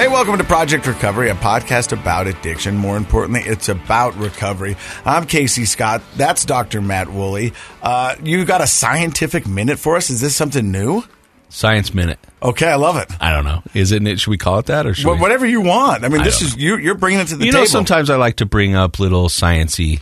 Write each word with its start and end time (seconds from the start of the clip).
Hey, 0.00 0.08
welcome 0.08 0.38
to 0.38 0.44
Project 0.44 0.86
Recovery, 0.86 1.28
a 1.28 1.34
podcast 1.34 1.92
about 1.92 2.26
addiction. 2.26 2.74
More 2.74 2.96
importantly, 2.96 3.42
it's 3.44 3.68
about 3.68 4.16
recovery. 4.16 4.78
I'm 5.04 5.26
Casey 5.26 5.66
Scott. 5.66 6.00
That's 6.16 6.46
Dr. 6.46 6.80
Matt 6.80 7.12
Woolley. 7.12 7.52
Uh, 7.82 8.16
you 8.22 8.46
got 8.46 8.62
a 8.62 8.66
scientific 8.66 9.46
minute 9.46 9.78
for 9.78 9.96
us? 9.96 10.08
Is 10.08 10.22
this 10.22 10.34
something 10.34 10.72
new? 10.72 11.02
Science 11.50 11.92
Minute. 11.92 12.18
Okay, 12.42 12.66
I 12.68 12.76
love 12.76 12.96
it. 12.96 13.10
I 13.20 13.30
don't 13.32 13.44
know. 13.44 13.62
Is 13.74 13.92
it? 13.92 14.18
Should 14.18 14.30
we 14.30 14.38
call 14.38 14.58
it 14.58 14.66
that, 14.66 14.86
or 14.86 14.94
should 14.94 15.04
Wh- 15.06 15.16
we? 15.16 15.20
Whatever 15.20 15.44
you 15.44 15.60
want. 15.60 16.02
I 16.02 16.08
mean, 16.08 16.22
I 16.22 16.24
this 16.24 16.40
is 16.40 16.56
you. 16.56 16.78
You're 16.78 16.94
bringing 16.94 17.20
it 17.20 17.28
to 17.28 17.36
the 17.36 17.44
You 17.44 17.52
table. 17.52 17.64
know, 17.64 17.66
sometimes 17.66 18.08
I 18.08 18.16
like 18.16 18.36
to 18.36 18.46
bring 18.46 18.74
up 18.74 19.00
little 19.00 19.28
sciency. 19.28 20.00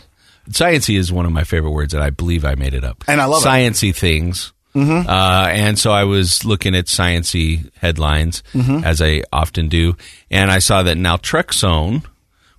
Sciency 0.49 0.97
is 0.97 1.11
one 1.11 1.25
of 1.25 1.33
my 1.33 1.43
favorite 1.43 1.71
words, 1.71 1.93
and 1.93 2.01
I 2.01 2.09
believe 2.09 2.45
I 2.45 2.55
made 2.55 2.73
it 2.73 2.85
up. 2.85 3.03
And 3.09 3.19
I 3.19 3.25
love 3.25 3.43
it. 3.43 3.45
sciency 3.45 3.93
things. 3.93 4.53
Mm-hmm. 4.79 5.09
Uh, 5.09 5.47
and 5.49 5.77
so 5.79 5.91
I 5.91 6.03
was 6.03 6.45
looking 6.45 6.75
at 6.75 6.85
sciency 6.85 7.69
headlines, 7.77 8.43
Mm-hmm. 8.53 8.83
as 8.85 9.01
I 9.01 9.23
often 9.33 9.67
do, 9.69 9.95
and 10.31 10.51
I 10.51 10.59
saw 10.59 10.83
that 10.83 10.97
naltrexone, 10.97 12.03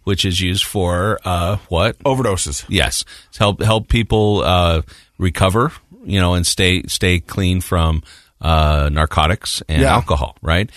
which 0.04 0.24
is 0.24 0.40
used 0.40 0.64
for 0.64 1.18
uh, 1.24 1.56
what? 1.68 1.98
overdoses. 2.00 2.64
Yes, 2.68 3.04
help 3.38 3.62
help 3.62 3.88
people 3.88 4.42
uh, 4.44 4.82
recover, 5.18 5.72
you 6.04 6.20
know, 6.20 6.34
and 6.34 6.46
stay 6.46 6.82
stay 6.86 7.20
clean 7.20 7.60
from 7.60 8.02
uh, 8.40 8.88
narcotics 8.92 9.62
and 9.68 9.82
Yeah. 9.82 9.92
alcohol. 9.94 10.36
Right. 10.42 10.70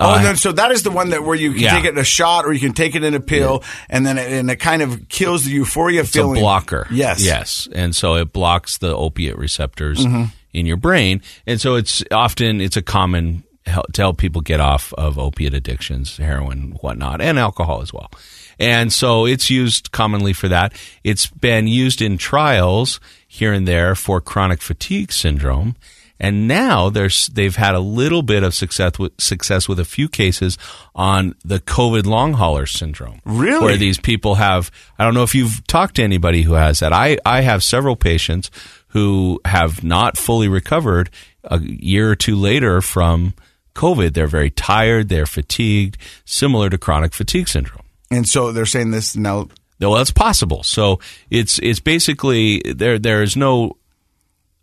Oh, 0.00 0.12
Uh, 0.12 0.16
and 0.18 0.24
then, 0.24 0.36
so 0.36 0.52
that 0.52 0.70
is 0.70 0.84
the 0.84 0.92
one 0.92 1.10
that 1.10 1.24
where 1.24 1.34
you 1.34 1.50
can 1.52 1.60
Yeah. 1.62 1.74
take 1.74 1.84
it 1.84 1.88
in 1.94 1.98
a 1.98 2.04
shot 2.04 2.46
or 2.46 2.52
you 2.52 2.60
can 2.60 2.72
take 2.72 2.94
it 2.94 3.02
in 3.02 3.14
a 3.14 3.20
pill, 3.20 3.64
and 3.90 4.06
then 4.06 4.16
it, 4.16 4.30
and 4.30 4.48
it 4.48 4.60
kind 4.60 4.80
of 4.80 5.08
kills 5.08 5.42
the 5.44 5.50
euphoria 5.50 6.02
it's 6.02 6.10
feeling. 6.12 6.36
a 6.38 6.40
blocker. 6.40 6.86
Yes. 6.92 7.20
Yes. 7.24 7.66
And 7.74 7.96
so 7.96 8.14
it 8.14 8.32
blocks 8.32 8.78
the 8.78 8.94
opiate 8.94 9.36
receptors 9.36 9.98
Mm-hmm. 9.98 10.24
In 10.58 10.66
your 10.66 10.76
brain. 10.76 11.22
And 11.46 11.60
so 11.60 11.76
it's 11.76 12.02
often, 12.10 12.60
it's 12.60 12.76
a 12.76 12.82
common 12.82 13.44
help, 13.66 13.92
to 13.92 14.02
help 14.02 14.18
people 14.18 14.40
get 14.40 14.60
off 14.60 14.92
of 14.94 15.18
opiate 15.18 15.54
addictions, 15.54 16.16
heroin, 16.16 16.76
whatnot, 16.80 17.20
and 17.20 17.38
alcohol 17.38 17.82
as 17.82 17.92
well. 17.92 18.10
And 18.58 18.92
so 18.92 19.24
it's 19.26 19.50
used 19.50 19.92
commonly 19.92 20.32
for 20.32 20.48
that. 20.48 20.72
It's 21.04 21.26
been 21.26 21.68
used 21.68 22.02
in 22.02 22.18
trials 22.18 22.98
here 23.26 23.52
and 23.52 23.68
there 23.68 23.94
for 23.94 24.20
chronic 24.20 24.60
fatigue 24.60 25.12
syndrome. 25.12 25.76
And 26.20 26.48
now 26.48 26.90
there's 26.90 27.28
they've 27.28 27.54
had 27.54 27.76
a 27.76 27.80
little 27.80 28.22
bit 28.22 28.42
of 28.42 28.52
success 28.52 28.98
with 28.98 29.12
success 29.20 29.68
with 29.68 29.78
a 29.78 29.84
few 29.84 30.08
cases 30.08 30.58
on 30.94 31.36
the 31.44 31.60
COVID 31.60 32.06
long 32.06 32.32
hauler 32.32 32.66
syndrome. 32.66 33.20
Really? 33.24 33.64
Where 33.64 33.76
these 33.76 33.98
people 33.98 34.34
have 34.34 34.72
I 34.98 35.04
don't 35.04 35.14
know 35.14 35.22
if 35.22 35.36
you've 35.36 35.64
talked 35.68 35.94
to 35.96 36.02
anybody 36.02 36.42
who 36.42 36.54
has 36.54 36.80
that. 36.80 36.92
I, 36.92 37.18
I 37.24 37.42
have 37.42 37.62
several 37.62 37.94
patients 37.94 38.50
who 38.88 39.40
have 39.44 39.82
not 39.84 40.16
fully 40.16 40.48
recovered 40.48 41.10
a 41.44 41.60
year 41.60 42.10
or 42.10 42.16
two 42.16 42.36
later 42.36 42.80
from 42.80 43.34
COVID. 43.74 44.14
They're 44.14 44.26
very 44.26 44.50
tired, 44.50 45.08
they're 45.08 45.26
fatigued, 45.26 45.96
similar 46.24 46.68
to 46.70 46.78
chronic 46.78 47.14
fatigue 47.14 47.48
syndrome. 47.48 47.84
And 48.10 48.28
so 48.28 48.52
they're 48.52 48.66
saying 48.66 48.90
this 48.90 49.16
now. 49.16 49.48
Well, 49.80 49.94
that's 49.94 50.10
possible. 50.10 50.62
So 50.64 50.98
it's 51.30 51.58
it's 51.60 51.78
basically 51.78 52.60
there. 52.64 52.98
There 52.98 53.22
is 53.22 53.36
no 53.36 53.76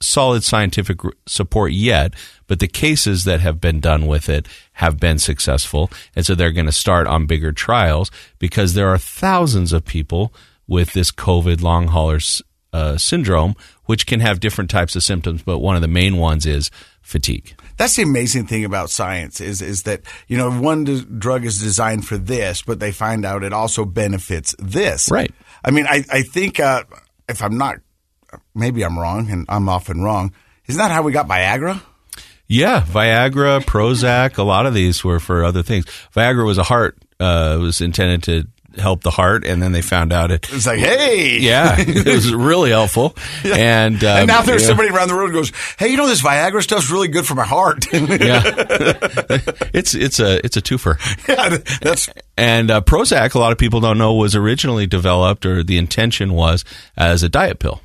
solid 0.02 0.44
scientific 0.44 1.00
support 1.26 1.72
yet, 1.72 2.14
but 2.48 2.60
the 2.60 2.68
cases 2.68 3.24
that 3.24 3.40
have 3.40 3.62
been 3.62 3.80
done 3.80 4.08
with 4.08 4.28
it 4.28 4.48
have 4.74 5.00
been 5.00 5.18
successful, 5.20 5.90
and 6.16 6.26
so 6.26 6.36
they're 6.36 6.52
going 6.52 6.66
to 6.66 6.72
start 6.72 7.08
on 7.08 7.28
bigger 7.28 7.54
trials 7.54 8.12
because 8.40 8.74
there 8.74 8.90
are 8.90 8.98
thousands 8.98 9.72
of 9.72 9.86
people 9.86 10.34
with 10.68 10.92
this 10.92 11.12
COVID 11.12 11.62
long 11.62 11.88
hauler 11.88 12.16
s- 12.18 12.42
uh, 12.76 12.98
syndrome, 12.98 13.56
which 13.86 14.06
can 14.06 14.20
have 14.20 14.42
different 14.42 14.70
types 14.70 14.98
of 14.98 15.04
symptoms, 15.04 15.42
but 15.42 15.60
one 15.60 15.78
of 15.78 15.82
the 15.82 15.88
main 15.88 16.18
ones 16.18 16.46
is 16.46 16.70
fatigue. 17.02 17.56
That's 17.78 17.96
the 17.96 18.04
amazing 18.04 18.48
thing 18.48 18.66
about 18.66 18.90
science 18.90 19.40
is 19.40 19.62
is 19.62 19.84
that 19.84 20.02
you 20.28 20.38
know 20.38 20.52
one 20.52 20.84
d- 20.84 21.06
drug 21.18 21.46
is 21.46 21.58
designed 21.62 22.06
for 22.06 22.18
this, 22.18 22.64
but 22.64 22.82
they 22.82 22.92
find 22.92 23.26
out 23.26 23.44
it 23.44 23.54
also 23.54 23.86
benefits 23.86 24.54
this. 24.60 25.10
Right. 25.10 25.34
I 25.64 25.72
mean, 25.72 25.86
I 25.88 26.04
I 26.12 26.22
think 26.24 26.60
uh, 26.60 26.84
if 27.30 27.42
I'm 27.42 27.58
not, 27.58 27.78
maybe 28.54 28.84
I'm 28.84 29.00
wrong, 29.00 29.32
and 29.32 29.46
I'm 29.48 29.70
often 29.70 30.02
wrong. 30.02 30.34
Isn't 30.68 30.80
that 30.80 30.92
how 30.92 31.02
we 31.02 31.14
got 31.14 31.28
Viagra? 31.28 31.82
Yeah, 32.48 32.82
Viagra, 32.82 33.62
Prozac, 33.62 34.38
a 34.38 34.44
lot 34.44 34.66
of 34.66 34.74
these 34.74 35.04
were 35.04 35.20
for 35.20 35.44
other 35.44 35.64
things. 35.64 35.86
Viagra 36.14 36.46
was 36.46 36.60
a 36.60 36.64
heart, 36.64 36.98
uh, 37.20 37.58
was 37.60 37.82
intended 37.82 38.22
to 38.24 38.48
help 38.78 39.04
the 39.04 39.12
heart, 39.12 39.46
and 39.46 39.62
then 39.62 39.72
they 39.72 39.82
found 39.82 40.12
out 40.12 40.32
it. 40.32 40.48
It's 40.52 40.66
like, 40.66 40.80
hey, 40.80 41.40
Yeah, 41.40 41.76
it 41.78 42.06
was 42.06 42.34
really 42.34 42.72
helpful. 42.72 43.16
And, 43.46 44.04
um, 44.04 44.18
and 44.18 44.28
now 44.28 44.42
there's 44.42 44.64
yeah. 44.64 44.68
somebody 44.68 44.90
around 44.90 45.08
the 45.08 45.14
road 45.14 45.28
who 45.28 45.34
goes, 45.34 45.52
"Hey, 45.78 45.90
you 45.90 45.98
know 45.98 46.08
this 46.08 46.22
Viagra 46.22 46.62
stuff's 46.62 46.90
really 46.90 47.08
good 47.08 47.26
for 47.26 47.36
my 47.36 47.46
heart." 47.46 47.86
Yeah, 47.94 48.42
it's 49.74 49.94
it's 49.94 50.20
a 50.20 50.44
it's 50.46 50.58
a 50.58 50.62
twofer. 50.62 50.98
yeah, 51.28 51.58
that's 51.82 52.10
And 52.38 52.72
uh, 52.72 52.82
Prozac, 52.82 53.36
a 53.36 53.40
lot 53.40 53.52
of 53.52 53.58
people 53.58 53.80
don't 53.80 53.98
know, 53.98 54.14
was 54.14 54.36
originally 54.36 54.88
developed, 54.88 55.46
or 55.46 55.64
the 55.64 55.78
intention 55.78 56.34
was 56.34 56.66
as 56.98 57.24
a 57.24 57.30
diet 57.30 57.60
pill 57.60 57.82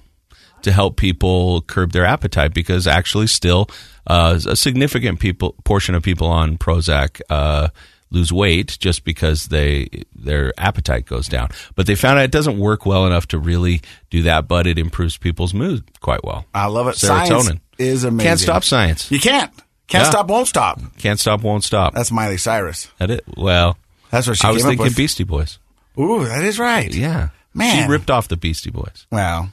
to 0.63 0.73
help 0.73 0.97
people 0.97 1.63
curb 1.63 1.93
their 1.93 2.05
appetite, 2.05 2.55
because 2.55 2.87
actually, 2.87 3.27
still, 3.27 3.69
uh, 4.07 4.39
a 4.47 4.57
significant 4.57 5.21
people 5.21 5.55
portion 5.65 5.95
of 5.95 6.03
people 6.03 6.27
on 6.27 6.59
Prozac 6.59 7.21
uh, 7.31 7.69
lose 8.11 8.33
weight 8.33 8.77
just 8.81 9.05
because 9.05 9.47
they 9.47 9.89
their 10.15 10.53
appetite 10.59 11.07
goes 11.07 11.29
down. 11.29 11.49
But 11.77 11.87
they 11.87 11.95
found 11.95 12.19
out 12.19 12.25
it 12.25 12.31
doesn't 12.33 12.59
work 12.59 12.85
well 12.87 13.07
enough 13.07 13.27
to 13.29 13.39
really 13.39 13.81
do 14.11 14.23
that, 14.23 14.49
but 14.49 14.67
it 14.67 14.79
improves 14.79 15.17
people's 15.17 15.55
mood 15.55 15.85
quite 16.01 16.25
well. 16.25 16.45
I 16.55 16.67
love 16.67 16.89
it. 16.89 16.97
Serotonin 16.97 17.27
Science 17.45 17.61
is 17.79 18.05
amazing. 18.05 18.29
Can't 18.29 18.41
stop 18.41 18.65
science. 18.65 19.11
You 19.11 19.21
can't. 19.21 19.53
Can't 19.87 20.05
Yeah. 20.05 20.11
stop. 20.11 20.29
Won't 20.29 20.49
stop. 20.49 20.81
Can't 20.99 21.19
stop, 21.19 21.43
won't 21.43 21.65
stop. 21.65 21.95
That's 21.95 22.13
Miley 22.13 22.37
Cyrus. 22.37 22.89
That 22.99 23.11
it. 23.11 23.25
Well, 23.37 23.77
That's 24.11 24.27
what 24.29 24.37
she 24.39 24.47
I 24.47 24.51
was 24.53 24.63
thinking 24.63 24.85
with. 24.85 24.97
Beastie 24.97 25.25
Boys. 25.25 25.59
Ooh, 25.99 26.25
that 26.25 26.45
is 26.45 26.59
right. 26.59 26.93
Yeah, 26.95 27.29
Man. 27.55 27.85
she 27.85 27.91
ripped 27.91 28.11
off 28.11 28.29
the 28.29 28.37
Beastie 28.37 28.71
Boys. 28.71 29.07
Wow. 29.11 29.49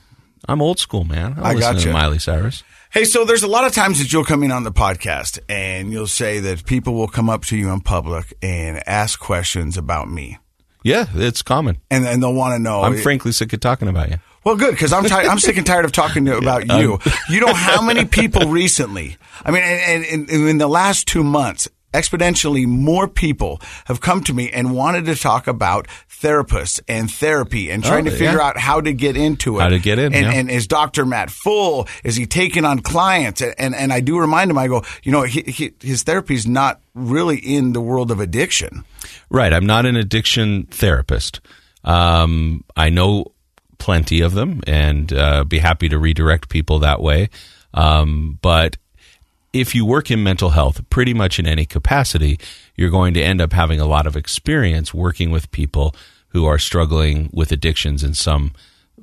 I'm 0.47 0.61
old 0.61 0.79
school, 0.79 1.03
man. 1.03 1.35
I 1.37 1.49
I 1.51 1.53
listen 1.53 1.73
gotcha. 1.75 1.87
to 1.87 1.93
Miley 1.93 2.19
Cyrus. 2.19 2.63
Hey, 2.97 3.05
so 3.05 3.25
there's 3.25 3.43
a 3.43 3.47
lot 3.47 3.63
of 3.63 3.73
times 3.73 3.99
that 3.99 4.11
you'll 4.11 4.25
come 4.25 4.41
in 4.41 4.51
on 4.51 4.63
the 4.63 4.71
podcast 4.71 5.37
and 5.47 5.91
you'll 5.91 6.07
say 6.07 6.39
that 6.39 6.65
people 6.65 6.95
will 6.95 7.07
come 7.07 7.29
up 7.29 7.45
to 7.45 7.55
you 7.55 7.69
in 7.69 7.79
public 7.79 8.33
and 8.41 8.81
ask 8.87 9.19
questions 9.19 9.77
about 9.77 10.09
me. 10.09 10.39
Yeah, 10.83 11.05
it's 11.13 11.43
common. 11.43 11.77
And, 11.91 12.07
and 12.07 12.23
they'll 12.23 12.33
want 12.33 12.55
to 12.55 12.59
know. 12.59 12.81
I'm 12.81 12.97
frankly 12.97 13.33
sick 13.33 13.53
of 13.53 13.59
talking 13.59 13.87
about 13.87 14.09
you. 14.09 14.17
Well, 14.43 14.55
good 14.55 14.71
because 14.71 14.93
I'm 14.93 15.03
tired. 15.03 15.27
I'm 15.27 15.37
sick 15.37 15.57
and 15.57 15.65
tired 15.67 15.85
of 15.85 15.91
talking 15.91 16.25
to, 16.25 16.37
about 16.39 16.65
you. 16.65 16.97
You 17.29 17.39
know 17.39 17.53
how 17.53 17.83
many 17.83 18.05
people 18.05 18.49
recently? 18.49 19.17
I 19.45 19.51
mean, 19.51 19.61
and, 19.61 20.03
and, 20.03 20.29
and 20.31 20.49
in 20.49 20.57
the 20.57 20.67
last 20.67 21.07
two 21.07 21.23
months, 21.23 21.67
exponentially 22.01 22.65
more 22.65 23.07
people 23.07 23.59
have 23.85 23.99
come 24.01 24.23
to 24.23 24.33
me 24.33 24.49
and 24.51 24.73
wanted 24.75 25.05
to 25.05 25.15
talk 25.15 25.47
about 25.47 25.87
therapists 26.21 26.79
and 26.87 27.09
therapy 27.11 27.69
and 27.71 27.83
trying 27.83 28.07
Oh, 28.07 28.11
to 28.11 28.15
figure 28.15 28.37
yeah. 28.39 28.47
out 28.47 28.57
how 28.57 28.81
to 28.81 28.93
get 28.93 29.15
into 29.17 29.57
it. 29.59 29.61
How 29.61 29.69
to 29.69 29.79
get 29.79 29.99
in, 29.99 30.13
And, 30.13 30.25
yeah. 30.25 30.31
and 30.31 30.49
is 30.51 30.67
Dr. 30.67 31.05
Matt 31.05 31.29
full? 31.29 31.87
Is 32.03 32.15
he 32.15 32.25
taking 32.25 32.65
on 32.65 32.79
clients? 32.79 33.41
And 33.41 33.75
and, 33.75 33.93
I 33.93 33.99
do 33.99 34.19
remind 34.19 34.49
him. 34.51 34.57
I 34.57 34.67
go, 34.67 34.83
you 35.03 35.11
know, 35.11 35.23
he, 35.23 35.41
he, 35.41 35.73
his 35.81 36.03
therapy 36.03 36.33
is 36.35 36.47
not 36.47 36.81
really 36.93 37.37
in 37.37 37.73
the 37.73 37.81
world 37.81 38.11
of 38.11 38.19
addiction. 38.19 38.83
Right. 39.29 39.53
I'm 39.53 39.65
not 39.65 39.85
an 39.85 39.95
addiction 39.95 40.65
therapist. 40.71 41.39
Um, 41.83 42.63
I 42.75 42.89
know 42.89 43.27
plenty 43.77 44.21
of 44.21 44.33
them 44.33 44.61
and 44.65 45.13
uh, 45.13 45.43
be 45.43 45.59
happy 45.59 45.87
to 45.89 45.97
redirect 45.99 46.49
people 46.49 46.79
that 46.79 47.01
way. 47.01 47.29
Um, 47.73 48.39
but 48.41 48.77
if 49.53 49.73
you 49.73 49.85
work 49.85 50.11
in 50.11 50.23
mental 50.23 50.51
health, 50.51 50.87
pretty 50.89 51.13
much 51.13 51.39
in 51.39 51.47
any 51.47 51.65
capacity, 51.65 52.39
you're 52.75 52.89
going 52.89 53.13
to 53.13 53.21
end 53.21 53.41
up 53.41 53.53
having 53.53 53.79
a 53.79 53.85
lot 53.85 54.07
of 54.07 54.15
experience 54.15 54.93
working 54.93 55.31
with 55.31 55.51
people 55.51 55.95
who 56.29 56.45
are 56.45 56.59
struggling 56.59 57.29
with 57.33 57.51
addictions 57.51 58.03
in 58.03 58.13
some 58.13 58.51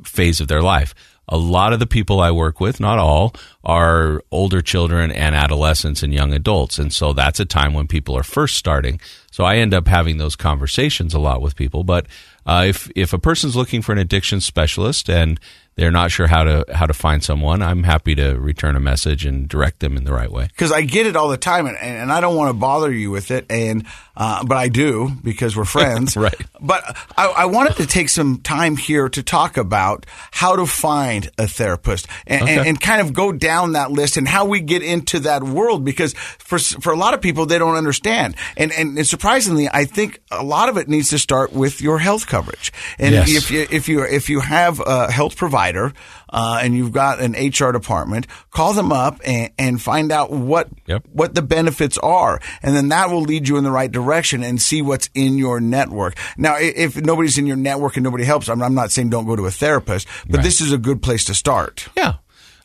phase 0.04 0.40
of 0.40 0.48
their 0.48 0.62
life. 0.62 0.94
A 1.26 1.38
lot 1.38 1.72
of 1.72 1.78
the 1.78 1.86
people 1.86 2.20
I 2.20 2.30
work 2.30 2.60
with, 2.60 2.80
not 2.80 2.98
all, 2.98 3.34
are 3.64 4.22
older 4.30 4.60
children 4.60 5.10
and 5.10 5.34
adolescents 5.34 6.02
and 6.02 6.12
young 6.12 6.34
adults. 6.34 6.78
And 6.78 6.92
so 6.92 7.14
that's 7.14 7.40
a 7.40 7.46
time 7.46 7.72
when 7.72 7.88
people 7.88 8.14
are 8.14 8.22
first 8.22 8.56
starting. 8.56 9.00
So 9.30 9.42
I 9.44 9.56
end 9.56 9.72
up 9.72 9.88
having 9.88 10.18
those 10.18 10.36
conversations 10.36 11.14
a 11.14 11.18
lot 11.18 11.40
with 11.40 11.56
people. 11.56 11.82
But 11.82 12.06
uh, 12.44 12.66
if, 12.68 12.90
if 12.94 13.14
a 13.14 13.18
person's 13.18 13.56
looking 13.56 13.80
for 13.80 13.92
an 13.92 13.98
addiction 13.98 14.42
specialist 14.42 15.08
and 15.08 15.40
they're 15.76 15.90
not 15.90 16.10
sure 16.10 16.26
how 16.26 16.44
to 16.44 16.64
how 16.72 16.86
to 16.86 16.94
find 16.94 17.22
someone, 17.24 17.62
I'm 17.62 17.82
happy 17.82 18.14
to 18.14 18.34
return 18.38 18.76
a 18.76 18.80
message 18.80 19.24
and 19.26 19.48
direct 19.48 19.80
them 19.80 19.96
in 19.96 20.04
the 20.04 20.12
right 20.12 20.30
way. 20.30 20.46
because 20.48 20.70
I 20.72 20.82
get 20.82 21.06
it 21.06 21.16
all 21.16 21.28
the 21.28 21.36
time, 21.36 21.66
and, 21.66 21.76
and 21.76 22.12
I 22.12 22.20
don't 22.20 22.36
want 22.36 22.50
to 22.50 22.54
bother 22.54 22.92
you 22.92 23.10
with 23.10 23.30
it, 23.30 23.46
and 23.50 23.84
uh, 24.16 24.44
but 24.44 24.56
I 24.56 24.68
do 24.68 25.10
because 25.24 25.56
we're 25.56 25.64
friends, 25.64 26.16
Right. 26.24 26.34
But 26.60 26.84
I, 27.18 27.26
I 27.26 27.44
wanted 27.46 27.76
to 27.78 27.86
take 27.86 28.08
some 28.08 28.38
time 28.38 28.76
here 28.76 29.08
to 29.08 29.22
talk 29.24 29.56
about 29.56 30.06
how 30.30 30.54
to 30.56 30.66
find 30.66 31.28
a 31.36 31.48
therapist 31.48 32.06
and, 32.26 32.48
and, 32.48 32.60
Okay. 32.60 32.68
and 32.68 32.80
kind 32.80 33.00
of 33.00 33.12
go 33.12 33.32
down 33.32 33.72
that 33.72 33.90
list 33.90 34.16
and 34.16 34.28
how 34.28 34.44
we 34.44 34.60
get 34.60 34.82
into 34.82 35.18
that 35.20 35.42
world 35.42 35.84
because 35.84 36.12
for 36.14 36.58
for 36.60 36.92
a 36.92 36.96
lot 36.96 37.14
of 37.14 37.20
people 37.20 37.46
they 37.46 37.58
don't 37.58 37.74
understand, 37.74 38.36
and 38.56 38.70
and, 38.72 38.96
and 38.96 39.06
surprisingly, 39.06 39.68
I 39.72 39.84
think 39.86 40.20
a 40.30 40.44
lot 40.44 40.68
of 40.68 40.76
it 40.76 40.88
needs 40.88 41.10
to 41.10 41.18
start 41.18 41.52
with 41.52 41.82
your 41.82 41.98
health 41.98 42.26
coverage, 42.28 42.72
and 42.98 43.12
Yes. 43.14 43.28
if 43.36 43.50
you 43.50 43.66
if 43.70 43.88
you 43.88 44.04
if 44.04 44.30
you 44.30 44.38
have 44.40 44.80
a 44.86 45.10
health 45.10 45.36
provider 45.36 45.63
provider 45.72 45.94
uh, 46.30 46.58
and 46.62 46.74
you've 46.74 46.92
got 46.92 47.20
an 47.20 47.32
HR 47.32 47.72
department, 47.72 48.26
call 48.50 48.72
them 48.72 48.92
up 48.92 49.20
and, 49.24 49.52
and 49.58 49.80
find 49.80 50.10
out 50.12 50.30
what 50.30 50.68
Yep. 50.86 51.04
what 51.12 51.34
the 51.34 51.42
benefits 51.42 51.96
are, 51.98 52.40
and 52.62 52.76
then 52.76 52.88
that 52.88 53.08
will 53.10 53.22
lead 53.22 53.48
you 53.48 53.56
in 53.56 53.64
the 53.64 53.70
right 53.70 53.90
direction 53.90 54.42
and 54.42 54.60
see 54.60 54.82
what's 54.82 55.08
in 55.14 55.38
your 55.38 55.60
network. 55.60 56.16
Now, 56.36 56.56
if 56.58 56.96
nobody's 56.96 57.38
in 57.38 57.46
your 57.46 57.56
network 57.56 57.96
and 57.96 58.04
nobody 58.04 58.24
helps, 58.24 58.48
I'm, 58.48 58.62
I'm 58.62 58.74
not 58.74 58.90
saying 58.90 59.10
don't 59.10 59.26
go 59.26 59.36
to 59.36 59.46
a 59.46 59.50
therapist, 59.50 60.06
but 60.28 60.42
this 60.42 60.60
is 60.60 60.72
a 60.72 60.78
good 60.78 61.00
place 61.02 61.24
to 61.26 61.34
start. 61.34 61.88
Yeah, 61.96 62.14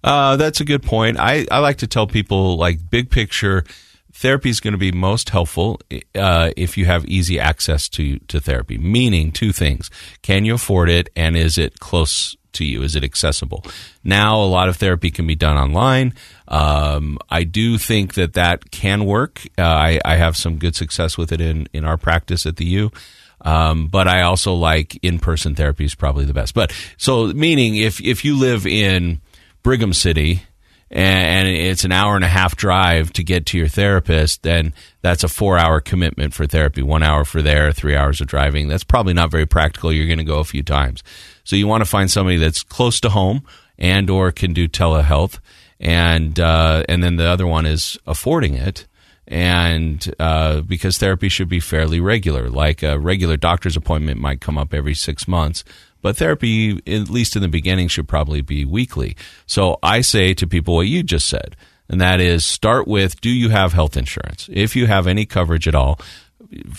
uh, 0.04 0.36
that's 0.36 0.60
a 0.60 0.66
good 0.66 0.84
point. 0.84 1.18
I, 1.18 1.46
I 1.50 1.60
like 1.60 1.78
to 1.78 1.88
tell 1.88 2.08
people 2.08 2.58
like 2.58 2.90
big 2.90 3.10
picture, 3.10 3.64
therapy 4.12 4.50
is 4.50 4.60
going 4.60 4.74
to 4.74 4.78
be 4.78 4.92
most 4.92 5.30
helpful 5.30 5.80
uh, 6.16 6.52
if 6.58 6.78
you 6.78 6.86
have 6.86 7.06
easy 7.06 7.40
access 7.40 7.88
to 7.90 8.20
to 8.28 8.42
therapy. 8.42 8.78
Meaning 8.78 9.32
two 9.32 9.54
things: 9.54 9.90
can 10.22 10.44
you 10.46 10.56
afford 10.56 10.90
it, 10.90 11.10
and 11.16 11.38
is 11.38 11.58
it 11.58 11.80
close 11.80 12.36
to 12.54 12.66
you? 12.66 12.82
Is 12.84 12.96
it 12.96 13.04
accessible? 13.04 13.64
Now, 14.04 14.42
a 14.42 14.46
lot 14.46 14.70
of 14.70 14.78
therapy 14.78 15.12
can 15.12 15.28
be 15.28 15.36
done 15.36 15.58
online. 15.58 16.14
Um, 16.48 17.18
I 17.30 17.44
do 17.44 17.78
think 17.78 18.16
that 18.16 18.34
that 18.34 18.72
can 18.72 19.06
work. 19.06 19.42
Uh, 19.58 19.64
I, 19.64 20.00
I 20.06 20.16
have 20.16 20.36
some 20.36 20.58
good 20.58 20.76
success 20.76 21.18
with 21.18 21.32
it 21.32 21.42
in 21.42 21.68
in 21.74 21.86
our 21.86 21.98
practice 21.98 22.46
at 22.46 22.58
the 22.58 22.66
U. 22.66 22.92
Um, 23.42 23.88
but 23.88 24.08
I 24.08 24.24
also 24.24 24.54
like 24.54 25.00
in-person 25.02 25.56
therapy 25.56 25.86
is 25.86 25.96
probably 25.96 26.26
the 26.26 26.34
best. 26.34 26.54
But 26.54 26.74
so 26.98 27.28
meaning 27.28 27.76
if 27.76 28.02
if 28.02 28.26
you 28.26 28.38
live 28.38 28.68
in 28.68 29.22
Brigham 29.64 29.94
City 29.94 30.44
and 30.92 31.48
it's 31.48 31.84
an 31.84 31.92
hour 31.92 32.16
and 32.16 32.26
a 32.26 32.30
half 32.30 32.56
drive 32.56 33.14
to 33.14 33.24
get 33.24 33.46
to 33.48 33.58
your 33.58 33.68
therapist, 33.68 34.44
then 34.44 34.74
that's 35.02 35.24
a 35.24 35.28
four-hour 35.28 35.82
commitment 35.82 36.34
for 36.34 36.48
therapy. 36.48 36.82
One 36.82 37.04
hour 37.04 37.26
for 37.26 37.42
there, 37.42 37.72
three 37.72 37.96
hours 37.96 38.22
of 38.22 38.28
driving. 38.28 38.68
That's 38.68 38.84
probably 38.84 39.14
not 39.14 39.32
very 39.32 39.46
practical. 39.46 39.94
You're 39.94 40.08
going 40.08 40.18
to 40.18 40.24
go 40.24 40.40
a 40.40 40.46
few 40.46 40.64
times, 40.64 41.04
so 41.44 41.56
you 41.56 41.68
want 41.68 41.82
to 41.82 41.90
find 41.90 42.10
somebody 42.10 42.38
that's 42.38 42.64
close 42.64 43.00
to 43.02 43.10
home 43.10 43.44
and 43.78 44.10
or 44.10 44.32
can 44.32 44.54
do 44.54 44.68
telehealth, 44.68 45.40
and 45.80 46.40
uh, 46.40 46.84
and 46.90 47.04
then 47.04 47.18
the 47.18 47.28
other 47.28 47.48
one 47.48 47.66
is 47.66 47.98
affording 48.08 48.56
it 48.56 48.88
and 49.30 50.14
uh, 50.20 50.62
because 50.62 50.98
therapy 50.98 51.30
should 51.30 51.48
be 51.48 51.60
fairly 51.60 52.00
regular, 52.00 52.50
like 52.50 52.82
a 52.82 53.00
regular 53.00 53.38
doctor's 53.38 53.78
appointment 53.78 54.20
might 54.20 54.42
come 54.42 54.58
up 54.58 54.74
every 54.74 54.96
six 54.96 55.28
months, 55.28 55.64
but 56.02 56.18
therapy, 56.18 56.82
at 56.88 57.10
least 57.10 57.36
in 57.36 57.42
the 57.42 57.48
beginning, 57.48 57.88
should 57.88 58.08
probably 58.08 58.42
be 58.42 58.66
weekly. 58.66 59.16
So 59.46 59.78
I 59.84 60.02
say 60.02 60.34
to 60.36 60.48
people 60.48 60.76
what 60.76 60.88
you 60.88 61.04
just 61.04 61.28
said, 61.28 61.56
and 61.90 62.00
that 62.00 62.20
is 62.22 62.46
start 62.46 62.88
with 62.88 63.20
do 63.22 63.30
you 63.30 63.50
have 63.50 63.74
health 63.74 63.98
insurance? 63.98 64.50
If 64.52 64.76
you 64.76 64.88
have 64.88 65.08
any 65.08 65.26
coverage 65.26 65.68
at 65.68 65.76
all, 65.76 66.00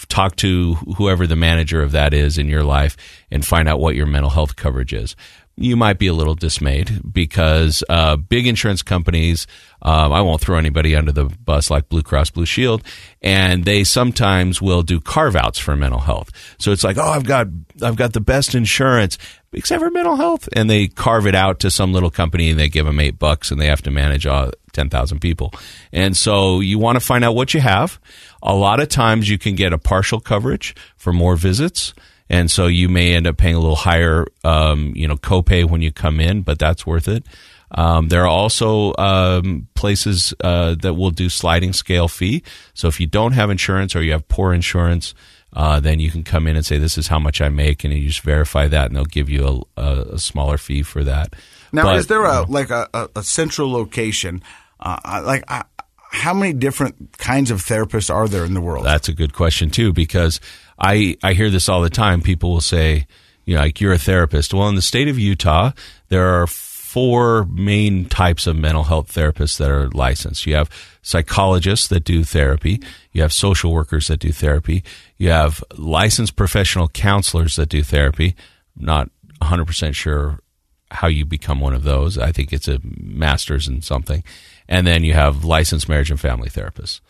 talk 0.08 0.36
to 0.36 0.74
whoever 0.96 1.26
the 1.26 1.36
manager 1.36 1.82
of 1.82 1.92
that 1.92 2.14
is 2.14 2.38
in 2.38 2.48
your 2.48 2.64
life 2.64 2.96
and 3.30 3.44
find 3.44 3.68
out 3.68 3.80
what 3.80 3.94
your 3.94 4.06
mental 4.06 4.30
health 4.30 4.56
coverage 4.56 4.92
is. 4.92 5.16
You 5.56 5.76
might 5.76 5.98
be 5.98 6.06
a 6.06 6.14
little 6.14 6.34
dismayed 6.34 7.12
because 7.12 7.84
uh, 7.88 8.16
big 8.16 8.46
insurance 8.46 8.82
companies, 8.82 9.46
um, 9.82 10.12
I 10.12 10.20
won't 10.20 10.40
throw 10.40 10.58
anybody 10.58 10.94
under 10.94 11.12
the 11.12 11.24
bus 11.24 11.70
like 11.70 11.88
Blue 11.88 12.02
Cross 12.02 12.30
Blue 12.30 12.46
Shield, 12.46 12.82
and 13.22 13.64
they 13.64 13.84
sometimes 13.84 14.60
will 14.60 14.82
do 14.82 15.00
carve 15.00 15.36
outs 15.36 15.58
for 15.58 15.76
mental 15.76 16.00
health. 16.00 16.30
So 16.58 16.72
it's 16.72 16.84
like, 16.84 16.98
oh, 16.98 17.08
I've 17.08 17.24
got 17.24 17.48
I've 17.82 17.96
got 17.96 18.12
the 18.12 18.20
best 18.20 18.54
insurance 18.54 19.18
except 19.52 19.82
for 19.82 19.90
mental 19.90 20.16
health, 20.16 20.48
and 20.52 20.68
they 20.68 20.88
carve 20.88 21.26
it 21.26 21.34
out 21.34 21.60
to 21.60 21.70
some 21.70 21.92
little 21.92 22.10
company 22.10 22.50
and 22.50 22.58
they 22.58 22.68
give 22.68 22.86
them 22.86 23.00
eight 23.00 23.18
bucks 23.18 23.50
and 23.50 23.60
they 23.60 23.66
have 23.66 23.82
to 23.82 23.90
manage 23.90 24.26
all 24.26 24.50
ten 24.72 24.90
thousand 24.90 25.20
people. 25.20 25.52
And 25.92 26.16
so 26.16 26.60
you 26.60 26.78
want 26.78 26.96
to 26.96 27.04
find 27.04 27.24
out 27.24 27.34
what 27.34 27.54
you 27.54 27.60
have. 27.60 27.98
A 28.42 28.54
lot 28.54 28.80
of 28.80 28.88
times 28.88 29.28
you 29.28 29.38
can 29.38 29.54
get 29.54 29.72
a 29.72 29.78
partial 29.78 30.20
coverage 30.20 30.74
for 30.96 31.12
more 31.12 31.36
visits 31.36 31.94
and 32.30 32.48
so 32.48 32.68
you 32.68 32.88
may 32.88 33.14
end 33.14 33.26
up 33.26 33.36
paying 33.36 33.56
a 33.56 33.60
little 33.60 33.74
higher, 33.74 34.24
um, 34.44 34.92
you 34.94 35.08
know, 35.08 35.16
copay 35.16 35.68
when 35.68 35.82
you 35.82 35.90
come 35.90 36.20
in, 36.20 36.42
but 36.42 36.60
that's 36.60 36.86
worth 36.86 37.08
it. 37.08 37.26
Um, 37.72 38.08
there 38.08 38.22
are 38.22 38.28
also 38.28 38.94
um, 38.98 39.68
places 39.74 40.34
uh, 40.42 40.74
that 40.82 40.94
will 40.94 41.10
do 41.10 41.28
sliding 41.28 41.72
scale 41.72 42.08
fee. 42.08 42.42
So 42.74 42.88
if 42.88 43.00
you 43.00 43.06
don't 43.06 43.32
have 43.32 43.50
insurance 43.50 43.94
or 43.94 44.02
you 44.02 44.12
have 44.12 44.26
poor 44.28 44.52
insurance, 44.52 45.14
uh, 45.52 45.80
then 45.80 46.00
you 46.00 46.10
can 46.10 46.22
come 46.22 46.46
in 46.46 46.56
and 46.56 46.64
say, 46.64 46.78
"This 46.78 46.96
is 46.98 47.08
how 47.08 47.18
much 47.18 47.40
I 47.40 47.48
make," 47.48 47.84
and 47.84 47.92
you 47.92 48.06
just 48.06 48.22
verify 48.22 48.68
that, 48.68 48.86
and 48.86 48.96
they'll 48.96 49.04
give 49.04 49.28
you 49.28 49.64
a, 49.76 49.82
a, 49.82 50.00
a 50.14 50.18
smaller 50.18 50.58
fee 50.58 50.82
for 50.82 51.04
that. 51.04 51.34
Now, 51.72 51.84
But- 51.84 51.96
is 51.96 52.06
there 52.06 52.24
a 52.24 52.42
like 52.42 52.70
a, 52.70 52.88
a, 52.94 53.08
a 53.16 53.22
central 53.22 53.70
location? 53.70 54.42
Uh, 54.78 55.22
like, 55.24 55.44
I, 55.48 55.64
how 56.10 56.34
many 56.34 56.52
different 56.52 57.18
kinds 57.18 57.50
of 57.50 57.62
therapists 57.62 58.12
are 58.12 58.28
there 58.28 58.44
in 58.44 58.54
the 58.54 58.60
world? 58.60 58.84
That's 58.84 59.08
a 59.08 59.12
good 59.12 59.32
question 59.32 59.70
too, 59.70 59.92
because 59.92 60.40
I 60.78 61.16
I 61.22 61.34
hear 61.34 61.50
this 61.50 61.68
all 61.68 61.82
the 61.82 61.90
time. 61.90 62.22
People 62.22 62.52
will 62.52 62.60
say, 62.60 63.06
you 63.44 63.54
know, 63.54 63.60
like 63.62 63.80
you're 63.80 63.92
a 63.92 63.98
therapist. 63.98 64.54
Well, 64.54 64.68
in 64.68 64.74
the 64.76 64.82
state 64.82 65.08
of 65.08 65.18
Utah, 65.18 65.72
there 66.08 66.40
are 66.40 66.46
four 66.90 67.44
main 67.44 68.04
types 68.04 68.48
of 68.48 68.56
mental 68.56 68.82
health 68.82 69.12
therapists 69.12 69.58
that 69.58 69.70
are 69.70 69.88
licensed. 69.90 70.44
You 70.44 70.56
have 70.56 70.68
psychologists 71.02 71.86
that 71.86 72.02
do 72.02 72.24
therapy. 72.24 72.82
You 73.12 73.22
have 73.22 73.32
social 73.32 73.72
workers 73.72 74.08
that 74.08 74.18
do 74.18 74.32
therapy. 74.32 74.82
You 75.16 75.30
have 75.30 75.62
licensed 75.76 76.34
professional 76.34 76.88
counselors 76.88 77.54
that 77.54 77.68
do 77.68 77.84
therapy. 77.84 78.34
Not 78.74 79.08
100% 79.40 79.94
sure 79.94 80.40
how 80.90 81.06
you 81.06 81.24
become 81.24 81.60
one 81.60 81.74
of 81.74 81.84
those. 81.84 82.18
I 82.18 82.32
think 82.32 82.52
it's 82.52 82.66
a 82.66 82.80
master's 82.82 83.68
in 83.68 83.82
something. 83.82 84.24
And 84.68 84.84
then 84.84 85.04
you 85.04 85.12
have 85.12 85.44
licensed 85.44 85.88
marriage 85.88 86.10
and 86.10 86.18
family 86.18 86.48
therapists. 86.48 87.00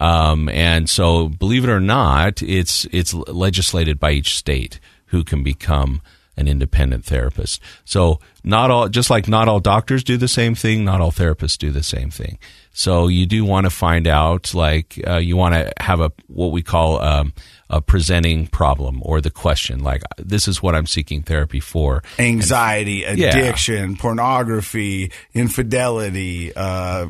Um, 0.00 0.48
and 0.48 0.90
so, 0.90 1.28
believe 1.28 1.62
it 1.62 1.70
or 1.70 1.80
not, 1.80 2.42
it's 2.42 2.86
it's 2.90 3.14
legislated 3.14 4.00
by 4.00 4.10
each 4.10 4.36
state 4.36 4.80
who 5.06 5.22
can 5.22 5.44
become 5.44 6.02
an 6.38 6.48
independent 6.48 7.04
therapist. 7.04 7.60
So, 7.84 8.20
not 8.44 8.70
all, 8.70 8.88
just 8.88 9.10
like 9.10 9.28
not 9.28 9.48
all 9.48 9.60
doctors 9.60 10.02
do 10.04 10.16
the 10.16 10.28
same 10.28 10.54
thing, 10.54 10.84
not 10.84 11.00
all 11.00 11.10
therapists 11.12 11.58
do 11.58 11.70
the 11.70 11.82
same 11.82 12.10
thing. 12.10 12.38
So, 12.72 13.08
you 13.08 13.26
do 13.26 13.44
want 13.44 13.64
to 13.66 13.70
find 13.70 14.06
out, 14.06 14.54
like, 14.54 14.98
uh, 15.06 15.16
you 15.16 15.36
want 15.36 15.54
to 15.54 15.72
have 15.80 16.00
a 16.00 16.12
what 16.28 16.52
we 16.52 16.62
call 16.62 17.02
um, 17.02 17.32
a 17.68 17.80
presenting 17.82 18.46
problem 18.46 19.00
or 19.04 19.20
the 19.20 19.30
question, 19.30 19.82
like, 19.82 20.02
this 20.16 20.46
is 20.48 20.62
what 20.62 20.74
I'm 20.74 20.86
seeking 20.86 21.22
therapy 21.22 21.60
for. 21.60 22.02
Anxiety, 22.18 23.04
Yeah. 23.04 23.36
addiction, 23.36 23.96
pornography, 23.96 25.10
infidelity. 25.34 26.54
Uh, 26.54 27.08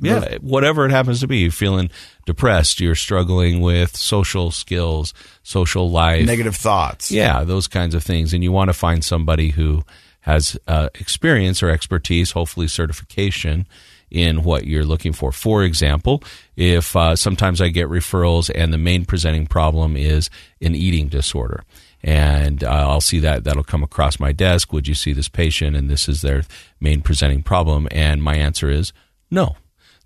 Yeah, 0.00 0.36
whatever 0.42 0.84
it 0.84 0.90
happens 0.90 1.20
to 1.20 1.26
be. 1.26 1.38
You're 1.38 1.50
feeling 1.50 1.88
depressed. 2.26 2.80
You're 2.80 2.94
struggling 2.94 3.60
with 3.60 3.96
social 3.96 4.50
skills, 4.50 5.14
social 5.42 5.90
life. 5.90 6.26
negative 6.26 6.56
thoughts. 6.56 7.10
Yeah, 7.10 7.44
those 7.44 7.66
kinds 7.66 7.94
of 7.94 8.04
things. 8.04 8.34
And 8.34 8.44
you 8.44 8.52
want 8.52 8.68
to 8.68 8.74
find 8.74 9.02
somebody 9.02 9.50
who 9.50 9.84
has 10.20 10.58
uh, 10.66 10.90
experience 10.96 11.62
or 11.62 11.70
expertise, 11.70 12.32
hopefully 12.32 12.68
certification 12.68 13.66
in 14.10 14.42
what 14.42 14.66
you're 14.66 14.84
looking 14.84 15.12
for. 15.12 15.32
For 15.32 15.62
example, 15.62 16.22
if 16.56 16.94
uh, 16.94 17.16
sometimes 17.16 17.60
I 17.60 17.68
get 17.68 17.88
referrals 17.88 18.50
and 18.54 18.72
the 18.72 18.78
main 18.78 19.04
presenting 19.04 19.46
problem 19.46 19.96
is 19.96 20.28
an 20.60 20.74
eating 20.74 21.08
disorder. 21.08 21.64
And 22.02 22.62
uh, 22.62 22.88
I'll 22.88 23.00
see 23.00 23.18
that 23.20 23.44
that'll 23.44 23.64
come 23.64 23.82
across 23.82 24.20
my 24.20 24.32
desk. 24.32 24.72
Would 24.72 24.86
you 24.86 24.94
see 24.94 25.12
this 25.12 25.28
patient? 25.28 25.76
And 25.76 25.88
this 25.88 26.08
is 26.08 26.22
their 26.22 26.42
main 26.80 27.02
presenting 27.02 27.42
problem. 27.42 27.88
And 27.90 28.22
my 28.22 28.36
answer 28.36 28.68
is 28.68 28.92
no 29.30 29.56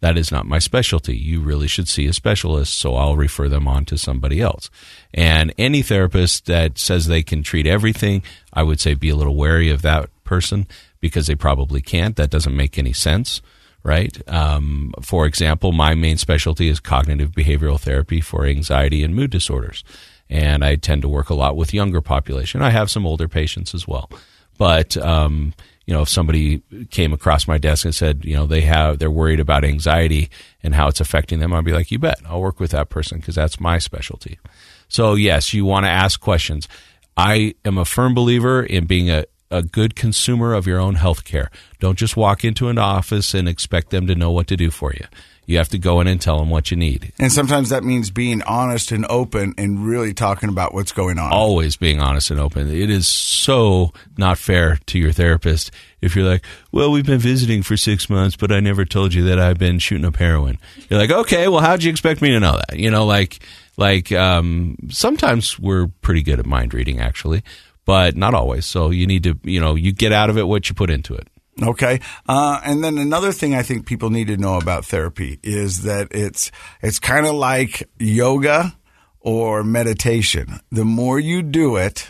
that 0.01 0.17
is 0.17 0.33
not 0.33 0.47
my 0.47 0.59
specialty. 0.59 1.17
You 1.17 1.41
really 1.41 1.69
should 1.69 1.89
see 1.89 2.07
a 2.07 2.13
specialist, 2.13 2.79
so 2.79 2.95
I'll 2.95 3.17
refer 3.17 3.49
them 3.49 3.69
on 3.69 3.85
to 3.87 3.99
somebody 3.99 4.41
else. 4.41 4.71
And 5.13 5.53
any 5.59 5.83
therapist 5.83 6.47
that 6.47 6.79
says 6.79 7.07
they 7.07 7.23
can 7.23 7.43
treat 7.43 7.67
everything, 7.67 8.23
I 8.53 8.63
would 8.63 8.81
say 8.81 8.95
be 8.95 9.11
a 9.11 9.17
little 9.17 9.37
wary 9.37 9.71
of 9.71 9.83
that 9.83 10.09
person 10.25 10.67
because 11.01 11.27
they 11.27 11.35
probably 11.35 11.83
can't. 11.83 12.17
That 12.17 12.31
doesn't 12.31 12.57
make 12.57 12.79
any 12.79 12.95
sense, 12.95 13.43
right? 13.83 14.17
Um, 14.29 14.95
for 15.03 15.27
example, 15.27 15.73
my 15.73 15.95
main 15.95 16.17
specialty 16.17 16.69
is 16.69 16.81
cognitive 16.81 17.33
behavioral 17.33 17.79
therapy 17.79 18.21
for 18.21 18.47
anxiety 18.47 19.05
and 19.05 19.15
mood 19.15 19.31
disorders. 19.31 19.85
And 20.31 20.65
I 20.65 20.77
tend 20.77 21.03
to 21.03 21.09
work 21.09 21.29
a 21.29 21.35
lot 21.35 21.57
with 21.57 21.75
younger 21.75 22.01
population. 22.01 22.63
I 22.63 22.71
have 22.71 22.91
some 22.91 23.05
older 23.05 23.29
patients 23.29 23.75
as 23.75 23.87
well. 23.87 24.09
But, 24.57 24.97
um, 24.97 25.55
you 25.91 25.97
know, 25.97 26.03
if 26.03 26.09
somebody 26.09 26.63
came 26.91 27.13
across 27.13 27.49
my 27.49 27.59
desk 27.59 27.85
and 27.85 27.93
said, 27.93 28.25
you 28.25 28.35
know, 28.35 28.47
they 28.47 28.61
have, 28.61 29.01
they're 29.01 29.11
worried 29.11 29.41
about 29.41 29.65
anxiety 29.65 30.31
and 30.63 30.73
how 30.73 30.87
it's 30.87 31.01
affecting 31.01 31.41
them, 31.41 31.53
I'd 31.53 31.65
be 31.65 31.73
like, 31.73 31.91
you 31.91 31.99
bet, 31.99 32.21
I'll 32.25 32.41
work 32.41 32.61
with 32.61 32.71
that 32.71 32.91
person 32.91 33.19
because 33.19 33.35
that's 33.35 33.59
my 33.59 33.79
specialty. 33.79 34.39
So 34.87 35.15
yes, 35.15 35.53
you 35.53 35.65
want 35.65 35.87
to 35.87 35.91
ask 35.91 36.21
questions. 36.21 36.69
I 37.17 37.57
am 37.65 37.77
a 37.77 37.85
firm 37.85 38.15
believer 38.15 38.63
in 38.63 38.87
being 38.87 39.11
a, 39.11 39.25
a 39.51 39.65
good 39.65 39.97
consumer 39.97 40.55
of 40.55 40.65
your 40.65 40.79
own 40.79 40.95
health 40.95 41.25
care. 41.25 41.51
Don't 41.81 41.99
just 41.99 42.17
walk 42.17 42.45
into 42.45 42.69
an 42.69 42.79
office 42.79 43.35
and 43.35 43.49
expect 43.49 43.91
them 43.91 44.07
to 44.07 44.15
know 44.15 44.31
what 44.31 44.47
to 44.47 44.57
do 44.57 44.71
for 44.71 44.93
you. 44.93 45.07
You 45.51 45.59
have 45.59 45.69
to 45.71 45.79
go 45.79 46.01
in 46.01 46.07
and 46.07 46.21
tell 46.21 46.39
them 46.39 46.49
what 46.49 46.71
you 46.71 46.77
need. 46.77 47.13
And 47.19 47.33
sometimes 47.33 47.71
that 47.71 47.83
means 47.83 48.13
being 48.13 48.41
honest 48.43 48.93
and 48.93 49.05
open 49.11 49.53
and 49.59 49.85
really 49.85 50.15
talking 50.15 50.49
about 50.49 50.73
what's 50.73 50.93
going 50.93 51.19
on. 51.19 51.33
always 51.33 51.75
being 51.75 51.99
honest 51.99 52.31
and 52.31 52.39
open. 52.39 52.69
It 52.69 52.89
is 52.89 53.09
so 53.09 53.93
not 54.17 54.39
fair 54.39 54.79
to 54.87 54.97
your 54.97 55.11
therapist 55.11 55.73
if 56.01 56.15
you're 56.15 56.25
like, 56.25 56.45
well, 56.71 56.93
we've 56.93 57.05
been 57.05 57.19
visiting 57.19 57.65
for 57.65 57.77
six 57.77 58.09
months, 58.09 58.37
but 58.37 58.53
I 58.53 58.61
never 58.61 58.85
told 58.85 59.13
you 59.13 59.25
that 59.25 59.41
I've 59.41 59.59
been 59.59 59.81
shooting 59.81 60.05
up 60.05 60.15
heroin. 60.15 60.57
You're 60.89 61.01
like, 61.01 61.11
okay, 61.11 61.49
well, 61.49 61.61
how'd 61.61 61.83
you 61.83 61.91
expect 61.91 62.23
me 62.23 62.31
to 62.31 62.39
know 62.39 62.61
that? 62.69 62.79
You 62.79 62.93
know, 62.93 63.05
like, 63.05 63.41
like, 63.77 64.13
um, 64.13 64.77
sometimes 64.89 65.59
we're 65.59 65.89
pretty 66.01 66.23
good 66.23 66.39
at 66.39 66.47
mind 66.47 66.75
reading 66.75 67.01
actually, 67.01 67.43
but 67.85 68.17
not 68.17 68.35
always. 68.35 68.67
So 68.67 68.91
you 68.91 69.05
need 69.05 69.25
to, 69.25 69.37
you 69.43 69.61
know, 69.61 69.75
you 69.75 69.91
get 69.91 70.13
out 70.13 70.31
of 70.31 70.39
it 70.39 70.45
what 70.45 70.69
you 70.69 70.77
put 70.77 70.91
into 70.91 71.13
it. 71.13 71.27
Okay, 71.63 72.01
uh, 72.29 72.61
and 72.65 72.83
then 72.83 72.99
another 72.99 73.33
thing 73.33 73.55
I 73.55 73.63
think 73.63 73.87
people 73.87 74.11
need 74.11 74.29
to 74.29 74.37
know 74.37 74.57
about 74.57 74.85
therapy 74.85 75.39
is 75.43 75.83
that 75.83 76.09
it's 76.11 76.51
it's 76.83 76.99
kind 76.99 77.27
of 77.27 77.35
like 77.35 77.89
yoga 77.99 78.75
or 79.21 79.63
meditation. 79.63 80.61
The 80.73 80.85
more 80.85 81.19
you 81.19 81.43
do 81.43 81.77
it, 81.77 82.09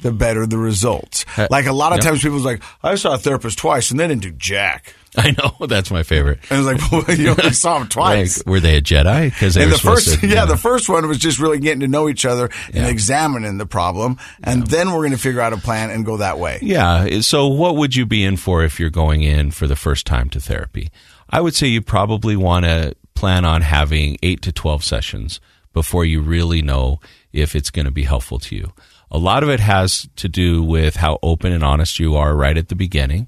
the 0.00 0.12
better 0.12 0.46
the 0.46 0.58
results. 0.58 1.24
Like 1.50 1.66
a 1.66 1.72
lot 1.72 1.92
of 1.92 2.00
times, 2.00 2.22
people's 2.22 2.44
like, 2.44 2.62
I 2.82 2.94
saw 2.96 3.14
a 3.14 3.18
therapist 3.18 3.58
twice 3.58 3.90
and 3.90 3.98
they 3.98 4.06
didn't 4.06 4.22
do 4.22 4.32
jack. 4.32 4.94
I 5.24 5.32
know 5.32 5.66
that's 5.66 5.90
my 5.90 6.02
favorite. 6.02 6.38
And 6.50 6.60
it's 6.66 6.66
like, 6.82 6.92
well, 7.08 7.16
you 7.16 7.30
only 7.30 7.52
saw 7.52 7.78
him 7.80 7.88
twice. 7.90 8.38
Like, 8.38 8.46
were 8.46 8.60
they 8.60 8.76
a 8.76 8.80
Jedi? 8.80 9.30
Because 9.30 9.56
and 9.56 9.70
the 9.72 9.78
first, 9.78 10.20
to, 10.20 10.26
yeah, 10.26 10.44
the 10.44 10.56
first 10.56 10.88
one 10.88 11.06
was 11.08 11.18
just 11.18 11.38
really 11.38 11.58
getting 11.58 11.80
to 11.80 11.88
know 11.88 12.08
each 12.08 12.24
other 12.24 12.48
and 12.68 12.74
Yeah. 12.76 12.88
examining 12.88 13.58
the 13.58 13.66
problem, 13.66 14.18
and 14.42 14.66
then 14.66 14.88
we're 14.92 15.00
going 15.00 15.12
to 15.12 15.18
figure 15.18 15.40
out 15.40 15.52
a 15.52 15.58
plan 15.58 15.90
and 15.90 16.04
go 16.06 16.18
that 16.18 16.38
way. 16.38 16.58
Yeah. 16.62 17.20
So, 17.20 17.46
what 17.48 17.76
would 17.76 17.96
you 17.96 18.06
be 18.06 18.24
in 18.24 18.36
for 18.36 18.62
if 18.62 18.78
you're 18.78 18.90
going 18.90 19.22
in 19.22 19.50
for 19.50 19.66
the 19.66 19.76
first 19.76 20.06
time 20.06 20.28
to 20.30 20.40
therapy? 20.40 20.90
I 21.30 21.40
would 21.40 21.54
say 21.54 21.66
you 21.66 21.82
probably 21.82 22.36
want 22.36 22.64
to 22.64 22.94
plan 23.14 23.44
on 23.44 23.62
having 23.62 24.16
eight 24.22 24.40
to 24.42 24.52
12 24.52 24.82
sessions 24.84 25.40
before 25.74 26.04
you 26.04 26.22
really 26.22 26.62
know 26.62 27.00
if 27.32 27.54
it's 27.56 27.70
going 27.70 27.84
to 27.86 27.90
be 27.92 28.04
helpful 28.04 28.38
to 28.38 28.56
you. 28.56 28.72
A 29.10 29.18
lot 29.18 29.42
of 29.42 29.48
it 29.48 29.60
has 29.60 30.08
to 30.16 30.28
do 30.28 30.62
with 30.62 30.96
how 30.96 31.18
open 31.22 31.52
and 31.52 31.64
honest 31.64 31.98
you 31.98 32.14
are 32.16 32.34
right 32.36 32.56
at 32.56 32.68
the 32.68 32.74
beginning 32.76 33.26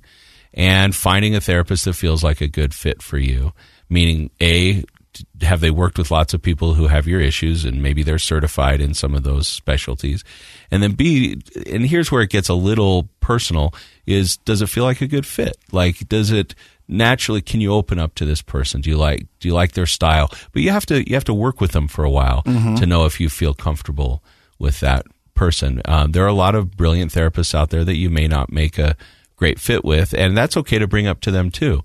and 0.54 0.94
finding 0.94 1.34
a 1.34 1.40
therapist 1.40 1.84
that 1.84 1.94
feels 1.94 2.24
like 2.24 2.40
a 2.40 2.48
good 2.48 2.74
fit 2.74 3.02
for 3.02 3.18
you. 3.18 3.52
Meaning, 3.88 4.30
A, 4.40 4.84
have 5.42 5.60
they 5.60 5.70
worked 5.70 5.98
with 5.98 6.10
lots 6.10 6.34
of 6.34 6.42
people 6.42 6.74
who 6.74 6.86
have 6.86 7.06
your 7.06 7.20
issues 7.20 7.64
and 7.64 7.82
maybe 7.82 8.02
they're 8.02 8.18
certified 8.18 8.80
in 8.80 8.94
some 8.94 9.14
of 9.14 9.22
those 9.22 9.48
specialties? 9.48 10.24
And 10.70 10.82
then 10.82 10.92
B, 10.92 11.40
and 11.66 11.86
here's 11.86 12.12
where 12.12 12.22
it 12.22 12.30
gets 12.30 12.48
a 12.48 12.54
little 12.54 13.08
personal 13.20 13.74
is 14.06 14.36
does 14.38 14.62
it 14.62 14.68
feel 14.68 14.84
like 14.84 15.00
a 15.00 15.06
good 15.06 15.26
fit? 15.26 15.56
Like, 15.72 16.08
does 16.08 16.30
it 16.30 16.54
naturally 16.90 17.40
can 17.40 17.60
you 17.60 17.72
open 17.72 18.00
up 18.00 18.16
to 18.16 18.24
this 18.24 18.42
person 18.42 18.80
do 18.80 18.90
you 18.90 18.96
like 18.96 19.24
do 19.38 19.46
you 19.46 19.54
like 19.54 19.72
their 19.72 19.86
style 19.86 20.28
but 20.52 20.60
you 20.60 20.72
have 20.72 20.84
to 20.84 21.08
you 21.08 21.14
have 21.14 21.22
to 21.22 21.32
work 21.32 21.60
with 21.60 21.70
them 21.70 21.86
for 21.86 22.04
a 22.04 22.10
while 22.10 22.42
to 22.74 22.84
know 22.84 23.04
if 23.04 23.20
you 23.20 23.28
feel 23.28 23.54
comfortable 23.54 24.24
with 24.58 24.80
that 24.80 25.06
person 25.34 25.80
um, 25.84 26.10
there 26.10 26.24
are 26.24 26.28
a 26.28 26.32
lot 26.32 26.56
of 26.56 26.76
brilliant 26.76 27.12
therapists 27.12 27.54
out 27.54 27.70
there 27.70 27.84
that 27.84 27.94
you 27.94 28.10
may 28.10 28.26
not 28.26 28.50
make 28.50 28.76
a 28.76 28.96
great 29.40 29.58
fit 29.58 29.82
with 29.84 30.12
and 30.12 30.36
that's 30.36 30.56
okay 30.56 30.78
to 30.78 30.86
bring 30.86 31.06
up 31.08 31.20
to 31.20 31.30
them 31.30 31.50
too 31.50 31.82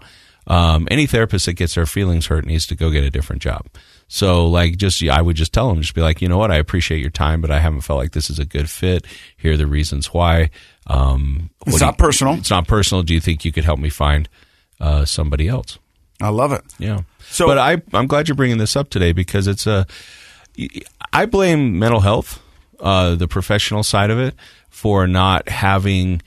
um, 0.47 0.87
any 0.91 1.07
therapist 1.07 1.45
that 1.47 1.53
gets 1.53 1.73
their 1.75 1.85
feelings 1.87 2.27
hurt 2.27 2.45
needs 2.45 2.67
to 2.67 2.75
go 2.75 2.91
get 2.91 3.03
a 3.05 3.09
different 3.09 3.41
job 3.41 3.65
so 4.09 4.45
like 4.45 4.75
just 4.77 5.01
i 5.03 5.21
would 5.21 5.37
just 5.37 5.53
tell 5.53 5.69
them 5.69 5.81
just 5.81 5.95
be 5.95 6.01
like 6.01 6.21
you 6.21 6.27
know 6.27 6.37
what 6.37 6.51
i 6.51 6.57
appreciate 6.57 6.99
your 6.99 7.09
time 7.09 7.39
but 7.41 7.49
i 7.49 7.59
haven't 7.59 7.81
felt 7.81 7.97
like 7.97 8.11
this 8.11 8.29
is 8.29 8.37
a 8.39 8.45
good 8.45 8.69
fit 8.69 9.05
here 9.37 9.53
are 9.53 9.57
the 9.57 9.65
reasons 9.65 10.13
why 10.13 10.49
um, 10.87 11.49
It's 11.65 11.77
do 11.77 11.85
you- 11.85 11.85
not 11.87 11.97
personal. 11.97 12.33
it's 12.35 12.51
not 12.51 12.67
personal 12.67 13.01
do 13.03 13.13
you 13.13 13.21
think 13.21 13.43
you 13.45 13.51
could 13.53 13.63
help 13.65 13.79
me 13.79 13.89
find 13.89 14.27
uh, 14.79 15.05
somebody 15.05 15.47
else 15.47 15.79
I 16.21 16.29
love 16.29 16.51
it. 16.53 16.61
yeah. 16.79 17.01
So- 17.29 17.45
but 17.47 17.57
I, 17.57 17.81
I'm 17.93 18.07
glad 18.07 18.27
you're 18.29 18.35
bringing 18.35 18.57
this 18.57 18.75
up 18.77 18.89
today 18.89 19.11
because 19.11 19.47
it's 19.47 19.67
a. 19.67 19.85
I 21.11 21.25
blame 21.25 21.77
mental 21.77 21.99
health, 21.99 22.41
uh, 22.79 23.15
the 23.15 23.27
professional 23.27 23.83
side 23.83 24.09
of 24.11 24.19
it, 24.19 24.33
for 24.69 25.07
not 25.07 25.49
having 25.49 26.21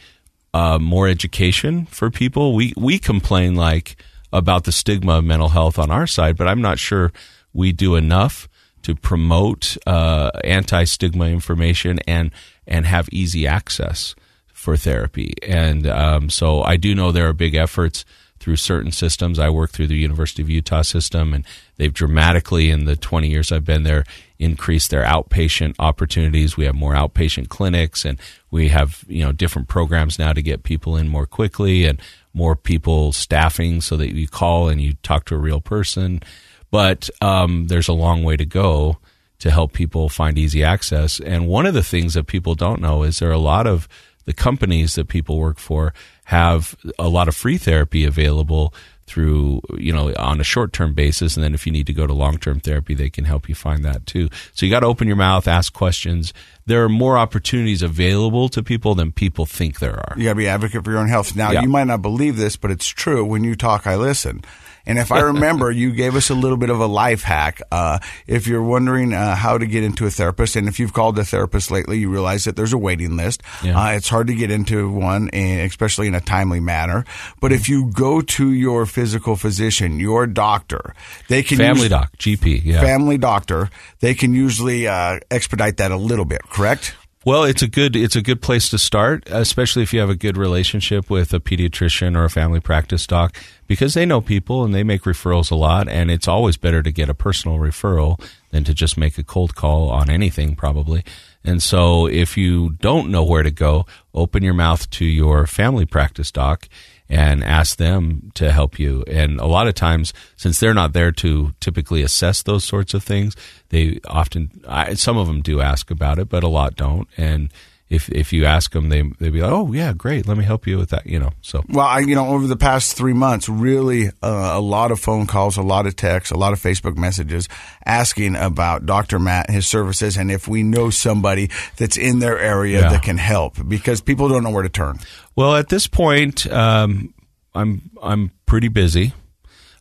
uh, 0.55 0.79
more 0.79 1.09
education 1.09 1.87
for 1.87 2.11
people. 2.11 2.55
We 2.55 2.73
we 2.77 2.99
complain 2.99 3.55
like 3.55 3.97
about 4.33 4.65
the 4.65 4.73
stigma 4.73 5.19
of 5.19 5.25
mental 5.25 5.49
health 5.49 5.79
on 5.79 5.91
our 5.91 6.07
side, 6.07 6.37
but 6.37 6.49
I'm 6.49 6.61
not 6.61 6.79
sure 6.79 7.13
we 7.53 7.73
do 7.73 7.97
enough 7.97 8.49
to 8.83 8.95
promote 8.95 9.77
uh, 9.87 10.31
anti-stigma 10.45 11.27
information 11.27 11.99
and 12.07 12.31
and 12.67 12.87
have 12.87 13.09
easy 13.11 13.47
access 13.47 14.15
for 14.53 14.77
therapy. 14.77 15.35
And 15.47 15.87
um, 15.87 16.31
so 16.31 16.63
I 16.63 16.77
do 16.77 16.95
know 16.95 17.13
there 17.13 17.29
are 17.29 17.33
big 17.33 17.55
efforts 17.55 18.05
through 18.39 18.57
certain 18.57 18.93
systems. 18.93 19.39
I 19.39 19.51
work 19.51 19.71
through 19.71 19.89
the 19.89 19.97
University 19.97 20.43
of 20.43 20.51
Utah 20.51 20.83
system, 20.83 21.35
and 21.35 21.45
they've 21.77 21.93
dramatically, 21.93 22.71
in 22.71 22.85
the 22.85 22.97
20 22.97 23.29
years 23.29 23.51
I've 23.51 23.65
been 23.65 23.83
there, 23.83 24.05
increased 24.39 24.91
their 24.91 25.05
outpatient 25.05 25.75
opportunities. 25.79 26.57
We 26.57 26.65
have 26.65 26.75
more 26.75 26.95
outpatient 26.95 27.49
clinics, 27.49 28.05
and 28.05 28.19
we 28.51 28.69
have 28.69 29.05
you 29.09 29.25
know 29.25 29.33
different 29.33 29.69
programs 29.69 30.19
now 30.19 30.33
to 30.33 30.43
get 30.43 30.63
people 30.63 30.97
in 30.97 31.09
more 31.09 31.27
quickly, 31.27 31.85
and 31.85 32.01
more 32.33 32.57
people 32.57 33.13
staffing 33.13 33.81
so 33.81 33.97
that 33.97 34.15
you 34.15 34.29
call 34.29 34.69
and 34.69 34.81
you 34.81 34.95
talk 35.03 35.25
to 35.27 35.35
a 35.35 35.39
real 35.39 35.61
person. 35.61 36.23
But 36.71 37.09
um, 37.21 37.67
there's 37.67 37.89
a 37.89 37.95
long 37.95 38.25
way 38.25 38.37
to 38.37 38.47
go 38.47 38.99
to 39.39 39.51
help 39.51 39.73
people 39.73 40.09
find 40.09 40.39
easy 40.39 40.63
access. 40.63 41.21
And 41.21 41.47
one 41.47 41.67
of 41.67 41.75
the 41.75 41.83
things 41.83 42.15
that 42.15 42.27
people 42.27 42.55
don't 42.55 42.81
know 42.81 43.03
is 43.03 43.19
there 43.19 43.31
are 43.31 43.33
a 43.33 43.39
lot 43.39 43.67
of 43.67 43.89
the 44.25 44.33
companies 44.33 44.95
that 44.97 45.09
people 45.09 45.39
work 45.39 45.59
for 45.59 45.95
have 46.25 46.77
a 46.99 47.09
lot 47.09 47.29
of 47.29 47.37
free 47.37 47.57
therapy 47.57 48.05
available 48.05 48.75
through 49.09 49.61
you 49.79 49.93
know 49.93 50.13
on 50.19 50.41
a 50.41 50.45
short 50.45 50.73
term 50.73 50.93
basis 50.95 51.37
and 51.37 51.43
then 51.43 51.55
if 51.55 51.67
you 51.67 51.73
need 51.73 51.87
to 51.87 51.93
go 51.93 52.07
to 52.07 52.13
long 52.13 52.37
term 52.39 52.61
therapy 52.61 52.95
they 52.95 53.09
can 53.11 53.25
help 53.25 53.49
you 53.49 53.55
find 53.55 53.85
that 53.85 54.05
too 54.07 54.29
so 54.53 54.67
you 54.67 54.71
got 54.71 54.81
to 54.81 54.87
open 54.87 55.07
your 55.09 55.17
mouth 55.17 55.49
ask 55.49 55.73
questions 55.73 56.33
there 56.67 56.85
are 56.85 56.89
more 56.89 57.17
opportunities 57.17 57.81
available 57.83 58.49
to 58.51 58.63
people 58.63 58.95
than 58.95 59.11
people 59.11 59.47
think 59.47 59.79
there 59.79 59.97
are 59.97 60.15
You 60.19 60.25
got 60.25 60.31
to 60.33 60.37
be 60.37 60.49
advocate 60.49 60.85
for 60.85 60.91
your 60.91 61.01
own 61.01 61.09
health. 61.09 61.35
Now, 61.35 61.51
Yeah. 61.51 61.63
you 61.63 61.69
might 61.69 61.87
not 61.87 62.03
believe 62.03 62.37
this, 62.37 62.57
but 62.57 62.71
it's 62.71 62.87
true. 62.87 63.25
When 63.25 63.43
you 63.43 63.55
talk, 63.55 63.87
I 63.87 63.97
listen. 63.97 64.43
And 64.89 64.99
if 64.99 65.13
I 65.13 65.21
remember, 65.21 65.71
you 65.71 65.93
gave 65.93 66.17
us 66.17 66.31
a 66.31 66.35
little 66.35 66.57
bit 66.57 66.71
of 66.71 66.81
a 66.81 66.87
life 66.87 67.23
hack. 67.23 67.61
Uh, 67.71 67.99
if 68.27 68.47
you're 68.47 68.63
wondering 68.63 69.13
uh, 69.13 69.37
how 69.37 69.59
to 69.59 69.67
get 69.67 69.85
into 69.85 70.07
a 70.07 70.11
therapist, 70.11 70.57
and 70.57 70.67
if 70.67 70.81
you've 70.81 70.95
called 70.95 71.19
a 71.19 71.25
therapist 71.25 71.71
lately, 71.71 71.99
you 71.99 72.09
realize 72.09 72.45
that 72.45 72.57
there's 72.57 72.73
a 72.73 72.79
waiting 72.79 73.17
list. 73.17 73.43
Yeah. 73.63 73.79
Uh, 73.79 73.91
it's 73.93 74.09
hard 74.09 74.27
to 74.29 74.35
get 74.35 74.51
into 74.51 74.91
one, 74.91 75.29
especially 75.35 76.09
in 76.09 76.15
a 76.15 76.21
timely 76.21 76.61
manner. 76.61 77.05
But 77.41 77.53
if 77.53 77.69
you 77.69 77.91
go 77.93 78.21
to 78.23 78.53
your 78.53 78.87
physical 78.87 79.37
physician, 79.37 80.01
your 80.01 80.27
doctor, 80.27 80.95
they 81.29 81.43
can 81.43 81.59
family 81.59 81.83
use- 81.83 81.91
doc 81.91 82.17
gp 82.17 82.63
yeah 82.65 82.81
family 82.81 83.19
doctor, 83.19 83.71
they 84.01 84.15
can 84.15 84.33
usually 84.35 84.89
uh, 84.89 85.19
expedite 85.31 85.77
that 85.77 85.91
a 85.91 85.97
little 85.97 86.25
bit. 86.25 86.43
Correct? 86.49 86.97
Well, 87.29 87.45
it's 87.45 87.61
a 87.61 87.69
good 87.69 87.95
it's 87.95 88.17
a 88.17 88.23
good 88.23 88.41
place 88.41 88.71
to 88.71 88.79
start, 88.79 89.25
especially 89.27 89.83
if 89.83 89.93
you 89.93 90.01
have 90.01 90.09
a 90.09 90.15
good 90.15 90.39
relationship 90.39 91.11
with 91.11 91.35
a 91.35 91.41
pediatrician 91.41 92.17
or 92.17 92.25
a 92.25 92.31
family 92.31 92.59
practice 92.59 93.07
doc, 93.07 93.37
because 93.67 93.93
they 93.93 94.07
know 94.07 94.23
people 94.23 94.65
and 94.65 94.75
they 94.75 94.83
make 94.83 95.03
referrals 95.03 95.51
a 95.51 95.55
lot, 95.55 95.91
and 95.91 96.11
it's 96.11 96.27
always 96.27 96.57
better 96.57 96.83
to 96.83 96.91
get 96.91 97.11
a 97.11 97.15
personal 97.15 97.59
referral 97.59 98.19
than 98.51 98.65
to 98.65 98.73
just 98.73 98.97
make 98.97 99.19
a 99.19 99.23
cold 99.23 99.55
call 99.55 99.91
on 99.91 100.09
anything, 100.09 100.57
probably. 100.57 101.05
And 101.45 101.63
so, 101.63 102.07
if 102.07 102.39
you 102.39 102.71
don't 102.81 103.11
know 103.11 103.25
where 103.25 103.43
to 103.43 103.51
go, 103.51 103.85
open 104.15 104.43
your 104.43 104.55
mouth 104.55 104.89
to 104.93 105.05
your 105.05 105.47
family 105.47 105.85
practice 105.85 106.33
doc 106.33 106.67
and 107.09 107.43
ask 107.43 107.79
them 107.79 108.31
to 108.35 108.53
help 108.53 108.79
you. 108.79 109.03
And 109.07 109.41
a 109.41 109.47
lot 109.47 109.69
of 109.69 109.75
times, 109.75 110.13
since 110.37 110.61
they're 110.61 110.75
not 110.75 110.93
there 110.93 111.13
to 111.13 111.55
typically 111.61 112.03
assess 112.03 112.43
those 112.43 112.65
sorts 112.65 112.95
of 112.95 113.03
things, 113.03 113.35
they 113.71 114.01
often, 114.07 114.63
I, 114.67 114.95
some 114.95 115.17
of 115.17 115.27
them 115.27 115.41
do 115.41 115.61
ask 115.61 115.91
about 115.91 116.19
it, 116.19 116.29
but 116.29 116.45
a 116.45 116.49
lot 116.49 116.77
don't. 116.77 117.09
And 117.17 117.51
if 117.91 118.09
if 118.11 118.33
you 118.33 118.45
ask 118.45 118.73
them, 118.73 118.89
they 118.91 119.03
they 119.19 119.31
be 119.31 119.41
like, 119.41 119.51
"Oh 119.51 119.73
yeah, 119.73 119.93
great, 119.95 120.27
let 120.29 120.37
me 120.37 120.45
help 120.45 120.67
you 120.67 120.77
with 120.79 120.91
that." 120.91 121.07
You 121.07 121.19
know, 121.19 121.31
so 121.41 121.65
Well, 121.69 121.87
I, 121.87 122.01
you 122.01 122.15
know, 122.15 122.27
over 122.29 122.47
the 122.47 122.57
past 122.57 122.97
three 122.97 123.15
months, 123.15 123.49
really 123.49 124.09
uh, 124.23 124.53
a 124.55 124.61
lot 124.61 124.91
of 124.91 125.01
phone 125.01 125.27
calls, 125.27 125.57
a 125.57 125.63
lot 125.63 125.87
of 125.87 125.97
texts, 125.97 126.31
a 126.31 126.37
lot 126.37 126.53
of 126.53 126.61
Facebook 126.61 126.97
messages 126.97 127.49
asking 127.87 128.37
about 128.37 128.85
Dr. 128.85 129.19
Matt, 129.19 129.49
his 129.51 129.67
services, 129.67 130.17
and 130.19 130.31
if 130.31 130.47
we 130.47 130.63
know 130.63 130.91
somebody 130.91 131.49
that's 131.77 131.97
in 131.97 132.19
their 132.19 132.39
area 132.39 132.81
Yeah. 132.83 132.91
that 132.91 133.03
can 133.03 133.17
help 133.19 133.57
because 133.67 134.01
people 134.03 134.29
don't 134.29 134.45
know 134.45 134.51
where 134.51 134.63
to 134.65 134.69
turn. 134.69 134.99
Well, 135.35 135.57
at 135.57 135.69
this 135.71 135.87
point, 135.87 136.47
um, 136.53 137.15
I'm 137.55 137.91
I'm 138.03 138.33
pretty 138.45 138.69
busy. 138.69 139.13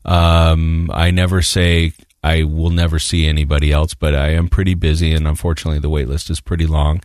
Um, 0.06 0.90
I 0.94 1.12
never 1.12 1.42
say 1.42 1.92
I 2.24 2.44
will 2.44 2.70
never 2.70 3.00
see 3.00 3.28
anybody 3.28 3.72
else, 3.72 3.94
but 3.94 4.16
I 4.16 4.30
am 4.30 4.48
pretty 4.48 4.74
busy, 4.76 5.14
and 5.14 5.28
unfortunately, 5.28 5.80
the 5.80 5.90
wait 5.90 6.08
list 6.08 6.30
is 6.30 6.40
pretty 6.40 6.66
long. 6.66 7.02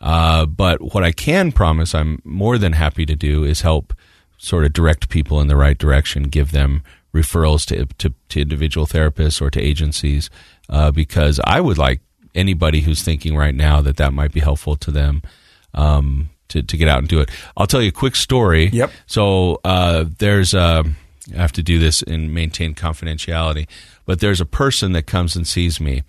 Uh, 0.00 0.46
but 0.46 0.94
what 0.94 1.04
I 1.04 1.12
can 1.12 1.52
promise, 1.52 1.94
I'm 1.94 2.20
more 2.24 2.58
than 2.58 2.72
happy 2.72 3.04
to 3.06 3.16
do, 3.16 3.44
is 3.44 3.60
help 3.60 3.92
sort 4.38 4.64
of 4.64 4.72
direct 4.72 5.08
people 5.08 5.40
in 5.40 5.48
the 5.48 5.56
right 5.56 5.76
direction, 5.76 6.24
give 6.24 6.52
them 6.52 6.82
referrals 7.14 7.66
to 7.66 7.86
to, 7.98 8.14
to 8.28 8.40
individual 8.40 8.86
therapists 8.86 9.42
or 9.42 9.50
to 9.50 9.60
agencies, 9.60 10.30
uh, 10.68 10.90
because 10.90 11.40
I 11.44 11.60
would 11.60 11.78
like 11.78 12.00
anybody 12.34 12.80
who's 12.80 13.02
thinking 13.02 13.36
right 13.36 13.54
now 13.54 13.80
that 13.82 13.96
that 13.96 14.12
might 14.12 14.32
be 14.32 14.40
helpful 14.40 14.76
to 14.76 14.90
them 14.90 15.22
um, 15.74 16.30
to 16.48 16.62
to 16.62 16.76
get 16.76 16.88
out 16.88 16.98
and 16.98 17.08
do 17.08 17.20
it. 17.20 17.30
I'll 17.56 17.66
tell 17.66 17.82
you 17.82 17.88
a 17.88 17.92
quick 17.92 18.16
story. 18.16 18.68
Yep. 18.68 18.90
So 19.06 19.60
uh, 19.64 20.04
there's 20.18 20.54
a 20.54 20.84
I 21.34 21.36
have 21.36 21.52
to 21.52 21.62
do 21.62 21.78
this 21.78 22.02
and 22.02 22.32
maintain 22.32 22.74
confidentiality, 22.74 23.68
but 24.06 24.20
there's 24.20 24.40
a 24.40 24.46
person 24.46 24.92
that 24.92 25.06
comes 25.06 25.36
and 25.36 25.46
sees 25.46 25.80
me, 25.80 26.02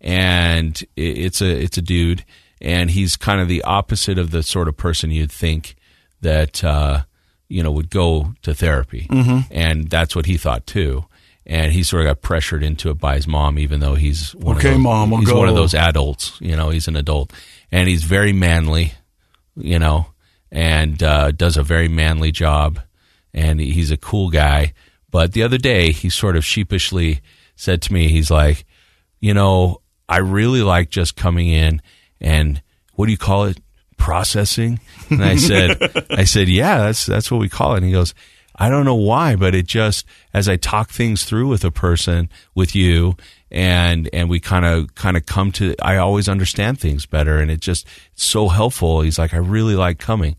and 0.00 0.82
it's 0.96 1.40
a 1.40 1.48
it's 1.48 1.78
a 1.78 1.82
dude, 1.82 2.24
and 2.60 2.90
he's 2.90 3.16
kind 3.16 3.40
of 3.40 3.48
the 3.48 3.62
opposite 3.62 4.18
of 4.18 4.30
the 4.30 4.42
sort 4.42 4.68
of 4.68 4.76
person 4.76 5.10
you'd 5.10 5.32
think 5.32 5.76
that 6.20 6.64
uh, 6.64 7.04
you 7.48 7.62
know 7.62 7.70
would 7.70 7.90
go 7.90 8.34
to 8.42 8.54
therapy, 8.54 9.06
mm-hmm. 9.10 9.40
and 9.50 9.88
that's 9.90 10.16
what 10.16 10.26
he 10.26 10.36
thought 10.36 10.66
too. 10.66 11.04
And 11.48 11.70
he 11.70 11.84
sort 11.84 12.04
of 12.04 12.08
got 12.08 12.22
pressured 12.22 12.64
into 12.64 12.90
it 12.90 12.98
by 12.98 13.14
his 13.14 13.28
mom, 13.28 13.56
even 13.56 13.78
though 13.78 13.94
he's 13.94 14.34
one 14.34 14.56
Okay, 14.56 14.70
of 14.70 14.74
those, 14.74 14.82
Mom, 14.82 15.14
I'll 15.14 15.20
he's 15.20 15.32
one 15.32 15.48
of 15.48 15.54
those 15.54 15.74
adults. 15.74 16.36
You 16.40 16.56
know, 16.56 16.70
he's 16.70 16.88
an 16.88 16.96
adult, 16.96 17.32
and 17.70 17.88
he's 17.88 18.02
very 18.02 18.32
manly, 18.32 18.94
you 19.54 19.78
know, 19.78 20.06
and 20.50 21.00
uh, 21.02 21.30
does 21.30 21.56
a 21.56 21.62
very 21.62 21.86
manly 21.86 22.32
job, 22.32 22.80
and 23.32 23.60
he's 23.60 23.92
a 23.92 23.96
cool 23.96 24.30
guy. 24.30 24.72
But 25.10 25.32
the 25.32 25.44
other 25.44 25.58
day, 25.58 25.92
he 25.92 26.10
sort 26.10 26.36
of 26.36 26.44
sheepishly 26.44 27.20
said 27.54 27.80
to 27.82 27.92
me, 27.92 28.08
he's 28.08 28.30
like, 28.30 28.64
you 29.20 29.32
know, 29.32 29.80
I 30.08 30.18
really 30.18 30.62
like 30.62 30.90
just 30.90 31.16
coming 31.16 31.48
in 31.48 31.80
and 32.20 32.62
what 32.94 33.06
do 33.06 33.12
you 33.12 33.18
call 33.18 33.44
it? 33.44 33.60
Processing. 33.96 34.78
And 35.10 35.24
I 35.24 35.36
said, 35.36 35.78
I 36.10 36.24
said, 36.24 36.48
yeah, 36.48 36.78
that's, 36.78 37.06
that's 37.06 37.30
what 37.30 37.40
we 37.40 37.48
call 37.48 37.74
it. 37.74 37.78
And 37.78 37.86
he 37.86 37.92
goes, 37.92 38.14
I 38.54 38.68
don't 38.68 38.84
know 38.84 38.94
why, 38.94 39.36
but 39.36 39.54
it 39.54 39.66
just, 39.66 40.06
as 40.32 40.48
I 40.48 40.56
talk 40.56 40.90
things 40.90 41.24
through 41.24 41.48
with 41.48 41.64
a 41.64 41.70
person, 41.70 42.30
with 42.54 42.74
you, 42.74 43.16
and, 43.50 44.08
and 44.12 44.30
we 44.30 44.40
kind 44.40 44.64
of, 44.64 44.94
kind 44.94 45.16
of 45.16 45.26
come 45.26 45.52
to, 45.52 45.74
I 45.82 45.96
always 45.96 46.28
understand 46.28 46.80
things 46.80 47.06
better. 47.06 47.38
And 47.38 47.50
it 47.50 47.60
just, 47.60 47.86
it's 48.12 48.24
so 48.24 48.48
helpful. 48.48 49.02
He's 49.02 49.18
like, 49.18 49.34
I 49.34 49.38
really 49.38 49.76
like 49.76 49.98
coming. 49.98 50.36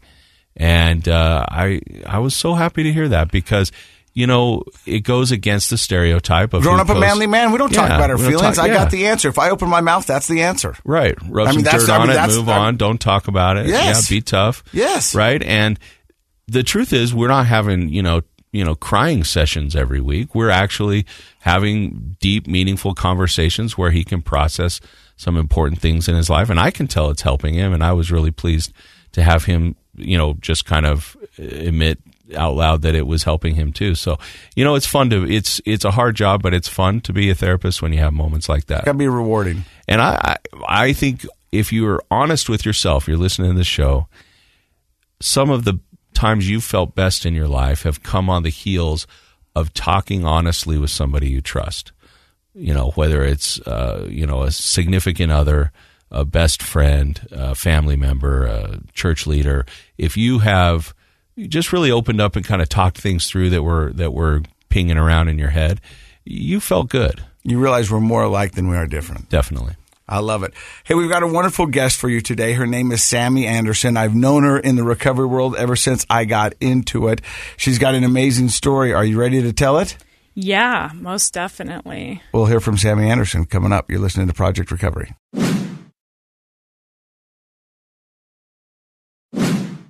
And, 0.55 1.07
uh, 1.07 1.45
I, 1.49 1.81
I 2.05 2.19
was 2.19 2.35
so 2.35 2.55
happy 2.55 2.83
to 2.83 2.93
hear 2.93 3.07
that 3.09 3.31
because, 3.31 3.71
you 4.17 4.25
know, 4.25 4.63
it 4.87 5.01
goes 5.01 5.31
against 5.31 5.69
the 5.69 5.77
stereotype 5.77 6.53
of 6.55 6.63
Growing 6.63 6.79
up 6.79 6.89
a 6.89 6.95
manly 6.99 7.27
man, 7.27 7.51
we 7.51 7.59
don't 7.59 7.71
talk 7.71 7.87
Yeah, 7.87 7.97
about 7.97 8.09
our 8.09 8.17
feelings. 8.17 8.55
talk- 8.57 8.65
I 8.65 8.67
yeah. 8.69 8.73
got 8.73 8.89
the 8.89 9.05
answer. 9.05 9.29
If 9.29 9.37
I 9.37 9.51
open 9.51 9.69
my 9.69 9.81
mouth, 9.81 10.07
that's 10.07 10.27
the 10.27 10.41
answer. 10.41 10.75
Right. 10.83 11.15
Rub 11.29 11.47
I 11.47 11.51
mean, 11.51 11.59
some 11.59 11.63
that's- 11.65 11.85
dirt 11.85 11.91
I 11.91 11.97
on 11.99 12.07
mean, 12.07 12.17
it, 12.17 12.27
move 12.35 12.49
I- 12.49 12.57
on, 12.57 12.77
don't 12.77 12.99
talk 12.99 13.27
about 13.27 13.57
it. 13.57 13.67
Yes. 13.67 14.09
Yeah, 14.09 14.15
be 14.17 14.21
tough. 14.21 14.63
Yes. 14.73 15.13
Right? 15.13 15.43
And 15.43 15.77
the 16.47 16.63
truth 16.63 16.93
is 16.93 17.13
we're 17.13 17.27
not 17.27 17.45
having, 17.45 17.89
you 17.89 18.01
know, 18.01 18.21
you 18.51 18.65
know, 18.65 18.73
crying 18.73 19.23
sessions 19.23 19.75
every 19.75 20.01
week. 20.01 20.33
We're 20.33 20.49
actually 20.49 21.05
having 21.41 22.15
deep, 22.19 22.47
meaningful 22.47 22.95
conversations 22.95 23.77
where 23.77 23.91
he 23.91 24.03
can 24.03 24.23
process 24.23 24.79
some 25.15 25.37
important 25.37 25.79
things 25.79 26.07
in 26.07 26.15
his 26.15 26.27
life 26.27 26.49
and 26.49 26.59
I 26.59 26.71
can 26.71 26.87
tell 26.87 27.11
it's 27.11 27.21
helping 27.21 27.53
him 27.53 27.71
and 27.71 27.83
I 27.83 27.91
was 27.93 28.11
really 28.11 28.31
pleased 28.31 28.73
to 29.11 29.21
have 29.21 29.45
him, 29.45 29.75
you 29.95 30.17
know, 30.17 30.33
just 30.41 30.65
kind 30.65 30.87
of 30.87 31.15
admit 31.37 31.99
out 32.35 32.55
loud 32.55 32.81
that 32.81 32.95
it 32.95 33.07
was 33.07 33.23
helping 33.23 33.55
him 33.55 33.71
too. 33.71 33.95
So, 33.95 34.17
you 34.55 34.63
know, 34.63 34.75
it's 34.75 34.85
fun 34.85 35.09
to 35.11 35.29
it's 35.29 35.61
it's 35.65 35.85
a 35.85 35.91
hard 35.91 36.15
job, 36.15 36.41
but 36.41 36.53
it's 36.53 36.67
fun 36.67 37.01
to 37.01 37.13
be 37.13 37.29
a 37.29 37.35
therapist 37.35 37.81
when 37.81 37.93
you 37.93 37.99
have 37.99 38.13
moments 38.13 38.49
like 38.49 38.65
that. 38.65 38.85
Got 38.85 38.93
to 38.93 38.97
be 38.97 39.07
rewarding. 39.07 39.65
And 39.87 40.01
I, 40.01 40.37
I, 40.53 40.87
I 40.87 40.93
think 40.93 41.25
if 41.51 41.71
you 41.71 41.87
are 41.87 42.03
honest 42.11 42.49
with 42.49 42.65
yourself, 42.65 43.07
you're 43.07 43.17
listening 43.17 43.51
to 43.51 43.57
the 43.57 43.63
show, 43.63 44.07
some 45.21 45.49
of 45.49 45.63
the 45.63 45.79
times 46.13 46.49
you 46.49 46.59
felt 46.59 46.95
best 46.95 47.25
in 47.25 47.33
your 47.33 47.47
life 47.47 47.83
have 47.83 48.03
come 48.03 48.29
on 48.29 48.43
the 48.43 48.49
heels 48.49 49.07
of 49.55 49.73
talking 49.73 50.25
honestly 50.25 50.77
with 50.77 50.91
somebody 50.91 51.29
you 51.29 51.41
trust. 51.41 51.91
You 52.53 52.73
know, 52.73 52.91
whether 52.95 53.23
it's, 53.23 53.59
uh, 53.61 54.07
you 54.09 54.25
know, 54.25 54.41
a 54.41 54.51
significant 54.51 55.31
other, 55.31 55.71
a 56.09 56.25
best 56.25 56.63
friend, 56.63 57.19
a 57.31 57.53
family 57.53 57.95
member, 57.95 58.45
a 58.45 58.79
church 58.93 59.27
leader. 59.27 59.65
If 59.97 60.17
you 60.17 60.39
have 60.39 60.93
just 61.37 61.71
really 61.71 61.91
opened 61.91 62.19
up 62.19 62.35
and 62.35 62.45
kind 62.45 62.61
of 62.61 62.69
talked 62.69 62.97
things 62.97 63.27
through 63.27 63.51
that 63.51 63.63
were, 63.63 63.91
that 63.93 64.13
were 64.13 64.41
pinging 64.69 64.97
around 64.97 65.27
in 65.27 65.37
your 65.37 65.49
head, 65.49 65.81
you 66.25 66.59
felt 66.59 66.89
good. 66.89 67.23
You 67.43 67.59
realize 67.59 67.89
we're 67.91 67.99
more 67.99 68.23
alike 68.23 68.53
than 68.53 68.67
we 68.67 68.75
are 68.75 68.87
different. 68.87 69.29
Definitely. 69.29 69.75
I 70.09 70.19
love 70.19 70.43
it. 70.43 70.53
Hey, 70.85 70.95
we've 70.95 71.09
got 71.09 71.23
a 71.23 71.27
wonderful 71.27 71.65
guest 71.65 71.97
for 71.97 72.07
you 72.07 72.21
today. 72.21 72.53
Her 72.53 72.65
name 72.65 72.91
is 72.91 73.01
Sammi 73.01 73.45
Anderson. 73.45 73.97
I've 73.97 74.15
known 74.15 74.43
her 74.43 74.57
in 74.57 74.77
the 74.77 74.83
recovery 74.83 75.25
world 75.25 75.55
ever 75.57 75.75
since 75.75 76.05
I 76.09 76.23
got 76.25 76.53
into 76.61 77.09
it. 77.09 77.21
She's 77.57 77.77
got 77.77 77.93
an 77.93 78.05
amazing 78.05 78.49
story. 78.49 78.93
Are 78.93 79.03
you 79.03 79.19
ready 79.19 79.41
to 79.41 79.51
tell 79.51 79.79
it? 79.79 79.97
Yeah, 80.33 80.91
most 80.93 81.33
definitely. 81.33 82.21
We'll 82.31 82.45
hear 82.45 82.59
from 82.59 82.77
Sammi 82.77 83.09
Anderson 83.09 83.45
coming 83.45 83.73
up. 83.73 83.89
You're 83.89 83.99
listening 83.99 84.27
to 84.27 84.33
Project 84.33 84.71
Recovery. 84.71 85.13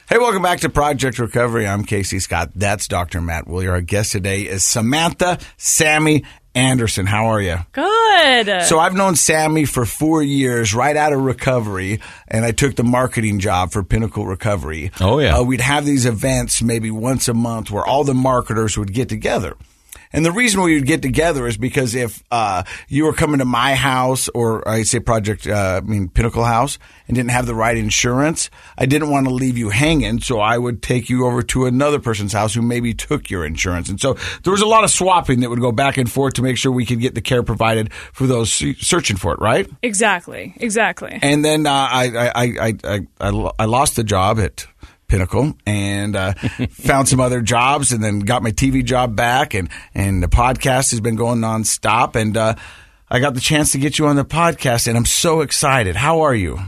Hey, 0.09 0.19
welcome 0.19 0.41
back 0.41 0.61
to 0.61 0.69
Project 0.69 1.19
Recovery. 1.19 1.67
I'm 1.67 1.83
Casey 1.83 2.19
Scott. 2.19 2.51
That's 2.55 2.87
Dr. 2.87 3.19
Matt 3.19 3.45
Woolley. 3.45 3.67
Our 3.67 3.81
guest 3.81 4.13
today 4.13 4.43
is 4.43 4.63
Samantha 4.63 5.37
Sammi 5.57 6.23
Anderson. 6.55 7.05
How 7.05 7.25
are 7.25 7.41
you? 7.41 7.57
Good. 7.73 8.63
So 8.63 8.79
I've 8.79 8.95
known 8.95 9.15
Sammi 9.15 9.67
for 9.67 9.85
four 9.85 10.23
years, 10.23 10.73
right 10.73 10.95
out 10.95 11.11
of 11.11 11.19
recovery, 11.19 11.99
and 12.29 12.45
I 12.45 12.53
took 12.53 12.77
the 12.77 12.85
marketing 12.85 13.39
job 13.39 13.73
for 13.73 13.83
Pinnacle 13.83 14.25
Recovery. 14.25 14.91
Oh, 15.01 15.19
yeah. 15.19 15.37
uh, 15.39 15.43
we'd 15.43 15.59
have 15.59 15.85
these 15.85 16.05
events 16.05 16.61
maybe 16.61 16.89
once 16.89 17.27
a 17.27 17.33
month 17.33 17.69
where 17.69 17.85
all 17.85 18.05
the 18.05 18.13
marketers 18.13 18.77
would 18.77 18.93
get 18.93 19.09
together. 19.09 19.57
And 20.17 20.25
the 20.25 20.31
reason 20.31 20.63
we 20.63 20.73
would 20.73 20.87
get 20.87 21.03
together 21.03 21.45
is 21.45 21.57
because 21.57 21.93
if 21.93 22.23
uh, 22.31 22.63
you 22.87 23.05
were 23.05 23.13
coming 23.13 23.37
to 23.37 23.45
my 23.45 23.75
house 23.75 24.29
or 24.29 24.67
I 24.67 24.81
say 24.81 24.99
Project, 24.99 25.45
uh, 25.45 25.79
I 25.83 25.87
mean 25.87 26.09
Pinnacle 26.09 26.43
House, 26.43 26.79
and 27.07 27.13
didn't 27.13 27.29
have 27.29 27.45
the 27.45 27.53
right 27.53 27.77
insurance, 27.77 28.49
I 28.79 28.87
didn't 28.87 29.11
want 29.11 29.27
to 29.27 29.33
leave 29.33 29.59
you 29.59 29.69
hanging, 29.69 30.19
so 30.19 30.39
I 30.39 30.57
would 30.57 30.81
take 30.81 31.07
you 31.07 31.27
over 31.27 31.43
to 31.43 31.67
another 31.67 31.99
person's 31.99 32.33
house 32.33 32.55
who 32.55 32.63
maybe 32.63 32.95
took 32.95 33.29
your 33.29 33.45
insurance. 33.45 33.89
And 33.89 34.01
so 34.01 34.17
there 34.41 34.49
was 34.49 34.63
a 34.63 34.65
lot 34.65 34.83
of 34.83 34.89
swapping 34.89 35.41
that 35.41 35.51
would 35.51 35.61
go 35.61 35.71
back 35.71 35.97
and 35.97 36.11
forth 36.11 36.33
to 36.33 36.41
make 36.41 36.57
sure 36.57 36.71
we 36.71 36.87
could 36.87 36.99
get 36.99 37.13
the 37.13 37.21
care 37.21 37.43
provided 37.43 37.93
for 37.93 38.25
those 38.25 38.51
searching 38.79 39.17
for 39.17 39.35
it, 39.35 39.39
right? 39.39 39.69
exactly. 39.83 40.55
Exactly. 40.55 41.19
And 41.21 41.45
then 41.45 41.67
uh, 41.67 41.71
I, 41.71 42.07
I, 42.07 42.31
I, 42.35 42.73
I, 42.83 43.07
I, 43.21 43.51
I 43.59 43.65
lost 43.65 43.95
the 43.95 44.03
job 44.03 44.39
at 44.39 44.65
Pinnacle 45.07 45.55
and 45.65 46.15
uh, 46.15 46.33
found 46.69 47.07
some 47.07 47.19
other 47.19 47.41
jobs 47.41 47.91
and 47.93 48.03
then 48.03 48.19
got 48.19 48.43
my 48.43 48.51
TV 48.51 48.83
job 48.83 49.15
back 49.15 49.53
and, 49.53 49.69
and 49.95 50.21
the 50.21 50.27
podcast 50.27 50.91
has 50.91 50.99
been 50.99 51.15
going 51.15 51.39
nonstop 51.39 52.15
and 52.15 52.35
uh, 52.35 52.55
I 53.09 53.19
got 53.19 53.33
the 53.33 53.39
chance 53.39 53.71
to 53.71 53.77
get 53.77 53.97
you 53.97 54.07
on 54.07 54.17
the 54.17 54.25
podcast 54.25 54.87
and 54.87 54.97
I'm 54.97 55.05
so 55.05 55.41
excited. 55.41 55.95
How 55.95 56.21
are 56.21 56.35
you? 56.35 56.59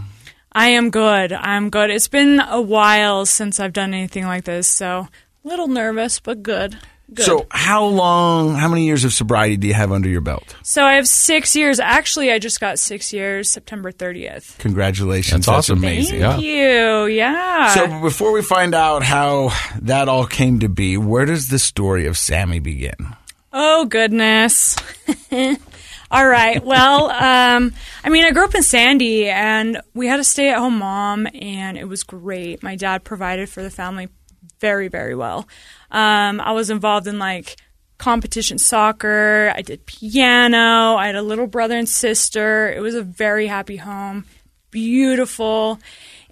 I 0.54 0.69
am 0.69 0.89
good. 0.89 1.34
I'm 1.34 1.69
good. 1.69 1.89
It's 1.89 2.08
been 2.08 2.39
a 2.39 2.62
while 2.62 3.25
since 3.25 3.60
I've 3.60 3.73
done 3.73 3.93
anything 3.93 4.25
like 4.25 4.45
this, 4.45 4.67
so 4.67 5.08
a 5.43 5.47
little 5.47 5.67
nervous, 5.67 6.19
but 6.19 6.41
good. 6.41 6.78
Good. 7.12 7.26
So 7.26 7.48
how 7.50 7.86
long, 7.86 8.56
how 8.56 8.67
many 8.67 8.86
years 8.86 9.04
of 9.04 9.13
sobriety 9.13 9.58
do 9.58 9.67
you 9.67 9.74
have 9.74 9.91
under 9.91 10.08
your 10.08 10.22
belt? 10.22 10.56
So 10.63 10.84
I 10.84 10.93
have 10.93 11.08
six 11.08 11.56
years. 11.56 11.80
Actually, 11.80 12.32
I 12.32 12.39
just 12.39 12.60
got 12.60 12.78
six 12.78 13.12
years, 13.12 13.50
September 13.50 13.91
30th. 13.91 14.58
Congratulations. 14.60 15.45
That's 15.45 15.69
awesome. 15.69 15.80
amazing. 15.80 16.19
Yeah. 16.19 16.34
Thank 16.34 16.43
you. 16.43 17.06
Yeah. 17.08 17.74
So 17.74 18.02
before 18.02 18.32
we 18.32 18.41
find 18.41 18.76
out 18.76 19.04
how 19.04 19.52
that 19.82 20.08
all 20.08 20.26
came 20.28 20.60
to 20.60 20.69
be, 20.69 20.98
where 20.98 21.26
does 21.26 21.48
the 21.48 21.60
story 21.60 22.06
of 22.06 22.17
Sammi 22.17 22.60
begin? 22.60 23.15
Oh 23.52 23.86
goodness. 23.86 24.76
All 26.12 26.28
right. 26.28 26.63
Well, 26.63 27.12
um, 27.12 27.74
I 28.04 28.10
mean, 28.10 28.26
I 28.26 28.32
grew 28.32 28.43
up 28.43 28.56
in 28.56 28.63
Sandy, 28.63 29.30
and 29.30 29.80
we 29.93 30.08
had 30.08 30.19
a 30.19 30.24
stay-at-home 30.24 30.80
mom, 30.80 31.28
and 31.39 31.78
it 31.78 31.88
was 31.88 32.02
great. 32.02 32.63
My 32.63 32.76
dad 32.76 33.04
provided 33.04 33.48
for 33.48 33.62
the 33.62 33.69
family 33.69 34.10
very, 34.60 34.88
very 34.88 35.15
well. 35.15 35.48
Um, 35.91 36.39
I 36.41 36.52
was 36.52 36.69
involved 36.69 37.08
in 37.08 37.19
like 37.19 37.56
competition 37.98 38.58
soccer. 38.58 39.52
I 39.56 39.62
did 39.62 39.86
piano. 39.86 40.95
I 40.95 41.08
had 41.08 41.15
a 41.15 41.22
little 41.22 41.48
brother 41.48 41.78
and 41.78 41.88
sister. 41.88 42.72
It 42.72 42.82
was 42.82 42.95
a 42.95 43.04
very 43.04 43.48
happy 43.48 43.78
home, 43.78 44.26
beautiful. 44.72 45.80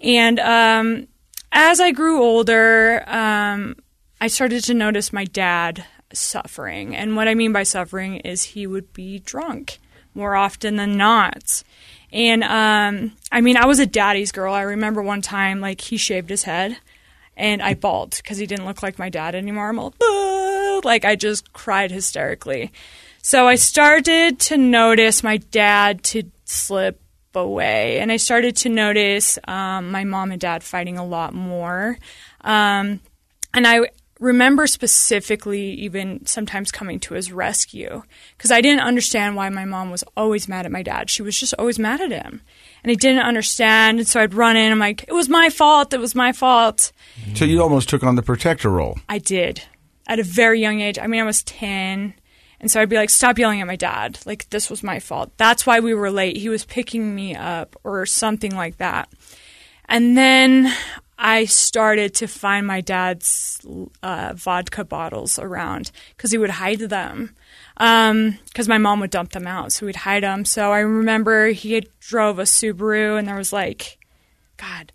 And 0.00 0.40
um, 0.40 1.08
as 1.52 1.80
I 1.80 1.92
grew 1.92 2.22
older, 2.22 3.04
um, 3.06 3.76
I 4.20 4.28
started 4.28 4.64
to 4.64 4.74
notice 4.74 5.12
my 5.12 5.24
dad 5.24 5.84
suffering. 6.12 6.96
And 6.96 7.16
what 7.16 7.28
I 7.28 7.34
mean 7.34 7.52
by 7.52 7.62
suffering 7.62 8.16
is 8.16 8.42
he 8.42 8.66
would 8.66 8.92
be 8.92 9.18
drunk 9.18 9.78
more 10.14 10.34
often 10.34 10.76
than 10.76 10.96
not. 10.96 11.62
And 12.10 12.42
um, 12.42 13.12
I 13.30 13.42
mean, 13.42 13.56
I 13.56 13.66
was 13.66 13.78
a 13.78 13.86
daddy's 13.86 14.32
girl. 14.32 14.54
I 14.54 14.62
remember 14.62 15.02
one 15.02 15.20
time, 15.20 15.60
like, 15.60 15.82
he 15.82 15.98
shaved 15.98 16.30
his 16.30 16.44
head 16.44 16.78
and 17.38 17.62
I 17.62 17.74
bawled 17.74 18.16
because 18.16 18.36
he 18.36 18.46
didn't 18.46 18.66
look 18.66 18.82
like 18.82 18.98
my 18.98 19.08
dad 19.08 19.34
anymore. 19.34 19.68
I'm 19.68 19.78
all, 19.78 19.94
"Ah," 20.02 20.80
like, 20.84 21.04
I 21.04 21.16
just 21.16 21.52
cried 21.52 21.90
hysterically. 21.90 22.72
So 23.22 23.46
I 23.46 23.54
started 23.54 24.38
to 24.40 24.56
notice 24.56 25.22
my 25.22 25.38
dad 25.38 26.02
to 26.04 26.24
slip 26.44 27.00
away, 27.34 28.00
and 28.00 28.10
I 28.10 28.16
started 28.16 28.56
to 28.56 28.68
notice 28.68 29.38
um, 29.46 29.90
my 29.90 30.04
mom 30.04 30.32
and 30.32 30.40
dad 30.40 30.62
fighting 30.62 30.98
a 30.98 31.06
lot 31.06 31.32
more. 31.32 31.98
Um, 32.42 33.00
and 33.54 33.66
I 33.66 33.88
remember 34.20 34.66
specifically 34.66 35.70
even 35.72 36.26
sometimes 36.26 36.72
coming 36.72 36.98
to 36.98 37.14
his 37.14 37.30
rescue 37.30 38.02
because 38.36 38.50
I 38.50 38.60
didn't 38.60 38.82
understand 38.82 39.36
why 39.36 39.48
my 39.48 39.64
mom 39.64 39.90
was 39.90 40.02
always 40.16 40.48
mad 40.48 40.66
at 40.66 40.72
my 40.72 40.82
dad. 40.82 41.08
She 41.08 41.22
was 41.22 41.38
just 41.38 41.54
always 41.58 41.78
mad 41.78 42.00
at 42.00 42.10
him. 42.10 42.42
And 42.82 42.90
I 42.90 42.94
didn't 42.94 43.24
understand. 43.24 43.98
And 43.98 44.08
so 44.08 44.20
I'd 44.20 44.34
run 44.34 44.56
in. 44.56 44.70
I'm 44.72 44.78
like, 44.78 45.04
it 45.08 45.12
was 45.12 45.28
my 45.28 45.50
fault. 45.50 45.92
It 45.92 46.00
was 46.00 46.14
my 46.14 46.32
fault. 46.32 46.92
So 47.34 47.44
you 47.44 47.62
almost 47.62 47.88
took 47.88 48.02
on 48.02 48.14
the 48.14 48.22
protector 48.22 48.70
role. 48.70 48.98
I 49.08 49.18
did 49.18 49.62
at 50.06 50.18
a 50.18 50.22
very 50.22 50.60
young 50.60 50.80
age. 50.80 50.98
I 50.98 51.06
mean, 51.06 51.20
I 51.20 51.24
was 51.24 51.42
10. 51.42 52.14
And 52.60 52.70
so 52.70 52.80
I'd 52.80 52.88
be 52.88 52.96
like, 52.96 53.10
stop 53.10 53.38
yelling 53.38 53.60
at 53.60 53.66
my 53.66 53.76
dad. 53.76 54.18
Like, 54.26 54.48
this 54.50 54.68
was 54.68 54.82
my 54.82 54.98
fault. 54.98 55.30
That's 55.36 55.66
why 55.66 55.80
we 55.80 55.94
were 55.94 56.10
late. 56.10 56.36
He 56.36 56.48
was 56.48 56.64
picking 56.64 57.14
me 57.14 57.36
up 57.36 57.76
or 57.84 58.04
something 58.06 58.54
like 58.54 58.78
that. 58.78 59.08
And 59.88 60.16
then 60.16 60.72
I 61.18 61.46
started 61.46 62.14
to 62.14 62.28
find 62.28 62.64
my 62.66 62.80
dad's 62.80 63.60
uh, 64.04 64.34
vodka 64.36 64.84
bottles 64.84 65.38
around 65.38 65.90
because 66.16 66.30
he 66.30 66.38
would 66.38 66.50
hide 66.50 66.78
them. 66.78 67.34
Because 67.76 68.68
my 68.68 68.78
mom 68.78 69.00
would 69.00 69.10
dump 69.10 69.32
them 69.32 69.46
out, 69.46 69.72
so 69.72 69.86
we'd 69.86 69.96
hide 69.96 70.22
them. 70.22 70.44
So 70.44 70.72
I 70.72 70.80
remember 70.80 71.48
he 71.48 71.72
had 71.72 71.88
drove 72.00 72.38
a 72.38 72.42
Subaru, 72.42 73.18
and 73.18 73.26
there 73.26 73.36
was 73.36 73.52
like, 73.52 73.98
God, 74.56 74.92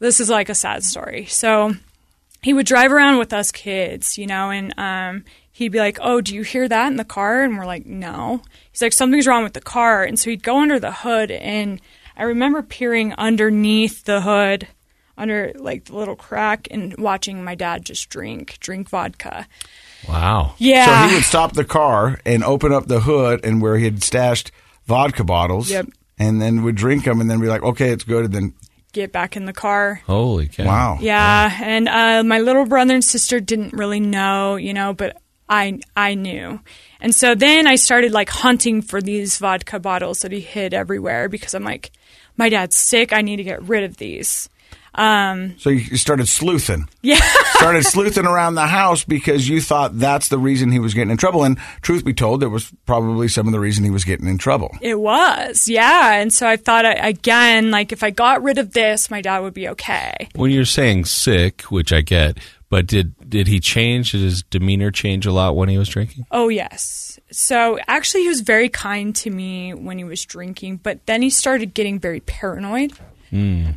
this 0.00 0.18
is 0.18 0.28
like 0.28 0.48
a 0.48 0.54
sad 0.54 0.82
story. 0.82 1.26
So 1.26 1.74
he 2.42 2.52
would 2.52 2.66
drive 2.66 2.92
around 2.92 3.18
with 3.18 3.32
us 3.32 3.52
kids, 3.52 4.18
you 4.18 4.26
know, 4.26 4.50
and 4.50 4.74
um, 4.78 5.24
he'd 5.52 5.72
be 5.72 5.78
like, 5.78 5.98
"Oh, 6.00 6.20
do 6.20 6.34
you 6.34 6.42
hear 6.42 6.68
that 6.68 6.88
in 6.88 6.96
the 6.96 7.04
car?" 7.04 7.42
And 7.42 7.56
we're 7.56 7.66
like, 7.66 7.86
"No." 7.86 8.42
He's 8.72 8.82
like, 8.82 8.92
"Something's 8.92 9.26
wrong 9.26 9.44
with 9.44 9.52
the 9.52 9.60
car," 9.60 10.04
and 10.04 10.18
so 10.18 10.30
he'd 10.30 10.42
go 10.42 10.60
under 10.60 10.80
the 10.80 10.92
hood, 10.92 11.30
and 11.30 11.80
I 12.16 12.24
remember 12.24 12.62
peering 12.62 13.12
underneath 13.14 14.04
the 14.04 14.22
hood, 14.22 14.68
under 15.20 15.52
like 15.56 15.84
the 15.84 15.96
little 15.96 16.16
crack, 16.16 16.66
and 16.70 16.96
watching 16.98 17.44
my 17.44 17.54
dad 17.54 17.84
just 17.84 18.08
drink, 18.08 18.56
drink 18.60 18.88
vodka. 18.88 19.46
Wow. 20.08 20.54
Yeah. 20.58 20.86
So 21.04 21.08
he 21.08 21.14
would 21.14 21.24
stop 21.24 21.52
the 21.52 21.64
car 21.64 22.18
and 22.24 22.42
open 22.42 22.72
up 22.72 22.86
the 22.86 23.00
hood 23.00 23.44
and 23.44 23.60
where 23.60 23.76
he 23.76 23.84
had 23.84 24.02
stashed 24.02 24.50
vodka 24.86 25.24
bottles. 25.24 25.70
Yep. 25.70 25.88
And 26.18 26.40
then 26.40 26.64
would 26.64 26.74
drink 26.74 27.04
them 27.04 27.20
and 27.20 27.30
then 27.30 27.40
be 27.40 27.46
like, 27.46 27.62
okay, 27.62 27.90
it's 27.90 28.04
good. 28.04 28.26
And 28.26 28.34
then, 28.34 28.54
Get 28.92 29.12
back 29.12 29.36
in 29.36 29.44
the 29.44 29.52
car. 29.52 30.02
Holy 30.06 30.48
cow. 30.48 30.64
wow. 30.64 30.98
Yeah, 31.00 31.56
and 31.62 31.88
uh, 31.88 32.24
my 32.24 32.40
little 32.40 32.66
brother 32.66 32.94
and 32.94 33.04
sister 33.04 33.38
didn't 33.38 33.72
really 33.72 34.00
know, 34.00 34.56
you 34.56 34.74
know, 34.74 34.92
but 34.92 35.16
I 35.48 35.78
I 35.96 36.14
knew, 36.14 36.58
and 37.00 37.14
so 37.14 37.36
then 37.36 37.68
I 37.68 37.76
started 37.76 38.10
like 38.10 38.28
hunting 38.30 38.82
for 38.82 39.00
these 39.00 39.38
vodka 39.38 39.78
bottles 39.78 40.22
that 40.22 40.32
he 40.32 40.40
hid 40.40 40.74
everywhere 40.74 41.28
because 41.28 41.54
I'm 41.54 41.62
like, 41.62 41.92
my 42.36 42.48
dad's 42.48 42.76
sick. 42.76 43.12
I 43.12 43.22
need 43.22 43.36
to 43.36 43.44
get 43.44 43.62
rid 43.62 43.84
of 43.84 43.96
these. 43.98 44.48
Um, 44.94 45.58
So 45.58 45.70
you 45.70 45.96
started 45.96 46.26
sleuthing. 46.28 46.88
yeah, 47.02 47.20
started 47.54 47.84
sleuthing 47.84 48.26
around 48.26 48.54
the 48.56 48.66
house 48.66 49.04
because 49.04 49.48
you 49.48 49.60
thought 49.60 49.98
that's 49.98 50.28
the 50.28 50.38
reason 50.38 50.72
he 50.72 50.78
was 50.78 50.94
getting 50.94 51.10
in 51.10 51.16
trouble. 51.16 51.44
And 51.44 51.58
truth 51.82 52.04
be 52.04 52.12
told, 52.14 52.40
there 52.40 52.48
was 52.48 52.72
probably 52.86 53.28
some 53.28 53.46
of 53.46 53.52
the 53.52 53.60
reason 53.60 53.84
he 53.84 53.90
was 53.90 54.04
getting 54.04 54.26
in 54.28 54.38
trouble. 54.38 54.76
it 54.80 54.98
was. 54.98 55.68
Yeah, 55.68 56.14
and 56.14 56.32
so 56.32 56.48
I 56.48 56.56
thought 56.56 56.84
again, 56.86 57.70
like 57.70 57.92
if 57.92 58.02
I 58.02 58.10
got 58.10 58.42
rid 58.42 58.58
of 58.58 58.72
this, 58.72 59.10
my 59.10 59.20
dad 59.20 59.40
would 59.40 59.54
be 59.54 59.68
okay. 59.68 60.28
When 60.34 60.50
you're 60.50 60.64
saying 60.64 61.04
sick, 61.04 61.62
which 61.62 61.92
I 61.92 62.00
get, 62.00 62.38
but 62.68 62.86
did 62.86 63.14
did 63.28 63.46
he 63.46 63.60
change? 63.60 64.12
Did 64.12 64.22
his 64.22 64.42
demeanor 64.42 64.90
change 64.90 65.24
a 65.26 65.32
lot 65.32 65.54
when 65.56 65.68
he 65.68 65.78
was 65.78 65.88
drinking? 65.88 66.26
Oh, 66.30 66.48
yes. 66.48 67.18
So 67.30 67.78
actually, 67.86 68.22
he 68.22 68.28
was 68.28 68.40
very 68.40 68.68
kind 68.68 69.14
to 69.16 69.30
me 69.30 69.72
when 69.72 69.98
he 69.98 70.04
was 70.04 70.24
drinking, 70.24 70.78
but 70.78 71.06
then 71.06 71.22
he 71.22 71.30
started 71.30 71.74
getting 71.74 72.00
very 72.00 72.20
paranoid. 72.20 72.92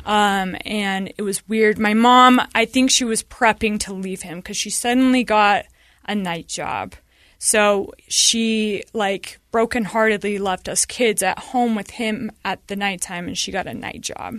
Um, 0.04 0.56
and 0.64 1.12
it 1.16 1.22
was 1.22 1.46
weird. 1.48 1.78
My 1.78 1.94
mom, 1.94 2.40
I 2.54 2.64
think 2.64 2.90
she 2.90 3.04
was 3.04 3.22
prepping 3.22 3.78
to 3.80 3.92
leave 3.92 4.22
him 4.22 4.38
because 4.38 4.56
she 4.56 4.70
suddenly 4.70 5.24
got 5.24 5.66
a 6.06 6.14
night 6.14 6.48
job. 6.48 6.94
So 7.38 7.92
she, 8.08 8.84
like, 8.94 9.38
brokenheartedly 9.52 10.40
left 10.40 10.68
us 10.68 10.86
kids 10.86 11.22
at 11.22 11.38
home 11.38 11.74
with 11.74 11.90
him 11.90 12.32
at 12.44 12.66
the 12.68 12.76
nighttime, 12.76 13.26
and 13.26 13.36
she 13.36 13.52
got 13.52 13.66
a 13.66 13.74
night 13.74 14.00
job. 14.00 14.36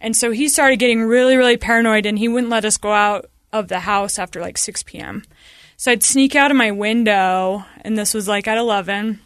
And 0.00 0.16
so 0.16 0.30
he 0.30 0.48
started 0.48 0.78
getting 0.78 1.02
really, 1.02 1.36
really 1.36 1.58
paranoid, 1.58 2.06
and 2.06 2.18
he 2.18 2.26
wouldn't 2.26 2.50
let 2.50 2.64
us 2.64 2.78
go 2.78 2.90
out 2.90 3.26
of 3.52 3.68
the 3.68 3.80
house 3.80 4.18
after 4.18 4.40
like 4.40 4.56
6 4.56 4.82
p.m. 4.84 5.24
So 5.76 5.92
I'd 5.92 6.02
sneak 6.02 6.34
out 6.34 6.50
of 6.50 6.56
my 6.56 6.70
window, 6.70 7.64
and 7.82 7.98
this 7.98 8.14
was 8.14 8.26
like 8.26 8.48
at 8.48 8.56
11, 8.56 9.20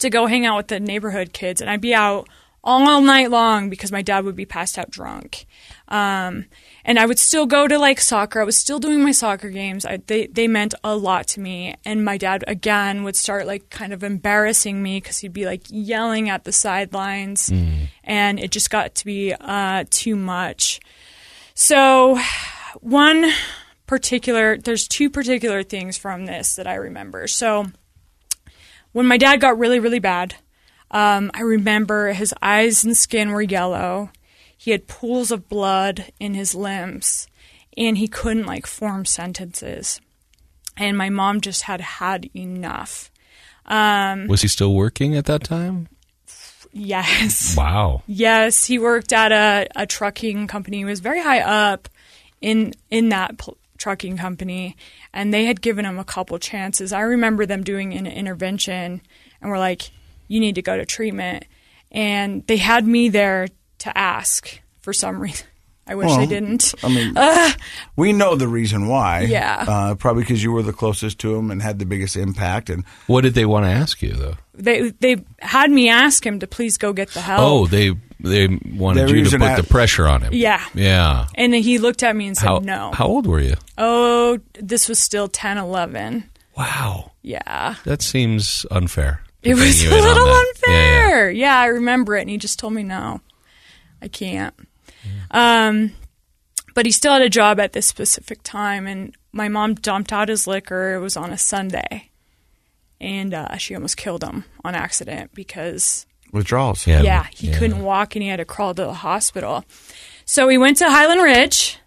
to 0.00 0.10
go 0.10 0.26
hang 0.26 0.44
out 0.44 0.58
with 0.58 0.68
the 0.68 0.80
neighborhood 0.80 1.32
kids. 1.32 1.60
And 1.60 1.70
I'd 1.70 1.80
be 1.80 1.94
out 1.94 2.28
all 2.62 3.00
night 3.00 3.30
long 3.30 3.70
because 3.70 3.90
my 3.90 4.02
dad 4.02 4.24
would 4.24 4.36
be 4.36 4.44
passed 4.44 4.78
out 4.78 4.90
drunk. 4.90 5.46
Um, 5.88 6.46
and 6.84 6.98
I 6.98 7.06
would 7.06 7.18
still 7.18 7.46
go 7.46 7.66
to 7.66 7.78
like 7.78 8.00
soccer. 8.00 8.40
I 8.40 8.44
was 8.44 8.56
still 8.56 8.78
doing 8.78 9.02
my 9.02 9.12
soccer 9.12 9.50
games. 9.50 9.84
I, 9.84 9.98
they, 10.06 10.26
they 10.26 10.46
meant 10.46 10.74
a 10.84 10.94
lot 10.96 11.26
to 11.28 11.40
me. 11.40 11.74
And 11.84 12.04
my 12.04 12.16
dad, 12.16 12.44
again, 12.46 13.02
would 13.04 13.16
start 13.16 13.46
like 13.46 13.70
kind 13.70 13.92
of 13.92 14.04
embarrassing 14.04 14.82
me 14.82 15.00
because 15.00 15.18
he'd 15.18 15.32
be 15.32 15.46
like 15.46 15.62
yelling 15.68 16.28
at 16.28 16.44
the 16.44 16.52
sidelines. 16.52 17.48
And 18.04 18.38
it 18.38 18.50
just 18.50 18.70
got 18.70 18.94
to 18.96 19.04
be 19.04 19.34
uh, 19.40 19.84
too 19.90 20.16
much. 20.16 20.80
So, 21.54 22.18
one 22.80 23.30
particular, 23.86 24.56
there's 24.56 24.86
two 24.86 25.10
particular 25.10 25.62
things 25.62 25.98
from 25.98 26.26
this 26.26 26.54
that 26.54 26.66
I 26.66 26.74
remember. 26.74 27.26
So, 27.26 27.66
when 28.92 29.06
my 29.06 29.16
dad 29.16 29.40
got 29.40 29.58
really, 29.58 29.78
really 29.78 29.98
bad, 29.98 30.36
um, 30.90 31.30
I 31.34 31.42
remember 31.42 32.12
his 32.12 32.34
eyes 32.42 32.84
and 32.84 32.96
skin 32.96 33.30
were 33.30 33.42
yellow. 33.42 34.10
He 34.56 34.72
had 34.72 34.86
pools 34.88 35.30
of 35.30 35.48
blood 35.48 36.12
in 36.20 36.34
his 36.34 36.54
limbs, 36.54 37.26
and 37.76 37.96
he 37.98 38.08
couldn't 38.08 38.46
like 38.46 38.66
form 38.66 39.04
sentences. 39.04 40.00
And 40.76 40.96
my 40.98 41.08
mom 41.10 41.40
just 41.40 41.62
had 41.62 41.80
had 41.80 42.28
enough. 42.34 43.10
Um, 43.66 44.26
Was 44.28 44.42
he 44.42 44.48
still 44.48 44.74
working 44.74 45.14
at 45.16 45.26
that 45.26 45.44
time? 45.44 45.88
yes. 46.72 47.56
Wow. 47.56 48.02
Yes, 48.06 48.64
he 48.64 48.78
worked 48.78 49.12
at 49.12 49.32
a, 49.32 49.66
a 49.76 49.86
trucking 49.86 50.46
company. 50.46 50.78
He 50.78 50.84
was 50.84 51.00
very 51.00 51.20
high 51.20 51.40
up 51.40 51.88
in 52.40 52.74
in 52.90 53.08
that 53.10 53.38
pl- 53.38 53.56
trucking 53.78 54.16
company, 54.18 54.76
and 55.12 55.32
they 55.32 55.44
had 55.46 55.60
given 55.62 55.84
him 55.84 55.98
a 55.98 56.04
couple 56.04 56.38
chances. 56.38 56.92
I 56.92 57.00
remember 57.00 57.46
them 57.46 57.62
doing 57.62 57.94
an 57.94 58.06
intervention, 58.06 59.00
and 59.40 59.50
were 59.50 59.58
like, 59.58 59.90
"You 60.30 60.40
need 60.40 60.54
to 60.54 60.62
go 60.62 60.76
to 60.76 60.86
treatment," 60.86 61.44
and 61.92 62.46
they 62.46 62.56
had 62.56 62.86
me 62.86 63.08
there 63.10 63.48
to 63.78 63.98
ask 63.98 64.60
for 64.80 64.92
some 64.92 65.20
reason. 65.20 65.46
I 65.86 65.96
wish 65.96 66.06
Well, 66.06 66.18
they 66.18 66.26
didn't. 66.26 66.72
I 66.84 66.88
mean, 66.88 67.14
we 67.96 68.12
know 68.12 68.36
the 68.36 68.46
reason 68.46 68.86
why. 68.86 69.22
Yeah. 69.22 69.64
Uh, 69.66 69.94
probably 69.96 70.22
because 70.22 70.40
you 70.40 70.52
were 70.52 70.62
the 70.62 70.72
closest 70.72 71.18
to 71.20 71.34
him 71.34 71.50
and 71.50 71.60
had 71.60 71.80
the 71.80 71.84
biggest 71.86 72.14
impact. 72.16 72.70
And 72.70 72.84
What 73.08 73.22
did 73.22 73.34
they 73.34 73.44
want 73.44 73.64
to 73.66 73.70
ask 73.72 74.00
you 74.00 74.12
though? 74.12 74.34
They 74.54 74.90
they 75.00 75.16
had 75.40 75.68
me 75.70 75.88
ask 75.88 76.24
him 76.24 76.38
to 76.40 76.46
please 76.46 76.76
go 76.76 76.92
get 76.92 77.08
the 77.10 77.20
help. 77.20 77.40
Oh, 77.40 77.66
they 77.66 77.90
they 78.20 78.46
wanted 78.72 79.08
They 79.08 79.12
were 79.12 79.18
you 79.18 79.24
to 79.24 79.30
put 79.38 79.44
that- 79.46 79.56
the 79.62 79.66
pressure 79.68 80.06
on 80.06 80.22
him. 80.22 80.32
Yeah. 80.32 80.64
Yeah. 80.74 81.26
and 81.34 81.52
then 81.52 81.62
he 81.62 81.78
looked 81.78 82.04
at 82.04 82.14
me 82.14 82.28
and 82.28 82.36
said, 82.36 82.46
How 82.46 82.58
"No." 82.58 82.92
How 82.94 83.06
old 83.06 83.26
were 83.26 83.40
you? 83.40 83.56
oh, 83.76 84.38
this 84.60 84.88
was 84.88 85.00
still 85.00 85.26
10, 85.26 85.58
11. 85.58 86.22
Wow. 86.56 87.10
Yeah. 87.22 87.74
That 87.84 88.00
seems 88.02 88.64
unfair. 88.70 89.24
It 89.42 89.54
was 89.54 89.82
a 89.84 89.90
little 89.90 90.14
that. 90.14 90.52
Yeah, 90.66 90.72
yeah. 90.72 91.04
unfair. 91.08 91.30
Yeah, 91.30 91.58
I 91.58 91.66
remember 91.66 92.16
it, 92.16 92.22
and 92.22 92.30
he 92.30 92.38
just 92.38 92.58
told 92.58 92.72
me 92.72 92.82
no, 92.82 93.20
I 94.02 94.08
can't. 94.08 94.54
Um, 95.30 95.92
but 96.74 96.86
he 96.86 96.92
still 96.92 97.12
had 97.12 97.22
a 97.22 97.30
job 97.30 97.60
at 97.60 97.72
this 97.72 97.86
specific 97.86 98.42
time, 98.42 98.86
and 98.86 99.14
my 99.32 99.48
mom 99.48 99.74
dumped 99.74 100.12
out 100.12 100.28
his 100.28 100.46
liquor. 100.46 100.94
It 100.94 101.00
was 101.00 101.16
on 101.16 101.30
a 101.30 101.38
Sunday, 101.38 102.10
and 103.00 103.32
uh, 103.32 103.56
she 103.56 103.74
almost 103.74 103.96
killed 103.96 104.22
him 104.22 104.44
on 104.64 104.74
accident 104.74 105.32
because 105.34 106.06
withdrawals. 106.32 106.86
Yeah. 106.86 107.02
yeah, 107.02 107.26
he 107.32 107.52
couldn't 107.52 107.82
walk 107.82 108.14
and 108.14 108.22
he 108.22 108.28
had 108.28 108.36
to 108.36 108.44
crawl 108.44 108.74
to 108.74 108.82
the 108.82 108.94
hospital. 108.94 109.64
So 110.24 110.46
we 110.46 110.58
went 110.58 110.78
to 110.78 110.88
Highland 110.88 111.22
Ridge 111.22 111.78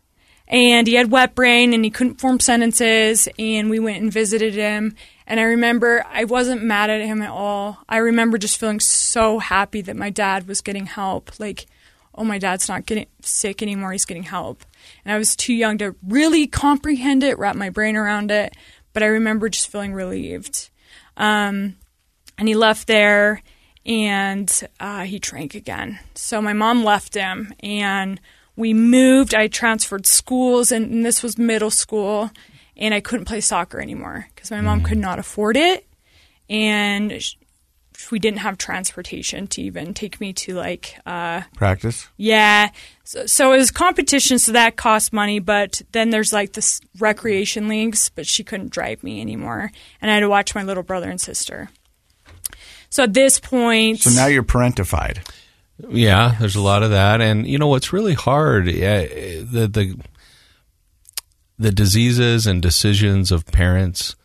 and 0.48 0.88
he 0.88 0.96
had 0.96 1.12
wet 1.12 1.36
brain 1.36 1.74
and 1.74 1.84
he 1.84 1.92
couldn't 1.92 2.20
form 2.20 2.40
sentences 2.40 3.28
and 3.40 3.70
we 3.70 3.80
went 3.80 4.02
and 4.02 4.12
visited 4.12 4.54
him 4.54 4.96
and 5.28 5.40
I 5.40 5.44
remember 5.44 6.06
I 6.10 6.26
wasn't 6.26 6.64
mad 6.64 6.90
at 6.90 7.02
him 7.02 7.22
at 7.22 7.30
all. 7.30 7.80
I 7.88 7.98
remember 7.98 8.38
just 8.38 8.60
feeling 8.60 8.80
so 8.80 9.40
happy 9.40 9.82
that 9.82 9.96
my 9.96 10.10
dad 10.10 10.48
was 10.48 10.62
getting 10.62 10.86
help. 10.86 11.40
Like, 11.40 11.66
oh 12.16 12.24
my 12.24 12.38
dad's 12.38 12.70
not 12.70 12.86
getting 12.86 13.08
sick 13.22 13.62
anymore, 13.62 13.92
he's 13.92 14.06
getting 14.06 14.24
help. 14.24 14.64
And 15.04 15.14
I 15.14 15.18
was 15.18 15.36
too 15.36 15.54
young 15.54 15.78
to 15.80 15.96
really 16.08 16.48
comprehend 16.48 17.24
it, 17.24 17.38
wrap 17.40 17.56
my 17.56 17.70
brain 17.70 17.96
around 17.96 18.32
it, 18.32 18.54
but 18.94 19.04
I 19.04 19.08
remember 19.08 19.50
just 19.50 19.70
feeling 19.70 19.94
relieved. 19.94 20.70
Um, 21.18 21.76
and 22.38 22.48
he 22.48 22.56
left 22.56 22.88
there 22.88 23.42
and 23.86 24.68
uh, 24.80 25.04
he 25.04 25.20
drank 25.20 25.56
again. 25.56 26.00
So 26.16 26.42
my 26.42 26.54
mom 26.54 26.84
left 26.84 27.14
him 27.14 27.54
and 27.60 28.20
we 28.56 28.74
moved. 28.74 29.34
I 29.34 29.48
transferred 29.48 30.06
schools, 30.06 30.72
and, 30.72 30.92
and 30.92 31.06
this 31.06 31.24
was 31.24 31.38
middle 31.38 31.72
school, 31.72 32.32
and 32.84 32.94
I 32.94 33.00
couldn't 33.00 33.26
play 33.26 33.40
soccer 33.42 33.80
anymore 33.80 34.28
because 34.36 34.52
my 34.52 34.60
mom 34.62 34.84
could 34.84 34.98
not 34.98 35.18
afford 35.18 35.56
it. 35.56 35.88
And 36.50 37.22
sh- 37.22 37.36
we 38.12 38.20
didn't 38.20 38.40
have 38.40 38.58
transportation 38.58 39.48
to 39.48 39.62
even 39.62 39.94
take 39.94 40.20
me 40.20 40.34
to 40.34 40.56
like 40.56 41.00
uh, 41.06 41.42
Practice. 41.56 42.08
yeah. 42.18 42.70
So, 43.06 43.26
so 43.26 43.54
it 43.54 43.58
was 43.58 43.72
competition, 43.72 44.38
so 44.40 44.52
that 44.52 44.76
cost 44.76 45.14
money. 45.14 45.40
But 45.40 45.82
then 45.94 46.10
there's 46.10 46.34
like 46.34 46.52
this 46.54 46.82
recreation 47.00 47.70
leagues, 47.70 48.10
but 48.10 48.28
she 48.28 48.44
couldn't 48.44 48.72
drive 48.72 49.02
me 49.04 49.22
anymore, 49.22 49.72
and 50.02 50.12
I 50.12 50.16
had 50.16 50.20
to 50.22 50.30
watch 50.30 50.54
my 50.54 50.64
little 50.64 50.84
brother 50.84 51.10
and 51.10 51.22
sister. 51.22 51.70
So 52.90 53.04
at 53.04 53.14
this 53.14 53.40
point, 53.40 54.00
So 54.00 54.10
now 54.10 54.28
you're 54.28 54.44
parentified. 54.44 55.20
Yeah, 55.90 56.36
there's 56.40 56.56
a 56.56 56.62
lot 56.62 56.84
of 56.84 56.92
that, 56.92 57.22
and 57.22 57.48
you 57.48 57.58
know 57.58 57.68
what's 57.68 57.94
really 57.94 58.14
hard 58.14 58.68
uh, 58.68 58.72
the 58.72 59.70
the 59.72 59.98
the 61.64 61.72
diseases 61.72 62.46
and 62.46 62.62
decisions 62.62 63.32
of 63.32 63.46
parents. 63.48 64.16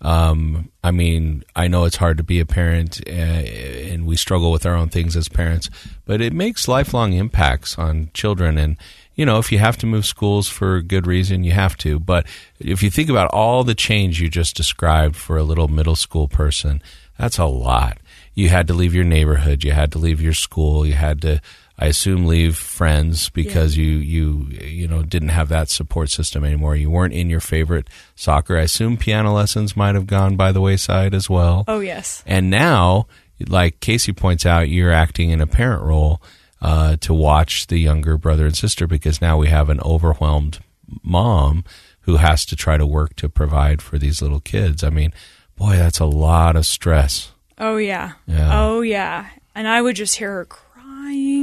Um, 0.00 0.70
I 0.84 0.90
mean, 0.90 1.42
I 1.56 1.66
know 1.66 1.84
it's 1.84 1.96
hard 1.96 2.18
to 2.18 2.22
be 2.22 2.38
a 2.38 2.46
parent, 2.46 3.00
uh, 3.06 3.10
and 3.10 4.06
we 4.06 4.16
struggle 4.16 4.52
with 4.52 4.64
our 4.64 4.74
own 4.74 4.90
things 4.90 5.16
as 5.16 5.28
parents, 5.28 5.70
but 6.04 6.20
it 6.20 6.32
makes 6.32 6.68
lifelong 6.68 7.14
impacts 7.14 7.78
on 7.78 8.10
children. 8.14 8.58
And 8.58 8.76
you 9.16 9.26
know, 9.26 9.38
if 9.38 9.50
you 9.50 9.58
have 9.58 9.76
to 9.78 9.86
move 9.86 10.06
schools 10.06 10.48
for 10.48 10.80
good 10.80 11.06
reason, 11.06 11.42
you 11.42 11.50
have 11.50 11.76
to. 11.78 11.98
But 11.98 12.26
if 12.60 12.84
you 12.84 12.90
think 12.90 13.10
about 13.10 13.30
all 13.32 13.64
the 13.64 13.74
change 13.74 14.20
you 14.20 14.28
just 14.28 14.54
described 14.54 15.16
for 15.16 15.36
a 15.36 15.42
little 15.42 15.66
middle 15.66 15.96
school 15.96 16.28
person, 16.28 16.80
that's 17.18 17.38
a 17.38 17.46
lot 17.46 17.98
you 18.38 18.48
had 18.48 18.68
to 18.68 18.72
leave 18.72 18.94
your 18.94 19.04
neighborhood, 19.04 19.64
you 19.64 19.72
had 19.72 19.90
to 19.90 19.98
leave 19.98 20.20
your 20.20 20.32
school, 20.32 20.86
you 20.86 20.92
had 20.92 21.20
to 21.20 21.40
I 21.78 21.86
assume 21.86 22.26
leave 22.26 22.56
friends 22.56 23.30
because 23.30 23.76
you 23.76 23.86
you 23.86 24.48
you 24.50 24.88
know 24.88 25.02
didn't 25.02 25.28
have 25.28 25.48
that 25.50 25.70
support 25.70 26.10
system 26.10 26.44
anymore. 26.44 26.74
You 26.74 26.90
weren't 26.90 27.14
in 27.14 27.30
your 27.30 27.40
favorite 27.40 27.88
soccer. 28.16 28.58
I 28.58 28.62
assume 28.62 28.96
piano 28.96 29.32
lessons 29.32 29.76
might 29.76 29.94
have 29.94 30.08
gone 30.08 30.34
by 30.34 30.50
the 30.50 30.60
wayside 30.60 31.14
as 31.14 31.30
well. 31.30 31.64
Oh 31.68 31.78
yes. 31.78 32.24
And 32.26 32.50
now, 32.50 33.06
like 33.46 33.78
Casey 33.78 34.12
points 34.12 34.44
out, 34.44 34.68
you're 34.68 34.92
acting 34.92 35.30
in 35.30 35.40
a 35.40 35.46
parent 35.46 35.82
role 35.82 36.20
uh, 36.60 36.96
to 36.96 37.14
watch 37.14 37.68
the 37.68 37.78
younger 37.78 38.18
brother 38.18 38.46
and 38.46 38.56
sister 38.56 38.88
because 38.88 39.20
now 39.20 39.38
we 39.38 39.46
have 39.46 39.68
an 39.68 39.80
overwhelmed 39.82 40.58
mom 41.04 41.64
who 42.00 42.16
has 42.16 42.44
to 42.46 42.56
try 42.56 42.76
to 42.76 42.86
work 42.86 43.14
to 43.16 43.28
provide 43.28 43.82
for 43.82 43.98
these 43.98 44.20
little 44.20 44.40
kids. 44.40 44.82
I 44.82 44.90
mean, 44.90 45.12
boy, 45.56 45.76
that's 45.76 46.00
a 46.00 46.06
lot 46.06 46.56
of 46.56 46.66
stress. 46.66 47.30
Oh 47.56 47.76
yeah. 47.76 48.14
Yeah. 48.26 48.50
Oh 48.52 48.80
yeah. 48.80 49.28
And 49.54 49.68
I 49.68 49.82
would 49.82 49.96
just 49.96 50.16
hear 50.16 50.32
her 50.32 50.46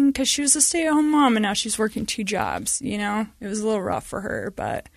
crying 0.06 0.12
because 0.12 0.28
she 0.28 0.41
was 0.41 0.56
a 0.56 0.62
stay-at-home 0.62 1.12
mom 1.12 1.36
and 1.36 1.44
now 1.44 1.54
she's 1.54 1.80
working 1.80 2.06
two 2.06 2.24
jobs. 2.24 2.82
You 2.82 2.98
know, 2.98 3.28
it 3.39 3.48
was 3.48 3.60
a 3.60 3.65
little 3.65 3.82
rough 3.82 4.06
for 4.06 4.22
her, 4.22 4.54
but 4.56 4.88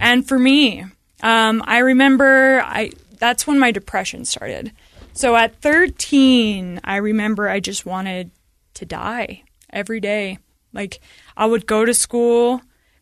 and 0.00 0.26
for 0.26 0.38
me, 0.38 0.84
um, 1.22 1.62
I 1.66 1.78
remember 1.78 2.60
I 2.62 2.92
that's 3.18 3.46
when 3.46 3.58
my 3.58 3.72
depression 3.72 4.24
started. 4.24 4.72
So 5.14 5.36
at 5.36 5.60
13, 5.60 6.80
I 6.82 6.96
remember 6.96 7.48
I 7.48 7.60
just 7.60 7.86
wanted 7.86 8.30
to 8.74 8.84
die 8.84 9.44
every 9.70 10.00
day. 10.00 10.38
Like 10.72 11.00
I 11.36 11.46
would 11.46 11.66
go 11.66 11.84
to 11.84 11.94
school, 11.94 12.60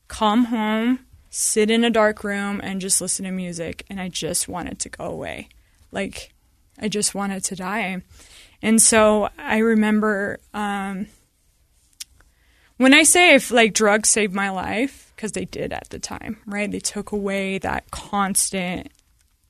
come 0.08 0.46
home, 0.46 1.00
sit 1.30 1.70
in 1.70 1.84
a 1.84 1.90
dark 1.90 2.22
room 2.24 2.60
and 2.62 2.80
just 2.80 3.00
listen 3.00 3.24
to 3.24 3.30
music 3.30 3.84
and 3.88 3.98
I 4.00 4.08
just 4.08 4.48
wanted 4.48 4.78
to 4.80 4.88
go 4.90 5.04
away. 5.04 5.48
Like 5.90 6.32
I 6.78 6.88
just 6.88 7.14
wanted 7.14 7.44
to 7.44 7.56
die. 7.56 8.02
And 8.60 8.80
so 8.80 9.28
I 9.38 9.58
remember 9.58 10.38
um, 10.54 11.06
when 12.76 12.94
I 12.94 13.02
say 13.02 13.34
if 13.34 13.50
like 13.50 13.74
drugs 13.74 14.08
saved 14.08 14.34
my 14.34 14.50
life, 14.50 15.12
because 15.14 15.32
they 15.32 15.44
did 15.44 15.72
at 15.72 15.88
the 15.90 15.98
time, 15.98 16.38
right? 16.46 16.70
They 16.70 16.80
took 16.80 17.12
away 17.12 17.58
that 17.58 17.90
constant, 17.90 18.90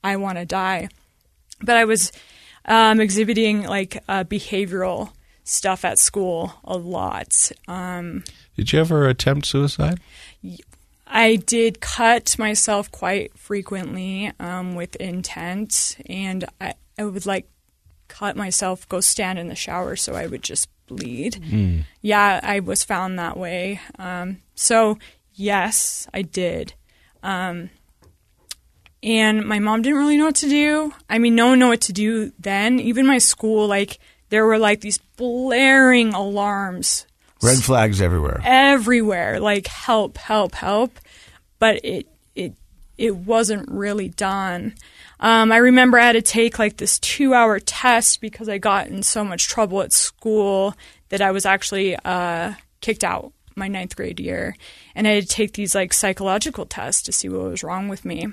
I 0.03 0.17
want 0.17 0.37
to 0.37 0.45
die. 0.45 0.89
But 1.61 1.77
I 1.77 1.85
was 1.85 2.11
um, 2.65 2.99
exhibiting 2.99 3.63
like 3.63 4.03
uh, 4.07 4.23
behavioral 4.23 5.11
stuff 5.43 5.83
at 5.83 5.99
school 5.99 6.53
a 6.63 6.77
lot. 6.77 7.51
Um, 7.67 8.23
Did 8.55 8.71
you 8.71 8.79
ever 8.79 9.07
attempt 9.07 9.47
suicide? 9.47 9.99
I 11.07 11.35
did 11.35 11.79
cut 11.79 12.37
myself 12.39 12.91
quite 12.91 13.37
frequently 13.37 14.31
um, 14.39 14.75
with 14.75 14.95
intent, 14.97 15.97
and 16.07 16.45
I, 16.61 16.73
I 16.97 17.03
would 17.03 17.25
like 17.25 17.47
cut 18.07 18.35
myself, 18.35 18.87
go 18.89 18.99
stand 18.99 19.39
in 19.39 19.47
the 19.47 19.55
shower 19.55 19.95
so 19.95 20.13
I 20.13 20.27
would 20.27 20.43
just 20.43 20.69
bleed. 20.87 21.85
Yeah, 22.01 22.39
I 22.43 22.59
was 22.59 22.83
found 22.83 23.17
that 23.19 23.37
way. 23.37 23.79
Um, 23.97 24.41
so, 24.55 24.97
yes, 25.33 26.07
I 26.13 26.21
did. 26.21 26.73
Um, 27.21 27.69
and 29.01 29.45
my 29.45 29.59
mom 29.59 29.81
didn't 29.81 29.99
really 29.99 30.17
know 30.17 30.25
what 30.25 30.35
to 30.37 30.49
do. 30.49 30.93
I 31.09 31.19
mean, 31.19 31.35
no 31.35 31.47
one 31.47 31.59
knew 31.59 31.67
what 31.69 31.81
to 31.81 31.93
do 31.93 32.31
then. 32.39 32.79
Even 32.79 33.05
my 33.05 33.17
school, 33.17 33.67
like, 33.67 33.99
there 34.33 34.47
were 34.47 34.57
like 34.57 34.81
these 34.81 34.97
blaring 34.97 36.13
alarms 36.15 37.05
Red 37.43 37.59
flags 37.59 38.01
everywhere. 38.01 38.41
everywhere 38.43 39.39
like 39.39 39.67
help 39.67 40.17
help 40.17 40.55
help 40.55 40.99
but 41.59 41.79
it 41.85 42.07
it 42.33 42.55
it 42.97 43.15
wasn't 43.15 43.69
really 43.69 44.09
done 44.09 44.73
um, 45.23 45.51
i 45.51 45.57
remember 45.57 45.97
i 45.97 46.05
had 46.05 46.11
to 46.13 46.21
take 46.21 46.59
like 46.59 46.77
this 46.77 46.99
two 46.99 47.33
hour 47.33 47.59
test 47.59 48.21
because 48.21 48.47
i 48.47 48.59
got 48.59 48.87
in 48.87 49.01
so 49.01 49.23
much 49.23 49.47
trouble 49.47 49.81
at 49.81 49.91
school 49.91 50.75
that 51.09 51.21
i 51.21 51.31
was 51.31 51.45
actually 51.45 51.95
uh, 52.05 52.53
kicked 52.81 53.03
out 53.03 53.33
my 53.55 53.67
ninth 53.67 53.95
grade 53.95 54.19
year 54.19 54.55
and 54.93 55.07
i 55.07 55.11
had 55.11 55.23
to 55.23 55.29
take 55.29 55.53
these 55.53 55.73
like 55.73 55.93
psychological 55.93 56.65
tests 56.67 57.01
to 57.01 57.11
see 57.11 57.27
what 57.29 57.49
was 57.49 57.63
wrong 57.63 57.87
with 57.87 58.05
me 58.05 58.27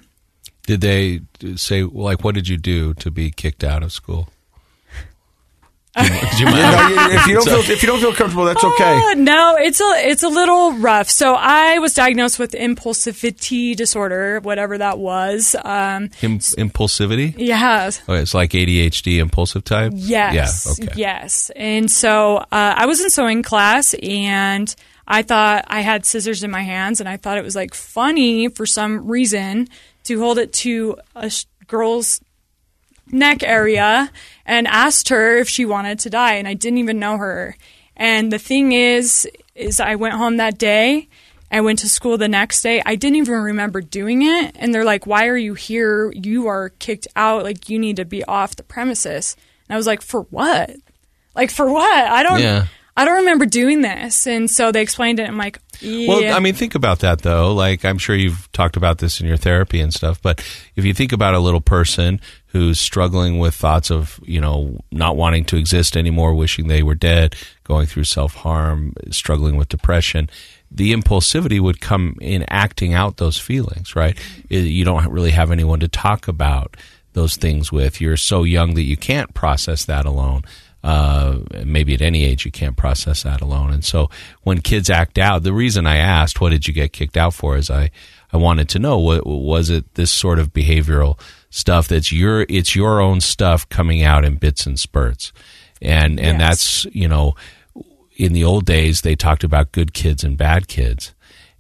Did 0.67 0.83
they 0.83 1.23
say 1.57 1.83
like 1.83 2.23
what 2.23 2.35
did 2.35 2.49
you 2.49 2.59
do 2.59 2.93
to 2.95 3.11
be 3.11 3.31
kicked 3.31 3.65
out 3.65 3.83
of 3.83 3.93
school? 3.93 4.29
You 5.99 6.05
know, 6.45 6.53
if 7.11 7.27
you 7.27 7.35
don't 7.35 7.45
feel 7.45 7.59
if 7.73 7.83
you 7.83 7.89
don't 7.89 7.99
feel 8.01 8.15
comfortable, 8.15 8.45
that's 8.45 8.63
okay. 8.63 8.97
Uh, 9.11 9.15
no, 9.15 9.57
it's 9.57 9.81
a 9.81 10.09
it's 10.09 10.23
a 10.23 10.29
little 10.29 10.73
rough. 10.75 11.11
So 11.11 11.35
I 11.35 11.79
was 11.81 11.95
diagnosed 11.95 12.39
with 12.39 12.53
impulsivity 12.53 13.75
disorder, 13.75 14.41
whatever 14.41 14.79
that 14.79 14.99
was. 14.99 15.57
Um, 15.65 16.11
Im- 16.23 16.39
impulsivity? 16.39 17.35
yeah, 17.37 17.91
Oh, 18.09 18.15
it's 18.15 18.35
like 18.35 18.51
ADHD 18.53 19.19
impulsive 19.19 19.65
type? 19.65 19.93
Yes. 19.97 20.77
Yeah, 20.79 20.85
okay. 20.87 20.93
Yes. 20.97 21.51
And 21.57 21.91
so 21.91 22.37
uh, 22.37 22.47
I 22.53 22.87
was 22.87 23.01
in 23.01 23.11
sewing 23.11 23.43
class 23.43 23.95
and 23.95 24.73
I 25.09 25.23
thought 25.23 25.65
I 25.67 25.81
had 25.81 26.07
scissors 26.07 26.45
in 26.45 26.51
my 26.53 26.63
hands 26.63 27.01
and 27.01 27.09
I 27.09 27.17
thought 27.17 27.37
it 27.39 27.45
was 27.45 27.57
like 27.57 27.75
funny 27.75 28.49
for 28.49 28.65
some 28.65 29.09
reason 29.09 29.69
to 30.05 30.21
hold 30.21 30.39
it 30.39 30.53
to 30.55 30.97
a 31.17 31.31
girl's 31.67 32.21
neck 33.13 33.43
area 33.43 34.11
and 34.47 34.67
asked 34.67 35.09
her 35.09 35.37
if 35.37 35.49
she 35.49 35.65
wanted 35.65 35.99
to 36.01 36.11
die 36.11 36.35
and 36.35 36.49
I 36.49 36.55
didn't 36.55 36.79
even 36.79 36.99
know 36.99 37.17
her. 37.17 37.57
And 37.97 38.33
the 38.33 38.39
thing 38.39 38.73
is 38.73 39.29
is 39.55 39.81
I 39.81 39.97
went 39.97 40.15
home 40.15 40.39
that 40.39 40.59
day 40.59 41.09
I 41.51 41.61
went 41.63 41.81
to 41.81 41.89
school 41.89 42.17
the 42.17 42.29
next 42.29 42.63
day. 42.63 42.81
I 42.87 42.95
didn't 42.95 43.17
even 43.17 43.35
remember 43.35 43.81
doing 43.81 44.23
it. 44.23 44.55
And 44.57 44.73
they're 44.73 44.85
like, 44.85 45.07
Why 45.07 45.27
are 45.27 45.37
you 45.37 45.55
here? 45.55 46.13
You 46.13 46.47
are 46.47 46.69
kicked 46.69 47.09
out. 47.17 47.43
Like, 47.43 47.69
you 47.69 47.79
need 47.79 47.97
to 47.97 48.05
be 48.05 48.23
off 48.25 48.57
the 48.57 48.63
premises. 48.63 49.37
And 49.69 49.75
I 49.75 49.77
was 49.77 49.87
like, 49.87 50.03
For 50.03 50.23
what? 50.23 50.71
Like, 51.35 51.51
for 51.51 51.71
what? 51.71 52.07
I 52.07 52.23
don't. 52.23 52.41
Yeah. 52.41 52.67
I 53.01 53.07
don't 53.07 53.17
remember 53.17 53.47
doing 53.47 53.81
this. 53.81 54.27
And 54.27 54.51
so 54.51 54.73
they 54.73 54.83
explained 54.83 55.21
it. 55.21 55.27
I'm 55.27 55.39
like, 55.39 55.59
yeah. 55.81 56.07
Well, 56.07 56.37
I 56.37 56.39
mean, 56.39 56.53
think 56.53 56.75
about 56.75 56.99
that 56.99 57.23
though. 57.23 57.55
Like, 57.55 57.83
I'm 57.83 57.97
sure 57.97 58.15
you've 58.15 58.53
talked 58.53 58.77
about 58.77 58.99
this 58.99 59.23
in 59.23 59.27
your 59.27 59.39
therapy 59.39 59.81
and 59.81 59.91
stuff, 59.91 60.21
but 60.21 60.41
if 60.77 60.85
you 60.85 60.93
think 60.93 61.11
about 61.11 61.33
a 61.33 61.39
little 61.39 61.63
person 61.63 62.21
who's 62.49 62.79
struggling 62.79 63.39
with 63.39 63.55
thoughts 63.55 63.91
of, 63.91 64.21
you 64.23 64.39
know, 64.39 64.79
not 64.93 65.17
wanting 65.17 65.47
to 65.47 65.57
exist 65.57 65.97
anymore, 65.97 66.35
wishing 66.35 66.69
they 66.69 66.83
were 66.83 66.95
dead, 66.95 67.35
going 67.65 67.87
through 67.87 68.05
self 68.05 68.35
harm, 68.35 68.93
struggling 69.11 69.57
with 69.57 69.71
depression, 69.71 70.29
the 70.71 70.93
impulsivity 70.93 71.59
would 71.59 71.81
come 71.81 72.19
in 72.21 72.45
acting 72.49 72.93
out 72.93 73.17
those 73.17 73.39
feelings, 73.39 73.97
right? 73.97 74.19
You 74.51 74.85
don't 74.85 75.11
really 75.11 75.31
have 75.31 75.51
anyone 75.51 75.81
to 75.81 75.89
talk 75.89 76.29
about 76.29 76.77
those 77.15 77.37
things 77.37 77.73
with. 77.73 77.99
You're 77.99 78.19
so 78.19 78.43
young 78.43 78.75
that 78.75 78.83
you 78.83 78.99
can't 78.99 79.33
process 79.33 79.87
that 79.87 80.05
alone 80.05 80.43
uh, 80.83 81.39
maybe 81.65 81.95
at 81.95 82.01
any 82.01 82.25
age 82.25 82.45
you 82.45 82.51
can't 82.51 82.77
process 82.77 83.23
that 83.23 83.41
alone. 83.41 83.71
And 83.73 83.85
so 83.85 84.09
when 84.43 84.61
kids 84.61 84.89
act 84.91 85.19
out, 85.19 85.43
the 85.43 85.53
reason 85.53 85.87
I 85.87 85.97
asked, 85.97 86.41
what 86.41 86.51
did 86.51 86.67
you 86.67 86.75
get 86.75 86.93
kicked 86.93 87.17
out 87.17 87.35
for, 87.35 87.57
is 87.57 87.71
I, 87.71 87.91
I 88.33 88.37
wanted 88.37 88.69
to 88.71 88.79
know, 88.79 88.99
what, 88.99 89.27
was 89.27 89.71
it 89.71 89.95
this 89.95 90.11
sort 90.11 90.39
of 90.39 90.53
behavioral 90.53 91.21
stuff 91.51 91.89
that's 91.89 92.13
your, 92.13 92.47
it's 92.49 92.75
your 92.77 93.01
own 93.01 93.21
stuff 93.21 93.69
coming 93.69 94.03
out 94.03 94.25
in 94.25 94.37
bits 94.37 94.67
and 94.67 94.79
spurts. 94.79 95.33
And, 95.83 96.21
and 96.21 96.39
Yes. 96.39 96.49
that's, 96.85 96.85
you 96.95 97.09
know, 97.09 97.35
in 98.17 98.33
the 98.35 98.45
old 98.45 98.67
days, 98.67 99.01
they 99.01 99.17
talked 99.17 99.45
about 99.45 99.73
good 99.73 99.93
kids 99.95 100.23
and 100.23 100.37
bad 100.37 100.69
kids. 100.69 101.15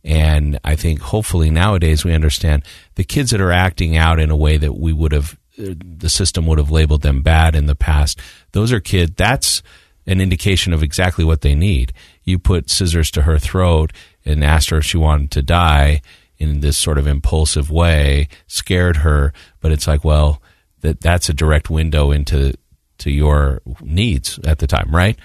And 0.05 0.59
I 0.65 0.77
think 0.77 1.01
hopefully 1.01 1.51
nowadays 1.51 2.05
we 2.05 2.15
understand 2.15 2.63
the 2.95 3.05
kids 3.05 3.31
that 3.33 3.41
are 3.41 3.53
acting 3.53 3.97
out 3.97 4.19
in 4.21 4.31
a 4.31 4.37
way 4.37 4.57
that 4.57 4.75
we 4.75 4.93
would 4.93 5.13
have, 5.13 5.39
the 5.61 6.09
system 6.09 6.47
would 6.47 6.59
have 6.59 6.71
labeled 6.71 7.03
them 7.03 7.23
bad 7.23 7.55
in 7.55 7.67
the 7.67 7.75
past. 7.75 8.19
Those 8.53 8.73
are 8.73 8.81
kids, 8.81 9.13
that's 9.17 9.63
an 10.07 10.21
indication 10.21 10.73
of 10.73 10.83
exactly 10.83 11.25
what 11.25 11.43
they 11.43 11.55
need. 11.55 11.93
You 12.25 12.39
put 12.39 12.71
scissors 12.71 13.11
to 13.13 13.23
her 13.23 13.39
throat 13.39 13.93
and 14.25 14.45
asked 14.45 14.71
her 14.71 14.79
if 14.79 14.85
she 14.85 14.99
wanted 14.99 15.31
to 15.33 15.43
die 15.43 16.01
in 16.39 16.61
this 16.61 16.79
sort 16.79 16.99
of 16.99 17.07
impulsive 17.07 17.71
way, 17.71 18.29
scared 18.47 18.99
her, 18.99 19.33
but 19.61 19.73
it's 19.73 19.87
like, 19.87 20.05
well, 20.05 20.41
that 20.81 21.01
that's 21.01 21.29
a 21.29 21.35
direct 21.35 21.69
window 21.69 22.11
into 22.11 22.55
to 22.99 23.11
your 23.11 23.61
needs 23.83 24.39
at 24.45 24.59
the 24.59 24.67
time, 24.67 24.95
right? 24.95 25.19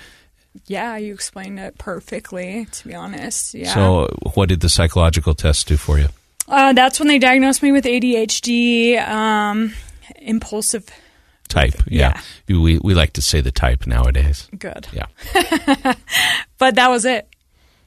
yeah, 0.68 0.98
you 0.98 1.14
explained 1.14 1.60
it 1.60 1.78
perfectly, 1.78 2.66
to 2.72 2.88
be 2.88 2.96
honest. 2.96 3.54
Yeah. 3.54 3.74
So, 3.74 4.08
what 4.34 4.50
did 4.50 4.62
the 4.62 4.70
psychological 4.70 5.36
test 5.36 5.68
do 5.68 5.78
for 5.78 6.00
you? 6.00 6.08
uh, 6.48 6.74
that's 6.74 7.00
when 7.00 7.08
they 7.08 7.20
diagnosed 7.20 7.64
me 7.64 7.72
with 7.72 7.86
ADHD, 7.86 9.00
um, 9.08 9.74
impulsive. 10.18 10.88
Type, 11.48 11.76
yeah. 11.88 12.20
We 12.48 12.80
we 12.80 12.94
like 12.96 13.14
to 13.14 13.22
say 13.22 13.40
the 13.40 13.52
type 13.52 13.86
nowadays. 13.86 14.50
Good. 14.58 14.88
Yeah. 14.92 15.06
But 16.58 16.76
that 16.76 16.90
was 16.90 17.06
it. 17.06 17.28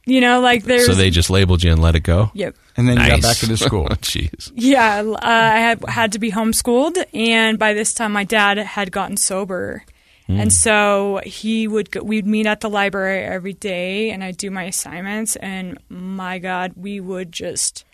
You 0.06 0.20
know, 0.20 0.40
like 0.40 0.64
there's. 0.64 0.86
So 0.86 0.94
they 0.94 1.10
just 1.10 1.28
labeled 1.28 1.62
you 1.62 1.72
and 1.72 1.82
let 1.82 1.94
it 1.96 2.00
go. 2.00 2.30
Yep. 2.34 2.54
And 2.76 2.88
then 2.88 2.96
you 2.98 3.06
got 3.06 3.20
Nice. 3.20 3.40
back 3.40 3.42
into 3.42 3.56
school. 3.56 3.86
Jeez. 4.00 4.52
Yeah, 4.54 5.00
uh, 5.00 5.18
I 5.22 5.58
had 5.58 5.84
had 5.88 6.12
to 6.12 6.18
be 6.18 6.30
homeschooled, 6.30 6.96
and 7.12 7.58
by 7.58 7.74
this 7.74 7.92
time, 7.92 8.12
my 8.12 8.24
dad 8.24 8.58
had 8.58 8.92
gotten 8.92 9.16
sober, 9.16 9.84
and 10.28 10.52
so 10.52 11.20
he 11.24 11.66
would 11.66 11.90
go, 11.90 12.02
we'd 12.02 12.26
meet 12.26 12.46
at 12.46 12.60
the 12.60 12.70
library 12.70 13.24
every 13.24 13.54
day, 13.54 14.10
and 14.10 14.22
I'd 14.22 14.36
do 14.36 14.50
my 14.50 14.64
assignments, 14.64 15.36
and 15.36 15.78
my 15.88 16.38
God, 16.38 16.72
we 16.76 17.00
would 17.00 17.32
just 17.32 17.84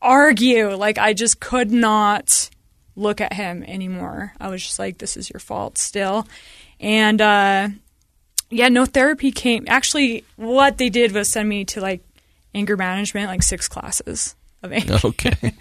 argue. 0.00 0.74
Like 0.74 0.98
I 0.98 1.12
just 1.12 1.38
could 1.40 1.70
not 1.70 2.50
look 2.96 3.20
at 3.20 3.32
him 3.32 3.62
anymore. 3.62 4.32
I 4.40 4.48
was 4.48 4.62
just 4.62 4.78
like, 4.78 4.98
"This 4.98 5.16
is 5.16 5.30
your 5.30 5.40
fault." 5.40 5.78
Still, 5.78 6.26
and 6.80 7.20
uh, 7.20 7.68
yeah, 8.50 8.68
no 8.68 8.86
therapy 8.86 9.30
came. 9.30 9.64
Actually, 9.68 10.24
what 10.36 10.78
they 10.78 10.88
did 10.88 11.12
was 11.12 11.28
send 11.28 11.48
me 11.48 11.64
to 11.66 11.80
like 11.80 12.02
anger 12.54 12.76
management, 12.76 13.28
like 13.28 13.42
six 13.42 13.68
classes 13.68 14.34
of 14.62 14.72
anger. 14.72 14.98
Okay. 15.04 15.34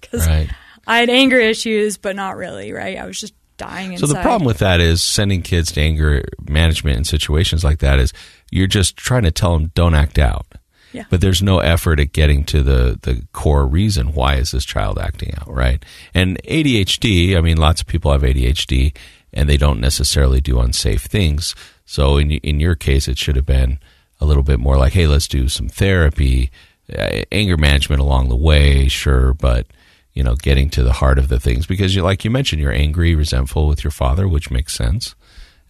Because 0.00 0.26
right. 0.26 0.50
I 0.88 0.98
had 0.98 1.08
anger 1.08 1.38
issues, 1.38 1.96
but 1.96 2.16
not 2.16 2.36
really, 2.36 2.72
right? 2.72 2.98
I 2.98 3.06
was 3.06 3.20
just 3.20 3.32
dying 3.58 3.96
So 3.96 4.06
the 4.06 4.20
problem 4.20 4.44
with 4.44 4.58
that 4.58 4.80
is 4.80 5.02
sending 5.02 5.42
kids 5.42 5.70
to 5.72 5.80
anger 5.80 6.24
management 6.48 6.96
in 6.96 7.04
situations 7.04 7.62
like 7.62 7.78
that 7.78 8.00
is 8.00 8.12
you're 8.50 8.66
just 8.66 8.96
trying 8.96 9.22
to 9.22 9.30
tell 9.30 9.52
them 9.52 9.70
don't 9.74 9.94
act 9.94 10.18
out. 10.18 10.46
Yeah. 10.92 11.04
But 11.08 11.20
there's 11.20 11.42
no 11.42 11.58
effort 11.58 12.00
at 12.00 12.12
getting 12.12 12.44
to 12.44 12.62
the, 12.62 12.98
the 13.02 13.22
core 13.32 13.66
reason 13.66 14.12
why 14.12 14.36
is 14.36 14.50
this 14.50 14.64
child 14.64 14.98
acting 14.98 15.34
out, 15.38 15.48
right? 15.48 15.84
And 16.14 16.42
ADHD, 16.44 17.36
I 17.36 17.40
mean, 17.40 17.56
lots 17.56 17.80
of 17.80 17.86
people 17.86 18.12
have 18.12 18.22
ADHD 18.22 18.96
and 19.32 19.48
they 19.48 19.56
don't 19.56 19.80
necessarily 19.80 20.40
do 20.40 20.60
unsafe 20.60 21.02
things. 21.02 21.54
So 21.84 22.16
in 22.16 22.32
in 22.32 22.60
your 22.60 22.74
case, 22.74 23.08
it 23.08 23.18
should 23.18 23.36
have 23.36 23.46
been 23.46 23.78
a 24.20 24.26
little 24.26 24.42
bit 24.42 24.60
more 24.60 24.76
like, 24.76 24.92
hey, 24.92 25.06
let's 25.06 25.28
do 25.28 25.48
some 25.48 25.68
therapy, 25.68 26.50
uh, 26.96 27.22
anger 27.32 27.56
management 27.56 28.00
along 28.00 28.28
the 28.28 28.36
way, 28.36 28.88
sure, 28.88 29.32
but 29.34 29.66
you 30.12 30.22
know, 30.22 30.34
getting 30.34 30.68
to 30.70 30.82
the 30.82 30.92
heart 30.92 31.18
of 31.18 31.28
the 31.28 31.38
things 31.38 31.66
because 31.66 31.94
you, 31.94 32.02
like 32.02 32.24
you 32.24 32.30
mentioned, 32.30 32.60
you're 32.60 32.72
angry, 32.72 33.14
resentful 33.14 33.68
with 33.68 33.84
your 33.84 33.92
father, 33.92 34.28
which 34.28 34.50
makes 34.50 34.74
sense. 34.74 35.14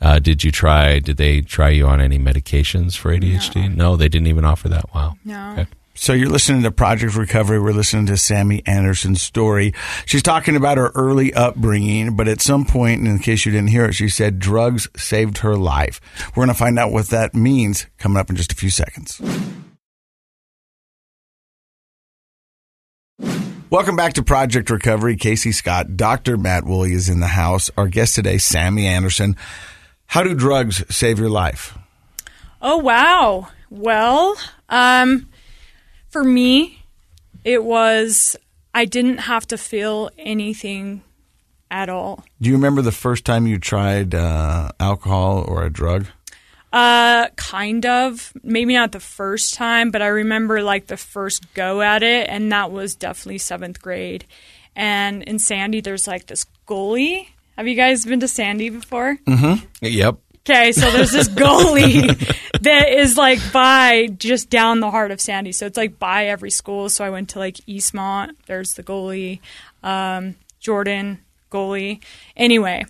Uh, 0.00 0.18
did 0.18 0.42
you 0.42 0.50
try? 0.50 0.98
Did 0.98 1.18
they 1.18 1.42
try 1.42 1.70
you 1.70 1.86
on 1.86 2.00
any 2.00 2.18
medications 2.18 2.96
for 2.96 3.14
ADHD? 3.14 3.74
No, 3.74 3.96
they 3.96 4.08
didn't 4.08 4.28
even 4.28 4.44
offer 4.44 4.68
that. 4.68 4.94
Wow. 4.94 5.16
No. 5.24 5.52
Okay. 5.52 5.66
So 5.94 6.14
you're 6.14 6.30
listening 6.30 6.62
to 6.62 6.70
Project 6.70 7.14
Recovery. 7.14 7.60
We're 7.60 7.72
listening 7.72 8.06
to 8.06 8.16
Sammi 8.16 8.62
Anderson's 8.66 9.20
story. 9.20 9.74
She's 10.06 10.22
talking 10.22 10.56
about 10.56 10.78
her 10.78 10.90
early 10.94 11.34
upbringing, 11.34 12.16
but 12.16 12.26
at 12.26 12.40
some 12.40 12.64
point, 12.64 13.06
in 13.06 13.18
case 13.18 13.44
you 13.44 13.52
didn't 13.52 13.68
hear 13.68 13.84
it, 13.84 13.92
she 13.92 14.08
said 14.08 14.38
drugs 14.38 14.88
saved 14.96 15.38
her 15.38 15.56
life. 15.56 16.00
We're 16.28 16.46
going 16.46 16.54
to 16.54 16.58
find 16.58 16.78
out 16.78 16.90
what 16.90 17.08
that 17.08 17.34
means 17.34 17.86
coming 17.98 18.16
up 18.16 18.30
in 18.30 18.36
just 18.36 18.52
a 18.52 18.56
few 18.56 18.70
seconds. 18.70 19.20
Welcome 23.68 23.94
back 23.96 24.14
to 24.14 24.22
Project 24.22 24.70
Recovery. 24.70 25.16
Casey 25.16 25.52
Scott, 25.52 25.96
Dr. 25.96 26.38
Matt 26.38 26.64
Woolley 26.64 26.92
is 26.92 27.10
in 27.10 27.20
the 27.20 27.26
house. 27.26 27.70
Our 27.76 27.88
guest 27.88 28.14
today, 28.14 28.36
Sammi 28.36 28.84
Anderson. 28.86 29.36
How 30.10 30.24
do 30.24 30.34
drugs 30.34 30.82
save 30.92 31.20
your 31.20 31.30
life? 31.30 31.78
Oh 32.60 32.78
wow. 32.78 33.46
Well, 33.70 34.36
um, 34.68 35.28
for 36.08 36.24
me, 36.24 36.82
it 37.44 37.62
was 37.62 38.34
I 38.74 38.86
didn't 38.86 39.18
have 39.18 39.46
to 39.46 39.56
feel 39.56 40.10
anything 40.18 41.04
at 41.70 41.88
all. 41.88 42.24
Do 42.40 42.50
you 42.50 42.56
remember 42.56 42.82
the 42.82 42.90
first 42.90 43.24
time 43.24 43.46
you 43.46 43.60
tried 43.60 44.12
uh, 44.12 44.72
alcohol 44.80 45.44
or 45.46 45.62
a 45.62 45.70
drug? 45.70 46.06
Uh, 46.72 47.28
kind 47.36 47.86
of. 47.86 48.32
Maybe 48.42 48.74
not 48.74 48.90
the 48.90 48.98
first 48.98 49.54
time, 49.54 49.92
but 49.92 50.02
I 50.02 50.08
remember 50.08 50.60
like 50.60 50.88
the 50.88 50.96
first 50.96 51.54
go 51.54 51.82
at 51.82 52.02
it, 52.02 52.28
and 52.28 52.50
that 52.50 52.72
was 52.72 52.96
definitely 52.96 53.38
seventh 53.38 53.80
grade. 53.80 54.24
And 54.74 55.22
in 55.22 55.38
Sandy, 55.38 55.80
there's 55.80 56.08
like 56.08 56.26
this 56.26 56.46
goalie. 56.66 57.28
Have 57.60 57.68
you 57.68 57.74
guys 57.74 58.06
been 58.06 58.20
to 58.20 58.26
Sandy 58.26 58.70
before? 58.70 59.18
Yep. 59.82 60.16
Okay, 60.48 60.72
so 60.72 60.90
there's 60.92 61.10
this 61.10 61.28
goalie 61.28 62.06
that 62.62 62.88
is 62.88 63.18
like 63.18 63.38
by 63.52 64.06
just 64.16 64.48
down 64.48 64.80
the 64.80 64.90
heart 64.90 65.10
of 65.10 65.20
Sandy. 65.20 65.52
So 65.52 65.66
it's 65.66 65.76
like 65.76 65.98
by 65.98 66.28
every 66.28 66.50
school. 66.50 66.88
So 66.88 67.04
I 67.04 67.10
went 67.10 67.28
to 67.30 67.38
like 67.38 67.56
Eastmont. 67.68 68.30
There's 68.46 68.72
the 68.76 68.82
goalie, 68.82 69.40
um, 69.82 70.36
Jordan 70.58 71.18
goalie. 71.50 72.02
Anyway, 72.34 72.86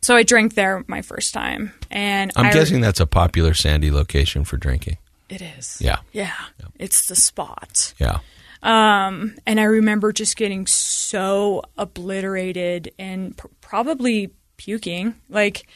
so 0.00 0.16
I 0.16 0.22
drank 0.22 0.54
there 0.54 0.82
my 0.86 1.02
first 1.02 1.34
time, 1.34 1.74
and 1.90 2.32
I'm 2.36 2.46
I, 2.46 2.52
guessing 2.54 2.80
that's 2.80 3.00
a 3.00 3.06
popular 3.06 3.52
Sandy 3.52 3.90
location 3.90 4.44
for 4.44 4.56
drinking. 4.56 4.96
it 5.28 5.42
is. 5.42 5.76
Yeah. 5.78 5.98
yeah, 6.12 6.32
it's 6.78 7.06
the 7.06 7.16
spot. 7.16 7.92
Yeah. 7.98 8.20
Um, 8.62 9.36
and 9.46 9.58
I 9.58 9.64
remember 9.64 10.12
just 10.12 10.36
getting 10.36 10.66
so 10.66 11.62
obliterated 11.78 12.92
and 12.98 13.36
pr- 13.36 13.46
probably 13.60 14.30
puking. 14.56 15.14
Like, 15.28 15.66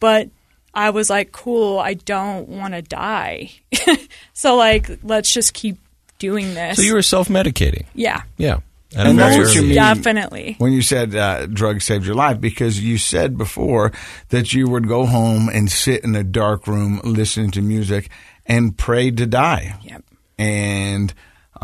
but 0.00 0.30
I 0.72 0.90
was 0.90 1.10
like, 1.10 1.30
cool, 1.32 1.78
I 1.78 1.94
don't 1.94 2.48
want 2.48 2.74
to 2.74 2.82
die. 2.82 3.52
so, 4.32 4.56
like, 4.56 4.90
let's 5.04 5.32
just 5.32 5.54
keep 5.54 5.78
doing 6.18 6.54
this. 6.54 6.76
So 6.78 6.82
you 6.82 6.94
were 6.94 7.02
self 7.02 7.28
medicating. 7.28 7.86
yeah, 7.94 8.22
Yeah. 8.36 8.58
At 8.96 9.06
a 9.06 9.10
And 9.10 9.18
that's 9.18 9.36
what 9.36 9.54
you 9.56 9.62
mean. 9.62 9.74
definitely. 9.74 10.54
when 10.58 10.72
you 10.72 10.80
said 10.80 11.16
uh, 11.16 11.46
drugs 11.46 11.82
saved 11.84 12.06
your 12.06 12.14
life 12.14 12.40
because 12.40 12.78
you 12.80 12.96
said 12.96 13.36
before 13.36 13.90
that 14.28 14.52
you 14.52 14.68
would 14.68 14.86
go 14.86 15.04
home 15.04 15.48
and 15.48 15.68
sit 15.68 16.04
in 16.04 16.14
a 16.14 16.22
dark 16.22 16.68
room 16.68 17.00
listening 17.02 17.50
to 17.52 17.60
music 17.62 18.08
and 18.46 18.78
pray 18.78 19.10
to 19.10 19.26
die. 19.26 19.80
Yep. 19.82 20.04
And 20.38 21.12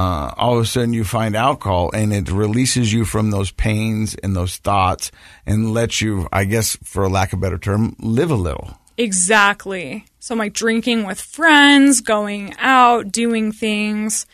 uh, 0.01 0.33
all 0.39 0.57
of 0.57 0.63
a 0.63 0.67
sudden 0.67 0.95
you 0.95 1.05
find 1.05 1.37
alcohol 1.37 1.91
and 1.93 2.11
it 2.11 2.31
releases 2.31 2.91
you 2.91 3.05
from 3.05 3.31
those 3.31 3.51
pains 3.51 4.15
and 4.15 4.35
those 4.35 4.57
thoughts 4.57 5.13
and 5.45 5.75
lets 5.75 6.01
you, 6.01 6.27
I 6.33 6.45
guess, 6.45 6.79
for 6.83 7.07
lack 7.07 7.35
of 7.35 7.39
a 7.39 7.43
better 7.43 7.59
term, 7.59 7.97
live 7.99 8.31
a 8.31 8.35
little. 8.35 8.79
Exactly. 8.97 10.07
So 10.19 10.35
like 10.35 10.55
drinking 10.55 11.05
with 11.05 11.21
friends, 11.21 12.01
going 12.01 12.55
out, 12.59 13.13
doing 13.13 13.53
things, 13.53 14.25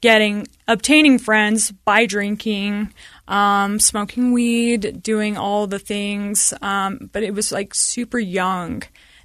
getting, 0.00 0.46
obtaining 0.68 1.18
friends 1.18 1.72
by 1.72 2.06
drinking, 2.06 2.94
um, 3.26 3.80
smoking 3.80 4.30
weed, 4.30 5.02
doing 5.02 5.36
all 5.36 5.66
the 5.66 5.80
things. 5.80 6.54
Um, 6.62 7.10
but 7.12 7.24
it 7.24 7.34
was 7.34 7.50
like 7.50 7.74
super 7.74 8.20
young 8.20 8.84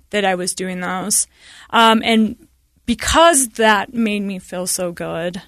that 0.10 0.26
I 0.26 0.34
was 0.34 0.56
doing 0.56 0.80
those. 0.80 1.28
Um, 1.70 2.02
and 2.04 2.48
because 2.88 3.50
that 3.50 3.94
made 3.94 4.24
me 4.24 4.40
feel 4.40 4.66
so 4.66 4.92
good, 4.92 5.40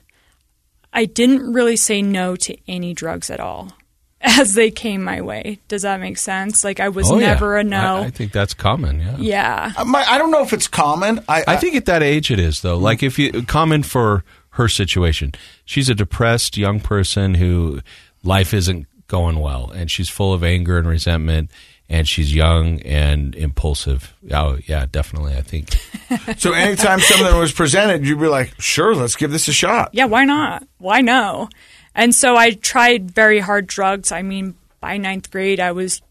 I 0.96 1.06
didn't 1.06 1.54
really 1.54 1.76
say 1.76 2.02
no 2.02 2.36
to 2.38 2.58
any 2.68 2.94
drugs 2.96 3.30
at 3.30 3.40
all 3.40 3.74
as 4.22 4.54
they 4.54 4.72
came 4.72 5.04
my 5.04 5.22
way. 5.22 5.60
Does 5.68 5.84
that 5.84 6.00
make 6.00 6.18
sense? 6.18 6.64
Like 6.64 6.80
I 6.80 6.90
was 6.90 7.12
Oh, 7.12 7.20
yeah. 7.20 7.28
never 7.34 7.58
a 7.58 7.64
no. 7.64 7.98
I, 7.98 8.06
I 8.06 8.10
think 8.10 8.32
that's 8.32 8.54
common. 8.56 9.00
Yeah. 9.02 9.18
yeah. 9.20 9.74
Uh, 9.78 9.86
my- 9.86 10.06
I 10.08 10.18
don't 10.18 10.32
know 10.32 10.42
if 10.42 10.54
it's 10.54 10.68
common. 10.68 11.20
I, 11.30 11.44
I 11.48 11.58
think 11.58 11.76
at 11.76 11.86
that 11.86 12.02
age 12.02 12.32
it 12.32 12.40
is 12.40 12.62
though. 12.62 12.78
Like 12.78 13.04
if 13.04 13.20
you 13.20 13.44
common 13.44 13.84
for 13.84 14.24
her 14.52 14.68
situation, 14.70 15.34
she's 15.66 15.90
a 15.90 15.96
depressed 15.96 16.56
young 16.58 16.80
person 16.80 17.36
who 17.36 17.82
life 18.24 18.54
isn't 18.54 18.88
going 19.08 19.38
well, 19.40 19.70
and 19.70 19.92
she's 19.92 20.10
full 20.10 20.34
of 20.34 20.44
anger 20.44 20.80
and 20.80 20.88
resentment, 20.88 21.52
and 21.90 22.08
she's 22.08 22.34
young 22.34 22.82
and 22.82 23.36
impulsive. 23.36 24.14
Oh 24.32 24.58
yeah, 24.66 24.86
definitely. 24.92 25.36
I 25.36 25.42
think 25.42 25.70
so. 26.38 26.54
Anytime 26.54 27.00
something 27.00 27.38
was 27.38 27.52
presented, 27.52 28.06
you'd 28.06 28.20
be 28.20 28.28
like, 28.28 28.54
"Sure, 28.60 28.96
let's 28.96 29.16
give 29.16 29.32
this 29.32 29.48
a 29.48 29.54
shot." 29.54 29.90
yeah, 29.94 30.06
why 30.06 30.26
not? 30.26 30.68
Why 30.78 31.02
no? 31.02 31.50
And 31.94 32.14
so 32.14 32.36
I 32.36 32.52
tried 32.52 33.12
very 33.12 33.40
hard 33.40 33.68
drugs. 33.68 34.12
I 34.12 34.22
mean, 34.22 34.56
by 34.82 34.98
ninth 34.98 35.32
grade, 35.32 35.60
I 35.60 35.72
was 35.72 36.02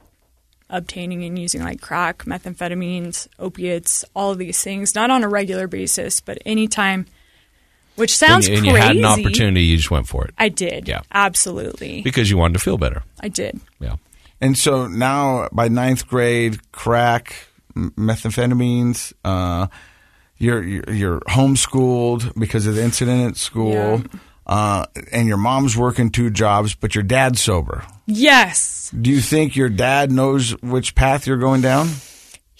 obtaining 0.70 1.24
and 1.24 1.38
using 1.38 1.62
like 1.62 1.80
crack, 1.80 2.24
methamphetamines, 2.24 3.28
opiates, 3.38 4.04
all 4.14 4.32
of 4.32 4.38
these 4.38 4.62
things, 4.62 4.94
not 4.94 5.10
on 5.10 5.22
a 5.22 5.28
regular 5.28 5.66
basis, 5.66 6.20
but 6.20 6.38
anytime. 6.46 7.06
Which 7.96 8.20
when 8.20 8.28
sounds 8.28 8.48
you, 8.48 8.54
and 8.56 8.64
crazy. 8.64 8.76
you 8.76 8.82
had 8.82 8.96
an 8.96 9.04
opportunity, 9.04 9.62
you 9.62 9.76
just 9.76 9.90
went 9.90 10.08
for 10.08 10.24
it 10.24 10.34
I 10.36 10.48
did. 10.48 10.88
Yeah. 10.88 11.02
absolutely. 11.12 12.02
because 12.02 12.28
you 12.28 12.36
wanted 12.36 12.54
to 12.54 12.58
feel 12.58 12.76
better. 12.76 13.04
I 13.20 13.28
did. 13.28 13.60
Yeah. 13.78 13.96
And 14.44 14.58
so 14.58 14.86
now, 14.86 15.48
by 15.52 15.68
ninth 15.68 16.06
grade, 16.06 16.58
crack, 16.70 17.34
methamphetamines, 17.74 19.12
uh, 19.24 19.68
you're, 20.36 20.62
you're 20.62 20.92
you're 20.92 21.20
homeschooled 21.20 22.38
because 22.38 22.66
of 22.66 22.74
the 22.74 22.82
incident 22.82 23.30
at 23.30 23.36
school, 23.38 23.72
Yeah. 23.72 24.02
uh, 24.46 24.84
and 25.12 25.28
your 25.28 25.38
mom's 25.38 25.76
working 25.76 26.10
two 26.10 26.28
jobs, 26.30 26.74
but 26.74 26.94
your 26.94 27.04
dad's 27.04 27.40
sober. 27.40 27.84
Yes, 28.06 28.90
Do 29.00 29.08
you 29.10 29.20
think 29.22 29.56
your 29.56 29.70
dad 29.70 30.12
knows 30.12 30.50
which 30.62 30.94
path 30.94 31.26
you're 31.26 31.38
going 31.38 31.62
down? 31.62 31.88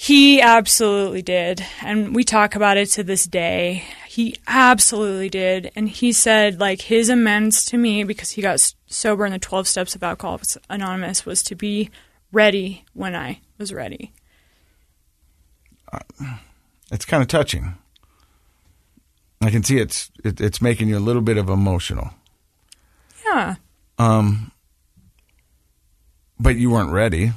He 0.04 0.38
absolutely 0.42 1.22
did. 1.22 1.64
And 1.80 2.14
we 2.14 2.24
talk 2.24 2.54
about 2.54 2.76
it 2.76 2.90
to 2.90 3.02
this 3.02 3.24
day. 3.26 3.84
He 4.06 4.36
absolutely 4.46 5.30
did. 5.30 5.72
And 5.74 5.88
he 5.88 6.12
said, 6.12 6.60
like, 6.60 6.82
his 6.82 7.08
amends 7.08 7.64
to 7.66 7.78
me 7.78 8.04
because 8.04 8.32
he 8.32 8.42
got 8.42 8.74
sober 8.86 9.24
in 9.24 9.32
the 9.32 9.38
12 9.38 9.66
steps 9.66 9.94
of 9.94 10.02
Alcoholics 10.02 10.58
Anonymous 10.68 11.24
was 11.24 11.42
to 11.44 11.54
be 11.54 11.88
ready 12.32 12.84
when 12.92 13.16
I 13.16 13.40
was 13.56 13.72
ready. 13.72 14.12
It's 16.90 17.06
kind 17.06 17.22
of 17.22 17.28
touching. 17.28 17.74
I 19.40 19.48
can 19.50 19.62
see 19.62 19.78
it's 19.78 20.10
it, 20.22 20.38
it's 20.38 20.60
making 20.60 20.88
you 20.88 20.98
a 20.98 21.00
little 21.00 21.22
bit 21.22 21.38
of 21.38 21.48
emotional, 21.48 22.10
Yeah. 23.24 23.54
Um. 23.98 24.52
but 26.38 26.56
you 26.56 26.70
weren't 26.70 26.90
ready. 26.92 27.32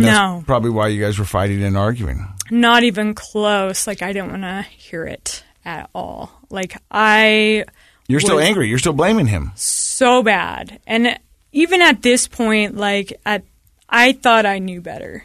That's 0.00 0.16
no, 0.18 0.42
probably 0.46 0.70
why 0.70 0.88
you 0.88 1.00
guys 1.02 1.18
were 1.18 1.24
fighting 1.24 1.62
and 1.62 1.76
arguing. 1.76 2.26
not 2.50 2.82
even 2.84 3.14
close. 3.14 3.86
Like, 3.86 4.02
I 4.02 4.12
didn't 4.12 4.30
want 4.30 4.42
to 4.42 4.62
hear 4.70 5.04
it 5.04 5.44
at 5.64 5.90
all. 5.94 6.30
Like, 6.50 6.76
I 6.90 7.64
You're 8.08 8.20
still 8.20 8.38
angry. 8.40 8.68
You're 8.68 8.78
still 8.78 8.92
blaming 8.92 9.26
him. 9.26 9.52
so 9.54 10.22
bad. 10.22 10.80
And 10.86 11.18
even 11.52 11.82
at 11.82 12.02
this 12.02 12.28
point, 12.28 12.76
like, 12.76 13.18
at, 13.24 13.42
I 13.88 14.12
thought 14.12 14.46
I 14.46 14.58
knew 14.58 14.80
better. 14.80 15.24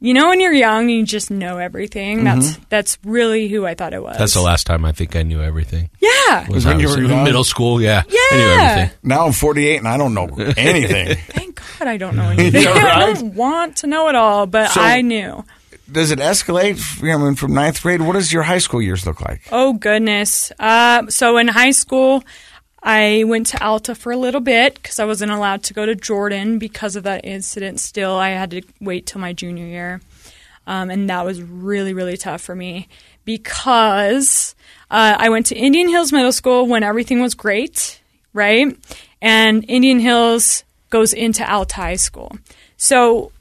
You 0.00 0.14
know, 0.14 0.28
when 0.28 0.40
you're 0.40 0.52
young, 0.52 0.88
you 0.88 1.04
just 1.04 1.30
know 1.30 1.58
everything. 1.58 2.24
That's 2.24 2.56
that's 2.68 2.98
really 3.04 3.48
who 3.48 3.66
I 3.66 3.74
thought 3.74 3.92
it 3.92 4.02
was. 4.02 4.16
That's 4.18 4.34
the 4.34 4.40
last 4.42 4.66
time 4.66 4.84
I 4.84 4.92
think 4.92 5.16
I 5.16 5.22
knew 5.22 5.42
everything. 5.42 5.90
Yeah. 6.00 6.48
Was 6.50 6.64
When 6.66 6.76
I 6.76 6.78
you 6.80 6.86
was 6.86 6.96
were 6.96 7.02
in 7.04 7.10
young? 7.10 7.24
middle 7.24 7.44
school, 7.44 7.80
yeah. 7.80 8.02
I 8.06 8.10
knew 8.36 8.38
Yeah. 8.44 8.68
everything. 8.70 8.98
Now 9.02 9.26
I'm 9.26 9.32
48 9.32 9.76
and 9.78 9.88
I 9.88 9.96
don't 9.96 10.14
know 10.14 10.26
anything. 10.56 11.16
Thank 11.28 11.60
God 11.78 11.88
I 11.88 11.96
don't 11.96 12.16
know 12.16 12.28
anything. 12.30 12.62
Yeah, 12.62 12.70
I 12.70 12.82
right? 13.06 13.14
don't 13.16 13.34
want 13.34 13.76
to 13.78 13.86
know 13.86 14.08
it 14.08 14.14
all, 14.14 14.46
but 14.46 14.70
So- 14.70 14.80
I 14.80 15.00
knew. 15.00 15.44
Does 15.90 16.10
it 16.10 16.18
escalate? 16.18 16.78
I 17.02 17.16
mean, 17.16 17.34
from 17.34 17.54
ninth 17.54 17.82
grade, 17.82 18.02
what 18.02 18.12
does 18.12 18.30
your 18.30 18.42
high 18.42 18.58
school 18.58 18.82
years 18.82 19.06
look 19.06 19.22
like? 19.22 19.40
Oh 19.50 19.72
goodness. 19.72 20.52
Uh, 20.60 21.06
so 21.08 21.38
in 21.38 21.48
high 21.48 21.70
school, 21.70 22.22
I 22.82 23.24
went 23.24 23.48
to 23.48 23.64
Alta 23.64 23.94
for 23.94 24.12
a 24.12 24.16
little 24.16 24.40
bit 24.40 24.74
because 24.74 24.98
I 24.98 25.04
wasn't 25.04 25.32
allowed 25.32 25.62
to 25.64 25.74
go 25.74 25.84
to 25.84 25.94
Jordan 25.94 26.58
because 26.58 26.96
of 26.96 27.02
that 27.04 27.24
incident. 27.24 27.80
Still, 27.80 28.12
I 28.12 28.30
had 28.30 28.50
to 28.52 28.62
wait 28.80 29.06
till 29.06 29.20
my 29.20 29.32
junior 29.32 29.66
year, 29.66 30.00
um, 30.66 30.90
and 30.90 31.08
that 31.10 31.24
was 31.24 31.42
really 31.42 31.92
really 31.92 32.16
tough 32.16 32.40
for 32.40 32.54
me 32.54 32.88
because 33.24 34.54
uh, 34.90 35.16
I 35.18 35.28
went 35.28 35.46
to 35.46 35.56
Indian 35.56 35.88
Hills 35.88 36.12
Middle 36.12 36.32
School 36.32 36.66
when 36.66 36.82
everything 36.82 37.20
was 37.20 37.34
great, 37.34 38.00
right? 38.32 38.76
And 39.20 39.64
Indian 39.68 39.98
Hills 39.98 40.64
goes 40.90 41.12
into 41.12 41.50
Alta 41.50 41.76
High 41.76 41.96
School, 41.96 42.38
so 42.76 43.32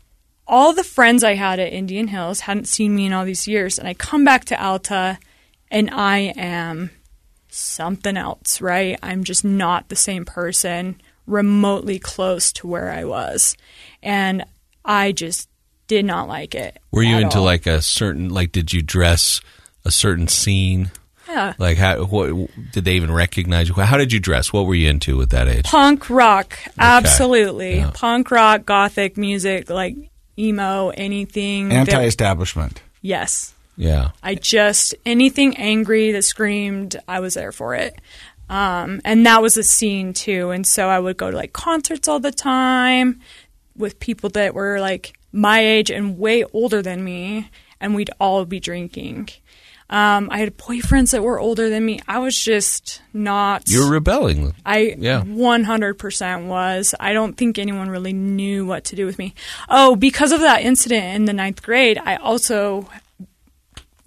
all 0.48 0.74
the 0.74 0.84
friends 0.84 1.24
I 1.24 1.36
had 1.36 1.60
at 1.60 1.74
Indian 1.74 2.08
Hills 2.08 2.42
hadn't 2.42 2.68
seen 2.68 2.96
me 2.96 3.06
in 3.06 3.14
all 3.14 3.26
these 3.26 3.48
years, 3.48 3.78
and 3.78 3.88
I 3.88 3.94
come 3.94 4.26
back 4.26 4.46
to 4.46 4.62
Alta, 4.62 5.20
and 5.70 5.92
I 5.92 6.34
am 6.36 6.90
something 7.58 8.16
else, 8.18 8.62
right? 8.62 8.98
I'm 9.04 9.24
just 9.24 9.44
not 9.46 9.90
the 9.90 9.96
same 9.96 10.26
person 10.26 11.02
remotely 11.26 12.00
close 12.00 12.52
to 12.54 12.68
where 12.68 12.90
I 12.92 13.04
was, 13.04 13.58
and 14.02 14.46
I 14.86 15.12
just 15.12 15.50
did 15.88 16.06
not 16.06 16.28
like 16.28 16.56
it. 16.56 16.80
Were 16.92 17.04
you 17.04 17.18
into 17.18 17.40
all. 17.40 17.44
like 17.46 17.66
a 17.68 17.82
certain 17.82 18.30
like? 18.30 18.52
Did 18.52 18.74
you 18.74 18.82
dress 18.82 19.42
a 19.86 19.92
certain 19.92 20.28
scene? 20.28 20.92
Yeah. 21.28 21.54
Like 21.58 21.78
how? 21.78 22.06
What 22.06 22.50
did 22.72 22.86
they 22.86 22.94
even 22.94 23.12
recognize 23.12 23.68
you? 23.68 23.76
How 23.76 23.98
did 23.98 24.14
you 24.14 24.20
dress? 24.22 24.54
What 24.54 24.66
were 24.66 24.76
you 24.76 24.90
into 24.90 25.22
at 25.22 25.30
that 25.32 25.48
age? 25.50 25.66
punk 25.66 26.10
rock? 26.10 26.58
Absolutely, 26.80 27.78
Yeah. 27.78 27.92
punk 27.94 28.32
rock, 28.32 28.66
gothic 28.66 29.18
music, 29.18 29.70
like 29.70 29.96
emo, 30.40 30.90
anything. 30.90 31.72
Anti-establishment. 31.74 32.82
yes. 33.02 33.54
Yeah. 33.78 34.12
I 34.24 34.36
just 34.36 34.96
anything 35.06 35.56
angry 35.58 36.12
that 36.12 36.24
screamed, 36.24 36.98
I 37.08 37.20
was 37.20 37.36
there 37.36 37.52
for 37.52 37.76
it. 37.76 37.96
Um, 38.50 39.02
and 39.06 39.26
that 39.26 39.42
was 39.42 39.58
a 39.58 39.64
scene 39.64 40.14
too. 40.14 40.50
And 40.52 40.66
so 40.66 40.88
I 40.88 41.00
would 41.00 41.18
go 41.18 41.30
to 41.32 41.38
like 41.38 41.54
concerts 41.54 42.08
all 42.08 42.20
the 42.20 42.32
time 42.32 43.20
with 43.76 44.00
people 44.00 44.30
that 44.32 44.54
were 44.54 44.80
like 44.80 45.18
my 45.32 45.60
age 45.60 45.92
and 45.92 46.18
way 46.18 46.44
older 46.46 46.82
than 46.82 47.04
me, 47.04 47.50
and 47.80 47.94
we'd 47.94 48.10
all 48.20 48.44
be 48.46 48.60
drinking. 48.60 49.30
Um, 49.90 50.28
I 50.32 50.40
had 50.40 50.58
boyfriends 50.58 51.12
that 51.12 51.24
were 51.24 51.40
older 51.40 51.70
than 51.70 51.86
me. 51.86 52.02
I 52.08 52.20
was 52.20 52.36
just 52.38 53.02
not. 53.14 53.70
You 53.70 53.86
were 53.86 53.92
rebelling. 53.92 54.54
I 54.66 54.96
Yeah. 54.98 55.22
100% 55.24 56.48
was. 56.48 56.94
I 57.00 57.14
don't 57.14 57.38
think 57.38 57.58
anyone 57.58 57.90
really 57.90 58.12
knew 58.14 58.66
what 58.66 58.84
to 58.86 58.96
do 58.96 59.06
with 59.06 59.18
me. 59.18 59.34
Oh, 59.70 59.96
because 59.96 60.32
of 60.34 60.42
that 60.42 60.64
incident 60.64 61.16
in 61.16 61.26
the 61.26 61.34
ninth 61.34 61.62
grade, 61.62 62.00
I 62.04 62.16
also 62.18 62.90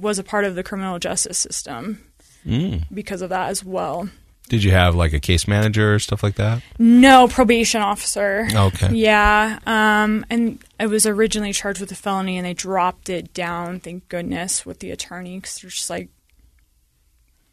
was 0.01 0.19
a 0.19 0.25
part 0.25 0.45
of 0.45 0.55
the 0.55 0.63
criminal 0.63 0.99
justice 0.99 1.39
system 1.39 2.01
Mm. 2.47 2.85
because 2.93 3.21
of 3.23 3.29
that 3.31 3.51
as 3.51 3.63
well. 3.65 4.09
Did 4.49 4.65
you 4.65 4.71
have 4.73 4.95
like 4.97 5.13
a 5.13 5.21
case 5.21 5.47
manager 5.47 5.95
or 5.95 5.99
stuff 6.01 6.23
like 6.23 6.35
that? 6.37 6.63
No 6.79 7.29
probation 7.29 7.83
officer. 7.83 8.49
Okay. 8.53 8.93
Yeah. 8.95 9.59
Um, 9.67 10.25
and 10.31 10.59
I 10.81 10.87
was 10.87 11.07
originally 11.07 11.53
charged 11.53 11.81
with 11.81 11.93
a 11.93 11.95
felony 11.95 12.37
and 12.39 12.47
they 12.47 12.55
dropped 12.55 13.09
it 13.11 13.33
down, 13.35 13.79
thank 13.79 14.09
goodness, 14.09 14.65
with 14.67 14.81
the 14.81 14.91
attorney 14.91 15.37
because 15.39 15.61
they're 15.61 15.71
just 15.71 15.89
like, 15.91 16.09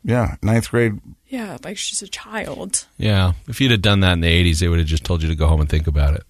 Yeah, 0.04 0.38
ninth 0.42 0.72
grade. 0.72 0.94
yeah, 1.28 1.58
like 1.64 1.78
she's 1.78 2.02
a 2.02 2.08
child. 2.08 2.86
Yeah. 2.98 3.34
If 3.48 3.60
you'd 3.62 3.72
have 3.72 3.82
done 3.82 4.00
that 4.00 4.14
in 4.14 4.22
the 4.22 4.28
'80s, 4.52 4.60
they 4.60 4.68
would 4.70 4.80
have 4.80 4.88
just 4.88 5.04
told 5.04 5.22
you 5.22 5.28
to 5.30 5.36
go 5.36 5.48
home 5.48 5.60
and 5.60 5.70
think 5.70 5.86
about 5.88 6.16
it. 6.16 6.24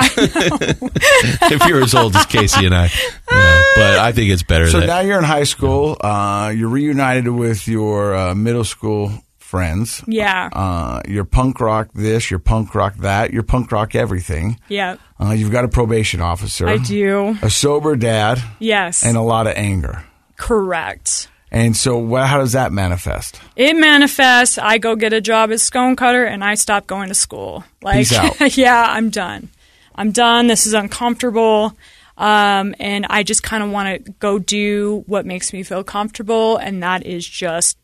if 0.00 1.66
you're 1.66 1.82
as 1.82 1.94
old 1.94 2.16
as 2.16 2.26
Casey 2.26 2.64
and 2.66 2.74
I, 2.74 2.90
Yeah. 3.30 3.57
But 3.78 3.98
I 3.98 4.12
think 4.12 4.30
it's 4.30 4.42
better 4.42 4.68
So 4.68 4.80
that 4.80 4.86
now 4.86 5.00
you're 5.00 5.18
in 5.18 5.24
high 5.24 5.44
school. 5.44 5.96
Uh, 6.00 6.52
you're 6.56 6.68
reunited 6.68 7.28
with 7.28 7.66
your 7.68 8.14
uh, 8.14 8.34
middle 8.34 8.64
school 8.64 9.12
friends. 9.38 10.02
Yeah. 10.06 10.50
Uh, 10.52 11.00
you're 11.08 11.24
punk 11.24 11.60
rock 11.60 11.88
this, 11.94 12.30
you're 12.30 12.38
punk 12.40 12.74
rock 12.74 12.96
that, 12.98 13.32
you're 13.32 13.42
punk 13.42 13.72
rock 13.72 13.94
everything. 13.94 14.58
yeah. 14.68 14.96
Uh, 15.20 15.30
you've 15.32 15.50
got 15.50 15.64
a 15.64 15.68
probation 15.68 16.20
officer, 16.20 16.68
I 16.68 16.76
do. 16.76 17.36
a 17.42 17.50
sober 17.50 17.96
dad, 17.96 18.40
Yes. 18.60 19.04
and 19.04 19.16
a 19.16 19.20
lot 19.22 19.46
of 19.48 19.54
anger. 19.56 20.04
Correct. 20.36 21.28
And 21.50 21.76
so, 21.76 21.96
wha 21.98 22.26
how 22.26 22.38
does 22.38 22.52
that 22.52 22.72
manifest? 22.72 23.40
It 23.56 23.74
manifests. 23.74 24.58
I 24.58 24.78
go 24.78 24.96
get 24.96 25.12
a 25.12 25.20
job 25.20 25.50
as 25.50 25.68
Sconecutter, 25.68 26.28
and 26.28 26.44
I 26.44 26.54
stop 26.54 26.86
going 26.86 27.08
to 27.08 27.14
school. 27.14 27.64
Like, 27.82 27.96
Peace 27.96 28.12
out. 28.14 28.56
yeah, 28.56 28.86
I'm 28.88 29.08
done. 29.10 29.48
I'm 29.94 30.12
done. 30.12 30.46
This 30.46 30.66
is 30.66 30.74
uncomfortable, 30.74 31.74
um, 32.18 32.74
and 32.80 33.06
I 33.08 33.22
just 33.22 33.42
kind 33.42 33.62
of 33.62 33.70
want 33.70 34.04
to 34.04 34.12
go 34.12 34.38
do 34.38 35.04
what 35.06 35.24
makes 35.24 35.52
me 35.52 35.62
feel 35.62 35.84
comfortable, 35.84 36.56
and 36.56 36.82
that 36.82 37.06
is 37.06 37.26
just 37.26 37.78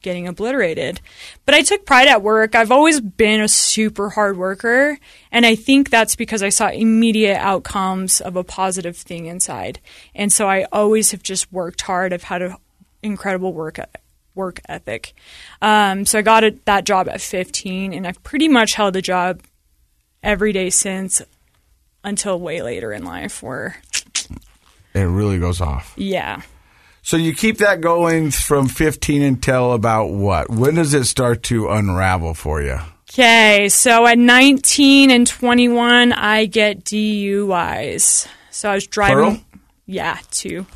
getting 0.00 0.26
obliterated. 0.26 1.00
But 1.44 1.54
I 1.54 1.62
took 1.62 1.84
pride 1.84 2.08
at 2.08 2.22
work. 2.22 2.54
I've 2.54 2.70
always 2.70 3.00
been 3.00 3.40
a 3.40 3.48
super 3.48 4.10
hard 4.10 4.38
worker, 4.38 4.98
and 5.32 5.44
I 5.44 5.56
think 5.56 5.90
that's 5.90 6.16
because 6.16 6.42
I 6.42 6.48
saw 6.48 6.68
immediate 6.68 7.36
outcomes 7.36 8.20
of 8.20 8.36
a 8.36 8.44
positive 8.44 8.96
thing 8.96 9.26
inside. 9.26 9.80
And 10.14 10.32
so 10.32 10.48
I 10.48 10.64
always 10.72 11.10
have 11.10 11.22
just 11.22 11.52
worked 11.52 11.82
hard. 11.82 12.12
I've 12.12 12.22
had 12.22 12.42
an 12.42 12.56
incredible 13.02 13.52
work 13.52 13.78
work 14.36 14.60
ethic. 14.68 15.12
Um, 15.60 16.06
so 16.06 16.20
I 16.20 16.22
got 16.22 16.44
a, 16.44 16.54
that 16.64 16.84
job 16.84 17.08
at 17.08 17.20
15, 17.20 17.92
and 17.92 18.06
I've 18.06 18.22
pretty 18.22 18.48
much 18.48 18.74
held 18.74 18.94
the 18.94 19.02
job 19.02 19.42
every 20.22 20.52
day 20.52 20.70
since 20.70 21.20
until 22.04 22.38
way 22.40 22.62
later 22.62 22.92
in 22.92 23.04
life. 23.04 23.42
Where 23.42 23.76
It 24.94 25.00
really 25.02 25.38
goes 25.38 25.60
off. 25.60 25.92
yeah. 25.96 26.42
So 27.02 27.16
you 27.16 27.34
keep 27.34 27.58
that 27.58 27.80
going 27.80 28.30
from 28.30 28.68
15 28.68 29.22
until 29.22 29.72
about 29.72 30.10
what? 30.10 30.50
When 30.50 30.74
does 30.74 30.92
it 30.92 31.04
start 31.06 31.42
to 31.44 31.68
unravel 31.70 32.34
for 32.34 32.60
you? 32.60 32.78
Okay, 33.08 33.70
so 33.70 34.06
at 34.06 34.18
19 34.18 35.10
and 35.10 35.26
21, 35.26 36.12
I 36.12 36.44
get 36.44 36.84
DUIs. 36.84 38.28
So 38.50 38.70
I 38.70 38.74
was 38.74 38.86
driving. 38.86 39.14
Plural? 39.16 39.40
Yeah, 39.86 40.18
two. 40.30 40.66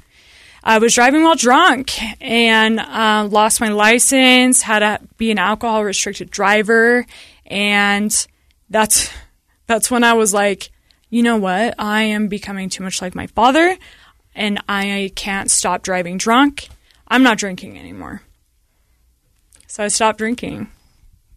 I 0.64 0.78
was 0.78 0.94
driving 0.94 1.22
while 1.24 1.36
drunk 1.36 1.92
and 2.22 2.80
uh, 2.80 3.28
lost 3.30 3.60
my 3.60 3.68
license. 3.68 4.62
Had 4.62 4.78
to 4.78 5.00
be 5.18 5.30
an 5.30 5.38
alcohol 5.38 5.84
restricted 5.84 6.30
driver, 6.30 7.04
and 7.46 8.26
that's 8.70 9.10
that's 9.66 9.90
when 9.90 10.02
I 10.04 10.14
was 10.14 10.32
like, 10.32 10.70
you 11.10 11.22
know 11.22 11.36
what? 11.36 11.74
I 11.78 12.02
am 12.02 12.28
becoming 12.28 12.68
too 12.68 12.82
much 12.82 13.00
like 13.02 13.14
my 13.14 13.26
father, 13.28 13.76
and 14.34 14.60
I 14.68 15.12
can't 15.14 15.50
stop 15.50 15.82
driving 15.82 16.18
drunk. 16.18 16.68
I'm 17.08 17.22
not 17.22 17.38
drinking 17.38 17.78
anymore. 17.78 18.22
So 19.66 19.84
I 19.84 19.88
stopped 19.88 20.18
drinking. 20.18 20.68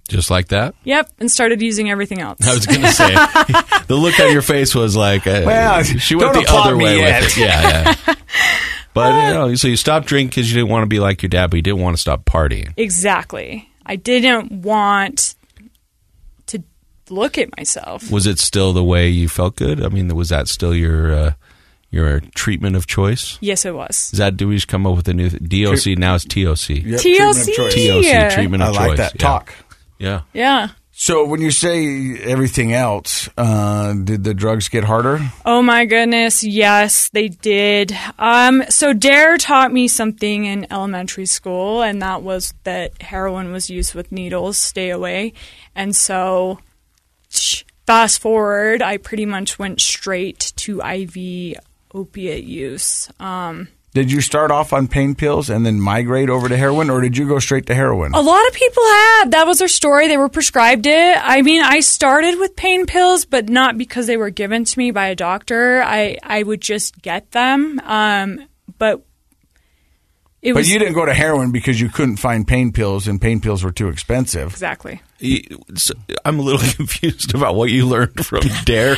just 0.09 0.29
like 0.29 0.49
that. 0.49 0.75
Yep, 0.83 1.11
and 1.19 1.31
started 1.31 1.61
using 1.61 1.89
everything 1.89 2.21
else. 2.21 2.39
I 2.47 2.53
was 2.53 2.65
going 2.65 2.81
to 2.83 2.91
say 2.91 3.13
the 3.87 3.95
look 3.95 4.19
on 4.19 4.31
your 4.31 4.41
face 4.41 4.73
was 4.75 4.95
like 4.95 5.27
uh, 5.27 5.43
Well, 5.45 5.83
she 5.83 6.15
went 6.15 6.33
the 6.33 6.45
other 6.49 6.77
way 6.77 6.97
with 6.97 7.37
it. 7.37 7.37
Yeah, 7.37 7.95
yeah. 8.07 8.15
But 8.93 9.27
you 9.27 9.33
know, 9.35 9.53
so 9.53 9.67
you 9.67 9.75
stopped 9.75 10.07
drinking 10.07 10.29
because 10.29 10.49
you 10.51 10.55
didn't 10.57 10.71
want 10.71 10.81
to 10.81 10.87
be 10.87 10.99
like 10.99 11.21
your 11.21 11.29
dad, 11.29 11.51
but 11.51 11.57
you 11.57 11.61
didn't 11.61 11.81
want 11.81 11.95
to 11.95 12.01
stop 12.01 12.25
partying. 12.25 12.73
exactly. 12.77 13.69
I 13.85 13.95
didn't 13.95 14.51
want 14.63 15.17
to 15.17 15.36
look 17.11 17.37
at 17.37 17.55
myself. 17.57 18.09
Was 18.11 18.25
it 18.27 18.39
still 18.39 18.73
the 18.73 18.83
way 18.83 19.09
you 19.09 19.29
felt 19.29 19.55
good? 19.55 19.83
I 19.83 19.89
mean, 19.89 20.07
was 20.15 20.29
that 20.29 20.47
still 20.47 20.73
your 20.75 21.13
uh, 21.13 21.33
your 21.89 22.19
treatment 22.35 22.75
of 22.75 22.87
choice? 22.87 23.37
Yes, 23.41 23.65
it 23.65 23.73
was. 23.75 24.09
Is 24.13 24.19
that 24.19 24.37
do 24.37 24.47
we 24.47 24.55
just 24.55 24.67
come 24.67 24.85
up 24.85 24.95
with 24.95 25.07
a 25.07 25.13
new 25.13 25.29
DOC? 25.29 25.97
Now 25.97 26.15
it's 26.15 26.25
TOC. 26.25 26.69
Yep, 26.69 26.99
TLC. 26.99 27.03
treatment 27.03 27.49
of 27.49 27.55
choice. 27.55 27.73
TOC 28.11 28.33
treatment 28.33 28.63
I 28.63 28.67
of 28.69 28.75
like 28.75 28.89
choice. 28.89 28.97
that 28.97 29.13
Yeah. 29.15 29.21
talk. 29.27 29.53
Yeah. 29.99 30.21
Yeah. 30.33 30.67
So 30.99 31.25
when 31.27 31.41
you 31.41 31.51
say 31.51 32.17
everything 32.23 32.73
else, 32.73 33.29
uh, 33.37 33.93
did 33.93 34.23
the 34.23 34.33
drugs 34.33 34.67
get 34.67 34.83
harder? 34.83 35.19
Oh 35.45 35.61
my 35.61 35.85
goodness, 35.85 36.43
yes, 36.43 37.09
they 37.09 37.27
did. 37.27 37.95
Um, 38.17 38.63
so 38.69 38.93
Dare 38.93 39.37
taught 39.37 39.71
me 39.71 39.87
something 39.87 40.45
in 40.45 40.65
elementary 40.71 41.27
school, 41.27 41.83
and 41.83 42.01
that 42.01 42.23
was 42.23 42.55
that 42.63 42.99
heroin 42.99 43.51
was 43.51 43.69
used 43.69 43.93
with 43.93 44.11
needles. 44.11 44.57
Stay 44.57 44.89
away. 44.89 45.33
And 45.75 45.95
so, 45.95 46.57
fast 47.85 48.19
forward, 48.21 48.81
I 48.81 48.97
pretty 48.97 49.25
much 49.25 49.57
went 49.59 49.81
straight 49.81 50.53
to 50.57 50.81
IV 50.81 51.59
opiate 51.93 52.43
use. 52.43 53.09
Um, 53.19 53.69
Did 53.93 54.11
you 54.11 54.21
start 54.21 54.51
off 54.51 54.73
on 54.73 54.87
pain 54.87 55.15
pills 55.15 55.49
and 55.49 55.65
then 55.65 55.79
migrate 55.79 56.29
over 56.29 56.47
to 56.49 56.55
heroin, 56.57 56.89
or 56.89 57.01
did 57.01 57.17
you 57.17 57.27
go 57.27 57.39
straight 57.39 57.65
to 57.67 57.73
heroin? 57.73 58.13
A 58.13 58.21
lot 58.21 58.45
of 58.47 58.53
people 58.53 58.83
have. 58.83 59.31
That 59.31 59.47
was 59.47 59.59
their 59.59 59.67
story. 59.67 60.07
They 60.07 60.17
were 60.17 60.29
prescribed 60.29 60.85
it. 60.85 61.17
I 61.19 61.41
mean, 61.41 61.63
I 61.63 61.79
started 61.79 62.37
with 62.39 62.55
pain 62.55 62.85
pills, 62.85 63.25
but 63.25 63.49
not 63.49 63.77
because 63.77 64.05
they 64.05 64.17
were 64.17 64.29
given 64.29 64.65
to 64.65 64.77
me 64.79 64.91
by 64.91 65.07
a 65.07 65.15
doctor. 65.15 65.81
I, 65.81 66.17
I 66.21 66.43
would 66.43 66.61
just 66.61 67.01
get 67.01 67.31
them. 67.31 67.79
Um, 67.83 68.47
but 68.77 69.03
it 70.43 70.53
But 70.53 70.59
was 70.59 70.71
you 70.71 70.77
didn't 70.77 70.93
go 70.93 71.05
to 71.05 71.13
heroin 71.13 71.51
because 71.51 71.81
you 71.81 71.89
couldn't 71.89 72.17
find 72.17 72.47
pain 72.47 72.71
pills 72.71 73.07
and 73.07 73.19
pain 73.19 73.39
pills 73.41 73.63
were 73.63 73.71
too 73.71 73.87
expensive. 73.87 74.51
exactly. 74.51 75.01
I'm 76.25 76.39
a 76.39 76.41
little 76.41 76.67
confused 76.75 77.33
about 77.33 77.55
what 77.55 77.69
you 77.69 77.87
learned 77.87 78.25
from 78.25 78.41
Dare, 78.65 78.97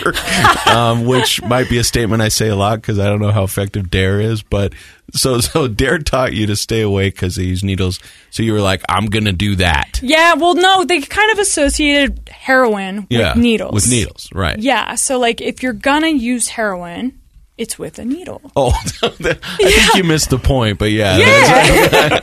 um, 0.68 1.06
which 1.06 1.42
might 1.44 1.70
be 1.70 1.78
a 1.78 1.84
statement 1.84 2.22
I 2.22 2.30
say 2.30 2.50
a 2.50 2.56
lot 2.56 2.82
because 2.82 3.00
I 3.00 3.06
don't 3.06 3.20
know 3.22 3.32
how 3.32 3.44
effective 3.44 3.90
Dare 3.90 4.20
is. 4.20 4.42
But 4.42 4.74
so 5.14 5.40
so 5.40 5.68
Dare 5.68 6.00
taught 6.00 6.34
you 6.34 6.48
to 6.48 6.56
stay 6.56 6.82
away 6.82 7.10
because 7.10 7.36
they 7.36 7.44
use 7.44 7.64
needles. 7.64 8.00
So 8.32 8.44
you 8.44 8.54
were 8.54 8.62
like, 8.62 8.82
I'm 8.90 9.06
gonna 9.08 9.34
do 9.34 9.56
that. 9.58 10.00
Yeah, 10.02 10.34
well, 10.36 10.56
no, 10.56 10.84
they 10.86 11.02
kind 11.02 11.32
of 11.32 11.40
associated 11.40 12.30
heroin 12.30 13.08
Yeah, 13.10 13.34
with 13.34 13.42
needles. 13.44 13.74
With 13.74 13.90
needles, 13.90 14.30
right? 14.34 14.58
Yeah, 14.60 14.96
so 14.96 15.20
like 15.20 15.42
if 15.42 15.64
you're 15.64 15.74
gonna 15.74 16.08
use 16.10 16.48
heroin, 16.48 17.19
it's 17.60 17.78
with 17.78 18.00
a 18.00 18.06
needle. 18.06 18.42
Oh, 18.56 18.70
I 19.04 19.10
think 19.10 19.96
you 19.96 20.04
missed 20.06 20.30
the 20.30 20.40
point, 20.40 20.80
but 20.80 20.92
yeah. 20.92 21.18
Yeah. 21.18 22.22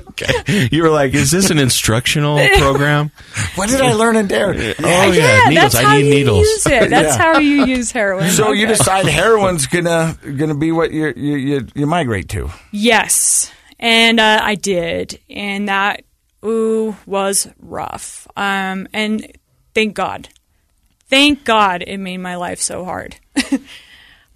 okay. 0.10 0.68
You 0.72 0.82
were 0.82 0.90
like, 0.90 1.14
is 1.14 1.30
this 1.30 1.50
an 1.50 1.58
instructional 1.58 2.38
program? 2.58 3.12
What 3.54 3.68
did 3.68 3.80
I 3.80 3.92
learn 3.92 4.16
in 4.16 4.26
Dare? 4.26 4.50
Oh 4.50 5.12
yeah, 5.12 5.44
needles. 5.48 5.54
that's 5.54 5.74
I 5.76 5.82
how 5.82 5.96
need 5.96 6.04
you 6.06 6.14
needles. 6.14 6.40
use 6.46 6.66
it. 6.66 6.90
That's 6.90 7.16
Yeah. 7.16 7.22
how 7.22 7.38
you 7.38 7.64
use 7.66 7.90
heroin. 7.92 8.30
So 8.30 8.52
you 8.52 8.66
decide 8.66 9.06
heroin's 9.06 9.66
gonna 9.66 10.16
gonna 10.36 10.54
be 10.54 10.72
what 10.72 10.90
you 10.92 11.12
you 11.16 11.36
you, 11.36 11.66
you 11.74 11.86
migrate 11.86 12.28
to. 12.30 12.50
Yes, 12.72 13.50
and 13.78 14.18
uh, 14.20 14.40
I 14.42 14.54
did, 14.56 15.20
and 15.30 15.68
that 15.68 16.02
ooh 16.44 16.96
was 17.06 17.48
rough. 17.58 18.26
Um, 18.36 18.88
and 18.92 19.30
thank 19.74 19.94
God, 19.94 20.28
thank 21.08 21.44
God, 21.44 21.82
it 21.86 21.98
made 21.98 22.18
my 22.18 22.36
life 22.36 22.60
so 22.60 22.84
hard. 22.84 23.16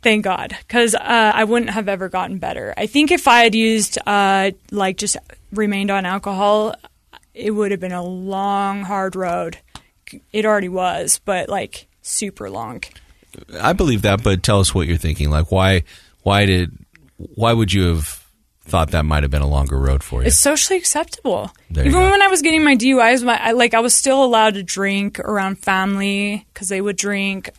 Thank 0.04 0.22
God, 0.22 0.56
because 0.60 0.94
uh, 0.94 1.32
I 1.34 1.42
wouldn't 1.42 1.72
have 1.72 1.88
ever 1.88 2.08
gotten 2.08 2.38
better. 2.38 2.72
I 2.76 2.86
think 2.86 3.10
if 3.10 3.26
I 3.26 3.40
had 3.40 3.54
used 3.54 3.98
uh, 4.06 4.52
like 4.70 4.98
just 4.98 5.16
remained 5.52 5.90
on 5.90 6.06
alcohol, 6.06 6.74
it 7.34 7.50
would 7.50 7.72
have 7.72 7.80
been 7.80 7.92
a 7.92 8.04
long, 8.04 8.82
hard 8.82 9.16
road. 9.16 9.58
It 10.32 10.44
already 10.44 10.68
was, 10.68 11.20
but 11.24 11.48
like 11.48 11.88
super 12.02 12.48
long. 12.48 12.84
I 13.60 13.72
believe 13.72 14.02
that, 14.02 14.22
but 14.22 14.44
tell 14.44 14.60
us 14.60 14.72
what 14.72 14.86
you're 14.86 14.96
thinking. 14.96 15.30
Like, 15.30 15.50
why? 15.50 15.82
Why 16.22 16.46
did? 16.46 16.70
Why 17.16 17.52
would 17.52 17.72
you 17.72 17.88
have 17.88 18.24
thought 18.66 18.92
that 18.92 19.04
might 19.04 19.22
have 19.22 19.30
been 19.30 19.42
a 19.42 19.48
longer 19.48 19.78
road 19.78 20.02
for 20.02 20.20
you? 20.20 20.28
It's 20.28 20.38
socially 20.38 20.78
acceptable. 20.78 21.50
Even 21.70 21.92
go. 21.92 22.10
when 22.10 22.22
I 22.22 22.28
was 22.28 22.42
getting 22.42 22.62
my 22.62 22.76
DUIs, 22.76 23.24
my, 23.24 23.38
I, 23.40 23.52
like 23.52 23.74
I 23.74 23.80
was 23.80 23.94
still 23.94 24.22
allowed 24.24 24.54
to 24.54 24.62
drink 24.62 25.18
around 25.18 25.58
family 25.58 26.46
because 26.52 26.68
they 26.68 26.80
would 26.80 26.96
drink 26.96 27.50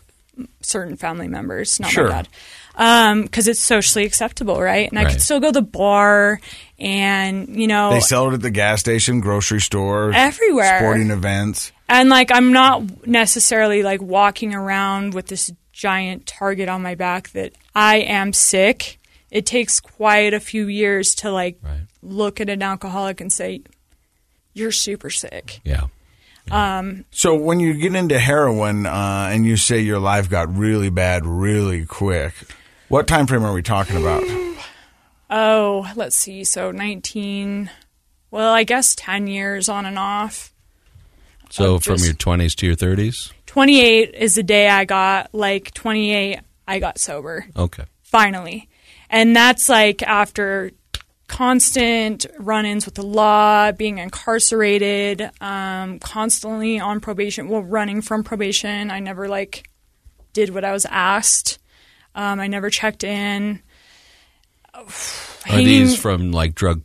certain 0.61 0.95
family 0.97 1.27
members, 1.27 1.79
not 1.79 1.91
Sure. 1.91 2.05
my 2.05 2.09
dad, 2.11 2.27
um, 2.75 3.21
because 3.23 3.47
it's 3.47 3.59
socially 3.59 4.05
acceptable, 4.05 4.61
right? 4.61 4.89
And 4.89 4.97
I 4.99 5.09
could 5.11 5.21
still 5.21 5.39
go 5.39 5.47
to 5.47 5.51
the 5.53 5.61
bar, 5.61 6.39
and 6.79 7.55
you 7.59 7.67
know, 7.67 7.91
They 7.91 7.99
sell 8.01 8.29
it 8.29 8.33
at 8.33 8.41
the 8.41 8.51
gas 8.51 8.79
station, 8.79 9.21
grocery 9.21 9.61
store, 9.61 10.11
Everywhere. 10.13 10.79
sporting 10.79 11.09
events. 11.11 11.71
and 11.87 12.09
like 12.09 12.31
I'm 12.31 12.51
not 12.51 13.07
necessarily 13.07 13.83
like 13.83 14.01
walking 14.01 14.53
around 14.53 15.13
with 15.13 15.27
this 15.27 15.51
giant 15.71 16.25
target 16.25 16.69
on 16.69 16.81
my 16.81 16.95
back 16.95 17.29
that 17.31 17.53
I 17.75 17.97
am 17.97 18.33
sick. 18.33 18.99
It 19.31 19.45
takes 19.45 19.79
quite 19.79 20.33
a 20.33 20.39
few 20.39 20.67
years 20.67 21.15
to 21.15 21.31
like 21.31 21.57
Right. 21.61 21.81
look 22.01 22.39
at 22.39 22.49
an 22.49 22.61
alcoholic 22.63 23.19
and 23.21 23.31
say, 23.33 23.61
"You're 24.53 24.71
super 24.71 25.09
sick." 25.09 25.59
yeah. 25.65 25.87
So 26.49 27.35
when 27.35 27.59
you 27.59 27.73
get 27.73 27.95
into 27.95 28.19
heroin 28.19 28.85
uh, 28.85 29.29
and 29.31 29.45
you 29.45 29.57
say 29.57 29.79
your 29.79 29.99
life 29.99 30.29
got 30.29 30.55
really 30.55 30.89
bad 30.89 31.25
really 31.25 31.85
quick, 31.85 32.33
what 32.87 33.07
time 33.07 33.27
frame 33.27 33.43
are 33.43 33.53
we 33.53 33.61
talking 33.63 33.97
about? 33.97 34.23
Oh, 35.29 35.91
let's 35.95 36.15
see. 36.15 36.43
So 36.43 36.71
19, 36.71 37.69
well, 38.31 38.53
I 38.53 38.63
guess 38.63 38.95
10 38.95 39.27
years 39.27 39.69
on 39.69 39.85
and 39.85 39.97
off. 39.97 40.53
So 41.49 41.79
from 41.79 41.95
just- 41.97 42.05
your 42.05 42.13
20s 42.15 42.55
to 42.57 42.67
your 42.67 42.75
30s. 42.75 43.31
28 43.47 44.13
is 44.15 44.35
the 44.35 44.43
day 44.43 44.67
I 44.67 44.83
got, 44.85 45.33
like, 45.33 45.73
28, 45.73 46.39
I 46.67 46.79
got 46.79 46.99
sober, 46.99 47.45
Okay. 47.55 47.83
finally. 48.03 48.67
And 49.09 49.35
that's 49.35 49.69
like 49.69 50.03
after 50.03 50.71
constant 51.27 52.25
run 52.39 52.65
ins 52.65 52.85
with 52.85 52.95
the 52.95 53.03
law, 53.05 53.71
being 53.71 53.97
incarcerated, 53.97 55.29
um, 55.41 55.99
constantly 55.99 56.79
on 56.79 56.99
probation, 56.99 57.49
well, 57.49 57.63
running 57.63 58.01
from 58.01 58.23
probation. 58.23 58.91
I 58.91 58.99
never, 58.99 59.27
like, 59.27 59.69
did 60.33 60.49
what 60.53 60.63
I 60.65 60.71
was 60.71 60.85
asked. 60.85 61.59
Um, 62.13 62.39
I 62.39 62.47
never 62.47 62.69
checked 62.69 63.03
in. 63.03 63.61
Are 64.73 64.83
Hanging- 65.45 65.65
these 65.65 65.97
from 65.97 66.31
like 66.31 66.55
drug 66.55 66.81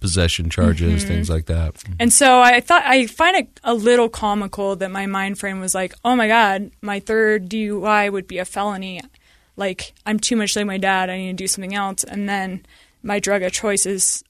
possession 0.00 0.50
charges, 0.50 1.02
Mm-hmm. 1.02 1.08
things 1.12 1.30
like 1.30 1.46
that? 1.46 1.82
And 1.98 2.12
so 2.12 2.40
I 2.40 2.60
thought 2.60 2.82
I 2.84 3.06
find 3.06 3.36
it 3.36 3.60
a 3.64 3.74
little 3.74 4.08
comical 4.08 4.76
that 4.76 4.90
my 4.90 5.06
mind 5.06 5.38
frame 5.38 5.60
was 5.60 5.74
like, 5.74 5.94
"Oh 6.04 6.16
my 6.16 6.28
god, 6.28 6.70
my 6.82 7.00
third 7.00 7.48
DUI 7.48 8.10
would 8.10 8.26
be 8.26 8.38
a 8.38 8.44
felony. 8.44 9.00
Like 9.56 9.94
I'm 10.04 10.18
too 10.18 10.36
much 10.36 10.54
like 10.56 10.66
my 10.66 10.78
dad. 10.78 11.10
I 11.10 11.16
need 11.18 11.38
to 11.38 11.44
do 11.44 11.46
something 11.48 11.74
else." 11.74 12.04
And 12.04 12.28
then 12.28 12.66
my 13.06 13.18
drug 13.20 13.42
of 13.42 13.52
choice 13.52 13.86
is 13.86 14.22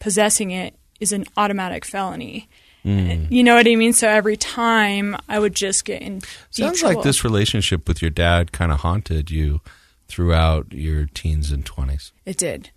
possessing 0.00 0.50
it 0.50 0.74
is 1.00 1.12
an 1.12 1.24
automatic 1.36 1.84
felony. 1.84 2.48
Mm. 2.84 3.30
You 3.30 3.44
know 3.44 3.54
what 3.54 3.68
I 3.68 3.76
mean? 3.76 3.92
So 3.92 4.08
every 4.08 4.36
time 4.36 5.16
I 5.28 5.38
would 5.38 5.54
just 5.54 5.84
get 5.84 6.02
in 6.02 6.20
Sounds 6.50 6.80
trouble. 6.80 6.96
like 6.96 7.04
this 7.04 7.22
relationship 7.22 7.86
with 7.86 8.02
your 8.02 8.10
dad 8.10 8.50
kind 8.50 8.72
of 8.72 8.80
haunted 8.80 9.30
you 9.30 9.60
throughout 10.08 10.72
your 10.72 11.06
teens 11.06 11.52
and 11.52 11.64
20s. 11.64 12.10
It 12.26 12.36
did. 12.36 12.70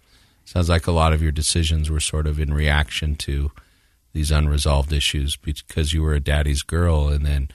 Sounds 0.45 0.69
like 0.69 0.85
a 0.85 0.91
lot 0.91 1.11
of 1.13 1.21
your 1.23 1.31
decisions 1.31 1.89
were 1.89 1.99
sort 1.99 2.27
of 2.27 2.39
in 2.39 2.53
reaction 2.53 3.15
to 3.15 3.51
these 4.13 4.29
unresolved 4.31 4.93
issues 4.93 5.35
because 5.35 5.91
you 5.91 6.03
were 6.03 6.13
a 6.13 6.19
daddy's 6.19 6.61
girl 6.61 7.07
and 7.09 7.25
then 7.25 7.49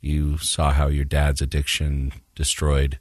you 0.00 0.36
saw 0.38 0.72
how 0.72 0.88
your 0.88 1.04
dad's 1.04 1.40
addiction 1.40 2.12
destroyed 2.34 2.98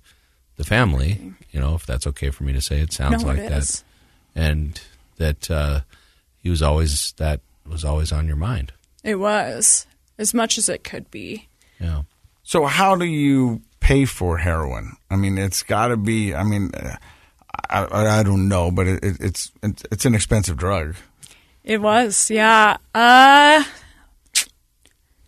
the 0.58 0.64
family. 0.64 1.34
You 1.52 1.60
know, 1.60 1.74
if 1.74 1.86
that's 1.88 2.06
okay 2.08 2.30
for 2.30 2.44
me 2.44 2.54
to 2.54 2.62
say, 2.62 2.80
it 2.80 2.94
sounds 2.94 3.24
No, 3.24 3.30
like 3.30 3.40
it 3.40 3.50
that. 3.50 3.58
is. 3.64 3.84
And 4.36 4.80
that 5.18 5.52
uh, 5.52 5.82
he 6.38 6.50
was 6.50 6.62
always, 6.62 7.14
that 7.18 7.42
was 7.68 7.84
always 7.84 8.12
on 8.12 8.28
your 8.28 8.38
mind. 8.38 8.74
It 9.04 9.16
was 9.16 9.88
as 10.18 10.34
much 10.34 10.58
as 10.58 10.70
it 10.70 10.84
could 10.84 11.10
be. 11.12 11.48
Yeah. 11.80 12.04
So 12.44 12.66
how 12.66 12.96
do 12.96 13.06
you 13.06 13.62
pay 13.80 14.06
for 14.06 14.38
heroin? 14.38 14.98
I 15.10 15.16
mean, 15.16 15.38
it's 15.38 15.64
got 15.64 15.88
to 15.88 15.98
be. 15.98 16.34
I 16.36 16.44
mean, 16.44 16.72
uh, 16.76 16.96
I, 17.70 17.84
I, 17.84 18.20
I 18.20 18.24
don't 18.24 18.48
know, 18.48 18.72
but 18.72 18.88
it, 18.88 19.04
it, 19.04 19.18
it's 19.20 19.52
it's 19.64 19.84
it's 19.92 20.06
an 20.06 20.16
expensive 20.16 20.58
drug. 20.58 20.96
It 21.64 21.82
was, 21.82 22.30
yeah. 22.30 22.78
Uh, 22.94 23.64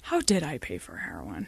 how 0.04 0.22
did 0.22 0.44
I 0.44 0.60
pay 0.60 0.78
for 0.78 0.98
heroin? 0.98 1.48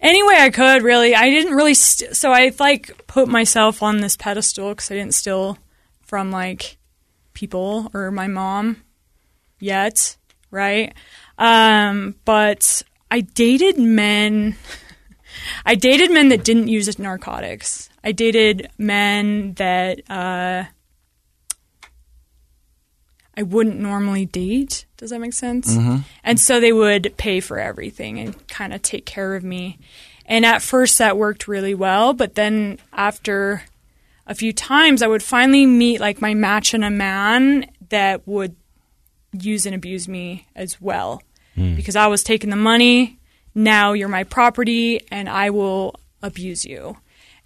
Any 0.00 0.22
way 0.22 0.36
I 0.38 0.50
could, 0.50 0.82
really. 0.82 1.14
I 1.14 1.28
didn't 1.30 1.54
really. 1.54 1.74
St- 1.74 2.16
so 2.16 2.32
I 2.32 2.52
like 2.58 3.06
put 3.06 3.28
myself 3.28 3.82
on 3.82 3.98
this 3.98 4.16
pedestal 4.16 4.70
because 4.70 4.90
I 4.90 4.94
didn't 4.94 5.14
steal 5.14 5.58
from 6.02 6.30
like 6.30 6.77
people 7.38 7.88
or 7.94 8.10
my 8.10 8.26
mom 8.26 8.82
yet, 9.60 10.16
right? 10.50 10.92
Um, 11.38 12.16
but 12.24 12.82
I 13.12 13.20
dated 13.20 13.78
men. 13.78 14.56
I 15.64 15.76
dated 15.76 16.10
men 16.10 16.30
that 16.30 16.42
didn't 16.42 16.66
use 16.66 16.98
narcotics. 16.98 17.90
I 18.02 18.10
dated 18.10 18.68
men 18.76 19.54
that 19.54 20.00
uh, 20.10 20.64
I 23.36 23.42
wouldn't 23.42 23.78
normally 23.78 24.26
date. 24.26 24.86
Does 24.96 25.10
that 25.10 25.20
make 25.20 25.32
sense? 25.32 25.76
And 26.24 26.40
so 26.40 26.58
they 26.58 26.72
would 26.72 27.14
pay 27.18 27.38
for 27.38 27.60
everything 27.60 28.18
and 28.18 28.48
kind 28.48 28.74
of 28.74 28.82
take 28.82 29.06
care 29.06 29.36
of 29.36 29.44
me. 29.44 29.78
And 30.26 30.44
at 30.44 30.60
first 30.60 30.98
that 30.98 31.16
worked 31.16 31.46
really 31.46 31.74
well, 31.74 32.14
but 32.14 32.34
then 32.34 32.80
after 32.92 33.62
a 34.28 34.34
few 34.34 34.52
times 34.52 35.02
I 35.02 35.08
would 35.08 35.22
finally 35.22 35.66
meet 35.66 36.00
like 36.00 36.20
my 36.20 36.34
match 36.34 36.74
in 36.74 36.84
a 36.84 36.90
man 36.90 37.66
that 37.88 38.28
would 38.28 38.54
use 39.32 39.66
and 39.66 39.74
abuse 39.74 40.06
me 40.06 40.46
as 40.54 40.80
well. 40.80 41.22
Because 41.74 41.96
I 41.96 42.06
was 42.06 42.22
taking 42.22 42.50
the 42.50 42.56
money, 42.56 43.18
now 43.54 43.92
you're 43.92 44.08
my 44.08 44.22
property 44.22 45.00
and 45.10 45.28
I 45.28 45.50
will 45.50 45.96
abuse 46.22 46.64
you. 46.64 46.98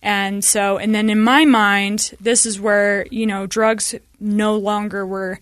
And 0.02 0.44
so, 0.44 0.76
and 0.76 0.94
then 0.94 1.08
in 1.08 1.20
my 1.20 1.44
mind, 1.44 2.12
this 2.20 2.44
is 2.44 2.60
where, 2.60 3.06
you 3.10 3.26
know, 3.26 3.46
drugs 3.46 3.94
no 4.18 4.56
longer 4.56 5.06
were 5.06 5.38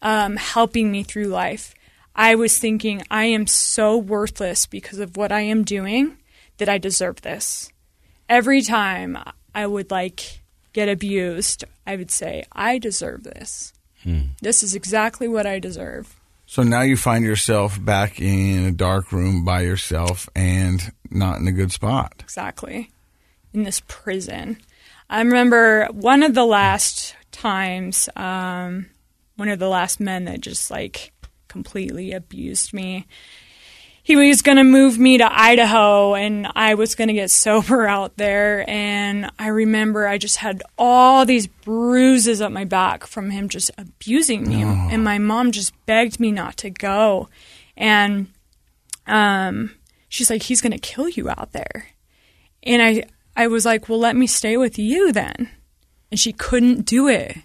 um, 0.00 0.36
helping 0.36 0.90
me 0.90 1.02
through 1.02 1.26
life. 1.26 1.74
I 2.16 2.34
was 2.34 2.58
thinking, 2.58 3.02
I 3.10 3.26
am 3.26 3.46
so 3.46 3.96
worthless 3.96 4.66
because 4.66 4.98
of 4.98 5.16
what 5.16 5.30
I 5.30 5.42
am 5.42 5.62
doing 5.62 6.16
that 6.56 6.68
I 6.68 6.78
deserve 6.78 7.20
this. 7.20 7.70
Every 8.28 8.62
time 8.62 9.18
I 9.54 9.66
would 9.66 9.90
like 9.90 10.41
get 10.72 10.88
abused, 10.88 11.64
I 11.86 11.96
would 11.96 12.10
say, 12.10 12.44
I 12.52 12.78
deserve 12.78 13.24
this. 13.24 13.72
This 14.40 14.62
is 14.62 14.74
exactly 14.74 15.28
what 15.28 15.46
I 15.46 15.58
deserve. 15.58 16.18
So 16.46 16.62
now 16.62 16.82
you 16.82 16.96
find 16.96 17.24
yourself 17.24 17.82
back 17.82 18.20
in 18.20 18.64
a 18.64 18.72
dark 18.72 19.12
room 19.12 19.44
by 19.44 19.60
yourself 19.62 20.28
and 20.34 20.92
not 21.10 21.38
in 21.38 21.46
a 21.46 21.52
good 21.52 21.72
spot. 21.72 22.14
Exactly. 22.18 22.90
In 23.54 23.62
this 23.62 23.80
prison. 23.86 24.58
I 25.08 25.20
remember 25.20 25.86
one 25.92 26.22
of 26.22 26.34
the 26.34 26.44
last 26.44 27.14
times, 27.30 28.08
um, 28.16 28.86
one 29.36 29.48
of 29.48 29.58
the 29.58 29.68
last 29.68 30.00
men 30.00 30.24
that 30.24 30.40
just 30.40 30.70
like 30.70 31.12
completely 31.48 32.12
abused 32.12 32.72
me. 32.72 33.06
He 34.04 34.16
was 34.16 34.42
going 34.42 34.56
to 34.56 34.64
move 34.64 34.98
me 34.98 35.18
to 35.18 35.32
Idaho 35.32 36.14
and 36.14 36.48
I 36.56 36.74
was 36.74 36.96
going 36.96 37.08
to 37.08 37.14
get 37.14 37.30
sober 37.30 37.86
out 37.88 38.16
there. 38.16 38.68
And 38.68 39.30
I 39.38 39.48
remember 39.48 40.08
I 40.08 40.18
just 40.18 40.38
had 40.38 40.62
all 40.76 41.24
these 41.24 41.46
bruises 41.46 42.40
up 42.40 42.50
my 42.50 42.64
back 42.64 43.06
from 43.06 43.30
him 43.30 43.48
just 43.48 43.70
abusing 43.78 44.48
me. 44.48 44.62
And 44.62 45.04
my 45.04 45.18
mom 45.18 45.52
just 45.52 45.72
begged 45.86 46.18
me 46.18 46.32
not 46.32 46.56
to 46.58 46.70
go. 46.70 47.28
And 47.76 48.26
um, 49.06 49.70
she's 50.08 50.30
like, 50.30 50.42
he's 50.42 50.60
going 50.60 50.72
to 50.72 50.78
kill 50.78 51.08
you 51.08 51.28
out 51.30 51.52
there. 51.52 51.86
And 52.64 52.82
I, 52.82 53.04
I 53.36 53.46
was 53.46 53.64
like, 53.64 53.88
well, 53.88 53.98
let 54.00 54.16
me 54.16 54.26
stay 54.26 54.56
with 54.56 54.78
you 54.78 55.12
then. 55.12 55.48
And 56.10 56.18
she 56.18 56.32
couldn't 56.32 56.86
do 56.86 57.06
it 57.08 57.36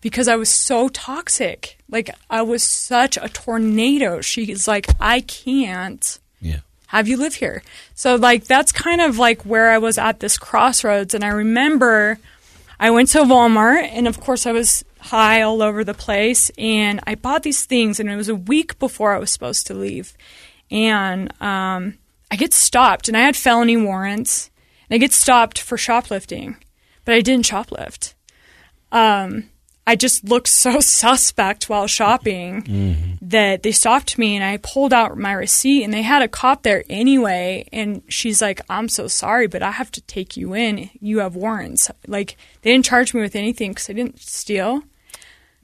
because 0.00 0.28
I 0.28 0.36
was 0.36 0.48
so 0.48 0.88
toxic. 0.88 1.78
Like, 1.90 2.10
I 2.30 2.42
was 2.42 2.62
such 2.62 3.16
a 3.16 3.28
tornado. 3.28 4.20
She's 4.20 4.68
like, 4.68 4.86
I 5.00 5.20
can't 5.22 6.18
Yeah. 6.40 6.60
have 6.88 7.08
you 7.08 7.16
live 7.16 7.34
here. 7.34 7.62
So, 7.94 8.14
like, 8.16 8.44
that's 8.44 8.72
kind 8.72 9.00
of 9.00 9.18
like 9.18 9.42
where 9.44 9.70
I 9.70 9.78
was 9.78 9.98
at 9.98 10.20
this 10.20 10.38
crossroads. 10.38 11.14
And 11.14 11.24
I 11.24 11.28
remember 11.28 12.18
I 12.78 12.90
went 12.90 13.08
to 13.10 13.18
Walmart, 13.24 13.88
and 13.92 14.06
of 14.06 14.20
course, 14.20 14.46
I 14.46 14.52
was 14.52 14.84
high 15.00 15.42
all 15.42 15.62
over 15.62 15.82
the 15.82 15.94
place. 15.94 16.50
And 16.58 17.00
I 17.06 17.14
bought 17.16 17.42
these 17.42 17.64
things, 17.64 17.98
and 17.98 18.08
it 18.08 18.16
was 18.16 18.28
a 18.28 18.34
week 18.36 18.78
before 18.78 19.12
I 19.14 19.18
was 19.18 19.30
supposed 19.30 19.66
to 19.66 19.74
leave. 19.74 20.14
And 20.70 21.32
um, 21.42 21.98
I 22.30 22.36
get 22.36 22.52
stopped, 22.54 23.08
and 23.08 23.16
I 23.16 23.22
had 23.22 23.36
felony 23.36 23.76
warrants, 23.76 24.50
and 24.88 24.94
I 24.94 24.98
get 24.98 25.12
stopped 25.12 25.58
for 25.58 25.76
shoplifting, 25.76 26.56
but 27.04 27.14
I 27.14 27.20
didn't 27.20 27.46
shoplift. 27.46 28.14
Um, 28.92 29.50
I 29.88 29.96
just 29.96 30.22
looked 30.22 30.48
so 30.48 30.80
suspect 31.00 31.70
while 31.70 31.86
shopping 31.86 33.16
that 33.22 33.62
they 33.62 33.72
stopped 33.72 34.18
me 34.18 34.36
and 34.36 34.44
I 34.44 34.58
pulled 34.58 34.92
out 34.92 35.16
my 35.16 35.32
receipt 35.32 35.82
and 35.82 35.94
they 35.94 36.02
had 36.02 36.20
a 36.20 36.28
cop 36.28 36.62
there 36.62 36.84
anyway. 36.90 37.66
And 37.72 38.02
she's 38.06 38.42
like 38.42 38.60
I'm 38.68 38.90
so 38.90 39.08
sorry 39.08 39.46
but 39.46 39.62
I 39.62 39.70
have 39.70 39.90
to 39.92 40.02
take 40.02 40.36
you 40.36 40.54
in. 40.54 40.90
You 41.00 41.20
have 41.20 41.34
warrants. 41.34 41.90
Like 42.06 42.36
they 42.60 42.70
didn't 42.70 42.84
charge 42.84 43.14
me 43.14 43.22
with 43.22 43.34
anything 43.34 43.72
cuz 43.72 43.88
I 43.88 43.94
didn't 43.94 44.20
steal. 44.20 44.82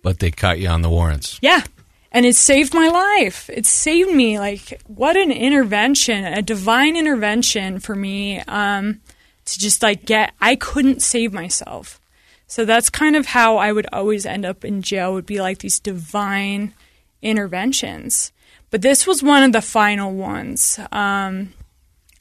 But 0.00 0.20
they 0.20 0.30
caught 0.30 0.58
you 0.58 0.68
on 0.68 0.80
the 0.80 0.90
warrants. 0.90 1.38
yeah. 1.42 1.62
And 2.10 2.24
it 2.24 2.36
saved 2.36 2.72
my 2.72 2.88
life. 2.88 3.50
It 3.50 3.66
saved 3.66 4.14
me. 4.14 4.38
Like 4.38 4.80
what 4.86 5.18
an 5.18 5.30
intervention 5.30 6.24
a 6.24 6.40
divine 6.40 6.96
intervention 6.96 7.78
for 7.78 7.94
me 7.94 8.40
um 8.48 9.02
to 9.44 9.58
just 9.58 9.82
like 9.82 10.06
get 10.06 10.32
I 10.40 10.56
couldn't 10.56 11.02
save 11.02 11.34
myself 11.34 12.00
so 12.46 12.64
that's 12.64 12.90
kind 12.90 13.16
of 13.16 13.26
how 13.26 13.56
I 13.56 13.72
would 13.72 13.86
always 13.92 14.26
end 14.26 14.44
up 14.44 14.64
in 14.64 14.82
jail 14.82 15.14
would 15.14 15.26
be 15.26 15.40
like 15.40 15.58
these 15.58 15.80
divine 15.80 16.74
interventions. 17.22 18.32
But 18.70 18.82
this 18.82 19.06
was 19.06 19.22
one 19.22 19.42
of 19.42 19.52
the 19.52 19.62
final 19.62 20.12
ones. 20.12 20.78
Um, 20.92 21.52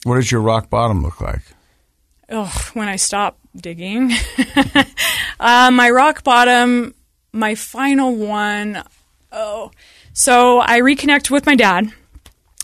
What 0.04 0.16
does 0.16 0.32
your 0.32 0.42
rock 0.42 0.70
bottom 0.70 1.02
look 1.04 1.20
like? 1.22 1.42
ugh, 2.30 2.62
when 2.74 2.88
I 2.88 2.96
stop 2.96 3.38
digging. 3.56 4.12
uh, 5.40 5.72
my 5.72 5.90
rock 5.90 6.24
bottom, 6.24 6.96
my 7.32 7.56
final 7.56 8.16
one, 8.16 8.84
oh. 9.32 9.72
So 10.14 10.60
I 10.60 10.80
reconnect 10.82 11.30
with 11.30 11.46
my 11.46 11.56
dad. 11.56 11.92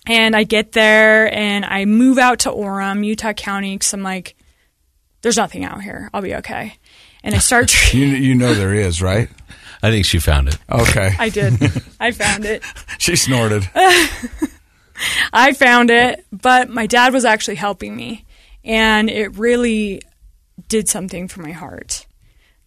And 0.07 0.35
I 0.35 0.43
get 0.43 0.71
there 0.71 1.31
and 1.31 1.63
I 1.65 1.85
move 1.85 2.17
out 2.17 2.39
to 2.39 2.49
Orem, 2.49 3.05
Utah 3.05 3.33
County, 3.33 3.75
because 3.75 3.93
I'm 3.93 4.01
like, 4.01 4.35
there's 5.21 5.37
nothing 5.37 5.63
out 5.63 5.81
here. 5.81 6.09
I'll 6.13 6.21
be 6.21 6.35
okay. 6.35 6.77
And 7.23 7.35
I 7.35 7.39
start. 7.39 7.73
You 7.93 8.05
you 8.05 8.35
know 8.35 8.53
there 8.53 8.73
is, 8.73 9.01
right? 9.01 9.29
I 9.81 9.91
think 9.91 10.05
she 10.05 10.19
found 10.19 10.49
it. 10.49 10.57
Okay. 10.69 11.15
I 11.17 11.29
did. 11.29 11.53
I 11.99 12.11
found 12.11 12.45
it. 12.45 12.63
she 12.97 13.15
snorted. 13.15 13.69
I 15.33 15.53
found 15.53 15.89
it, 15.89 16.25
but 16.31 16.69
my 16.69 16.85
dad 16.85 17.13
was 17.13 17.23
actually 17.23 17.55
helping 17.55 17.95
me. 17.95 18.25
And 18.63 19.09
it 19.09 19.37
really 19.37 20.01
did 20.67 20.89
something 20.89 21.27
for 21.29 21.41
my 21.41 21.51
heart 21.51 22.05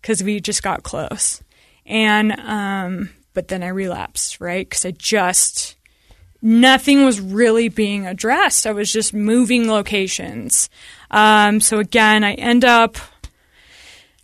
because 0.00 0.22
we 0.22 0.40
just 0.40 0.62
got 0.62 0.82
close. 0.82 1.42
And, 1.84 2.32
um, 2.40 3.10
but 3.34 3.48
then 3.48 3.62
I 3.62 3.68
relapsed, 3.68 4.40
right? 4.40 4.66
Because 4.66 4.86
I 4.86 4.92
just, 4.92 5.76
nothing 6.40 7.04
was 7.04 7.20
really 7.20 7.68
being 7.68 8.06
addressed. 8.06 8.66
I 8.66 8.72
was 8.72 8.90
just 8.90 9.12
moving 9.12 9.68
locations. 9.68 10.70
Um, 11.12 11.60
so 11.60 11.78
again, 11.78 12.24
I 12.24 12.32
end 12.34 12.64
up, 12.64 12.96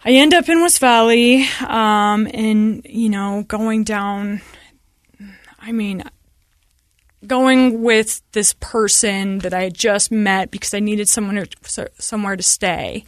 I 0.04 0.12
end 0.12 0.32
up 0.32 0.48
in 0.48 0.60
West 0.62 0.80
Valley, 0.80 1.46
um, 1.66 2.26
and, 2.32 2.84
you 2.88 3.10
know, 3.10 3.44
going 3.46 3.84
down, 3.84 4.40
I 5.60 5.72
mean, 5.72 6.02
going 7.26 7.82
with 7.82 8.22
this 8.32 8.54
person 8.54 9.40
that 9.40 9.52
I 9.52 9.64
had 9.64 9.74
just 9.74 10.10
met 10.10 10.50
because 10.50 10.72
I 10.72 10.80
needed 10.80 11.08
someone 11.08 11.46
to, 11.62 11.90
somewhere 11.98 12.36
to 12.36 12.42
stay. 12.42 13.04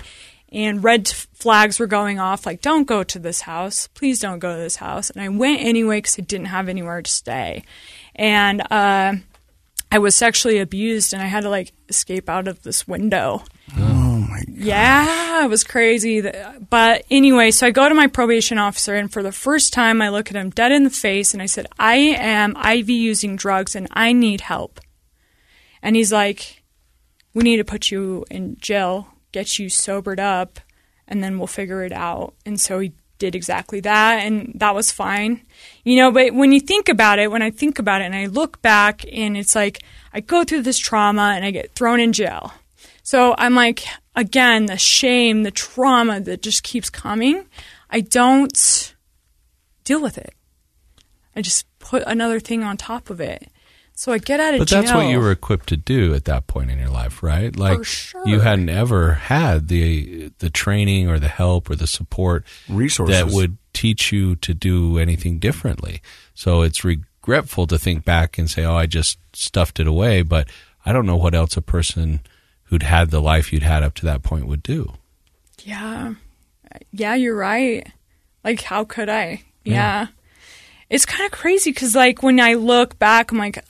And 0.52 0.82
red 0.82 1.06
flags 1.08 1.78
were 1.78 1.86
going 1.86 2.18
off 2.18 2.44
like, 2.44 2.60
don't 2.60 2.86
go 2.86 3.04
to 3.04 3.18
this 3.20 3.42
house. 3.42 3.86
Please 3.86 4.18
don't 4.18 4.40
go 4.40 4.56
to 4.56 4.60
this 4.60 4.76
house. 4.76 5.08
And 5.10 5.22
I 5.22 5.28
went 5.28 5.62
anyway 5.62 5.98
because 5.98 6.18
I 6.18 6.22
didn't 6.22 6.46
have 6.46 6.68
anywhere 6.68 7.00
to 7.00 7.10
stay. 7.10 7.62
And 8.16 8.60
uh, 8.70 9.14
I 9.92 9.98
was 9.98 10.14
sexually 10.14 10.58
abused 10.58 11.12
and 11.12 11.22
I 11.22 11.26
had 11.26 11.42
to 11.42 11.50
like 11.50 11.72
escape 11.88 12.28
out 12.28 12.46
of 12.46 12.62
this 12.62 12.86
window. 12.86 13.42
Oh 13.76 14.26
my 14.28 14.38
god. 14.44 14.56
Yeah, 14.56 15.44
it 15.44 15.48
was 15.48 15.64
crazy. 15.64 16.22
But 16.70 17.04
anyway, 17.10 17.50
so 17.50 17.66
I 17.66 17.70
go 17.70 17.88
to 17.88 17.94
my 17.94 18.06
probation 18.06 18.58
officer, 18.58 18.94
and 18.94 19.12
for 19.12 19.22
the 19.22 19.32
first 19.32 19.72
time, 19.72 20.00
I 20.00 20.10
look 20.10 20.30
at 20.30 20.36
him 20.36 20.50
dead 20.50 20.70
in 20.72 20.84
the 20.84 20.90
face 20.90 21.32
and 21.32 21.42
I 21.42 21.46
said, 21.46 21.66
I 21.78 21.94
am 21.96 22.56
IV 22.56 22.90
using 22.90 23.36
drugs 23.36 23.74
and 23.74 23.88
I 23.90 24.12
need 24.12 24.42
help. 24.42 24.80
And 25.82 25.96
he's 25.96 26.12
like, 26.12 26.62
We 27.34 27.42
need 27.42 27.56
to 27.56 27.64
put 27.64 27.90
you 27.90 28.24
in 28.30 28.58
jail, 28.58 29.08
get 29.32 29.58
you 29.58 29.68
sobered 29.68 30.20
up, 30.20 30.60
and 31.08 31.22
then 31.22 31.38
we'll 31.38 31.46
figure 31.46 31.82
it 31.82 31.92
out. 31.92 32.34
And 32.46 32.60
so 32.60 32.78
he 32.78 32.92
did 33.20 33.36
exactly 33.36 33.78
that, 33.80 34.24
and 34.24 34.50
that 34.56 34.74
was 34.74 34.90
fine. 34.90 35.42
You 35.84 35.96
know, 35.96 36.10
but 36.10 36.34
when 36.34 36.50
you 36.50 36.58
think 36.58 36.88
about 36.88 37.20
it, 37.20 37.30
when 37.30 37.42
I 37.42 37.50
think 37.52 37.78
about 37.78 38.00
it 38.00 38.06
and 38.06 38.16
I 38.16 38.26
look 38.26 38.60
back, 38.62 39.04
and 39.12 39.36
it's 39.36 39.54
like, 39.54 39.84
I 40.12 40.18
go 40.18 40.42
through 40.42 40.62
this 40.62 40.78
trauma 40.78 41.34
and 41.36 41.44
I 41.44 41.52
get 41.52 41.72
thrown 41.76 42.00
in 42.00 42.12
jail. 42.12 42.52
So 43.04 43.36
I'm 43.38 43.54
like, 43.54 43.84
again, 44.16 44.66
the 44.66 44.76
shame, 44.76 45.44
the 45.44 45.52
trauma 45.52 46.20
that 46.20 46.42
just 46.42 46.64
keeps 46.64 46.90
coming. 46.90 47.46
I 47.88 48.00
don't 48.00 48.94
deal 49.84 50.02
with 50.02 50.18
it. 50.18 50.34
I 51.36 51.42
just 51.42 51.66
put 51.78 52.02
another 52.06 52.40
thing 52.40 52.64
on 52.64 52.76
top 52.76 53.10
of 53.10 53.20
it. 53.20 53.48
So 54.00 54.12
I 54.12 54.18
get 54.18 54.40
out 54.40 54.54
of 54.54 54.60
But 54.60 54.68
jail. 54.68 54.80
But 54.80 54.86
that's 54.86 54.96
what 54.96 55.10
you 55.10 55.20
were 55.20 55.30
equipped 55.30 55.68
to 55.68 55.76
do 55.76 56.14
at 56.14 56.24
that 56.24 56.46
point 56.46 56.70
in 56.70 56.78
your 56.78 56.88
life, 56.88 57.22
right? 57.22 57.54
Like 57.54 57.84
sure. 57.84 58.26
you 58.26 58.40
hadn't 58.40 58.70
ever 58.70 59.12
had 59.12 59.68
the 59.68 60.32
the 60.38 60.48
training 60.48 61.06
or 61.06 61.18
the 61.18 61.28
help 61.28 61.68
or 61.68 61.76
the 61.76 61.86
support 61.86 62.46
Resources. 62.66 63.14
that 63.14 63.30
would 63.30 63.58
teach 63.74 64.10
you 64.10 64.36
to 64.36 64.54
do 64.54 64.96
anything 64.98 65.38
differently. 65.38 66.00
So 66.34 66.62
it's 66.62 66.82
regretful 66.82 67.66
to 67.66 67.78
think 67.78 68.06
back 68.06 68.38
and 68.38 68.50
say, 68.50 68.64
"Oh, 68.64 68.74
I 68.74 68.86
just 68.86 69.18
stuffed 69.34 69.78
it 69.78 69.86
away," 69.86 70.22
but 70.22 70.48
I 70.86 70.94
don't 70.94 71.04
know 71.04 71.16
what 71.16 71.34
else 71.34 71.58
a 71.58 71.62
person 71.62 72.20
who'd 72.64 72.84
had 72.84 73.10
the 73.10 73.20
life 73.20 73.52
you'd 73.52 73.64
had 73.64 73.82
up 73.82 73.92
to 73.96 74.06
that 74.06 74.22
point 74.22 74.46
would 74.46 74.62
do. 74.62 74.94
Yeah. 75.62 76.14
Yeah, 76.90 77.16
you're 77.16 77.36
right. 77.36 77.86
Like, 78.44 78.62
how 78.62 78.84
could 78.84 79.10
I? 79.10 79.42
Yeah. 79.62 80.06
It's 80.88 81.04
kind 81.04 81.26
of 81.26 81.32
crazy 81.32 81.70
because, 81.70 81.94
like, 81.94 82.22
when 82.22 82.40
I 82.40 82.54
look 82.54 82.98
back, 82.98 83.30
I'm 83.30 83.36
like, 83.36 83.62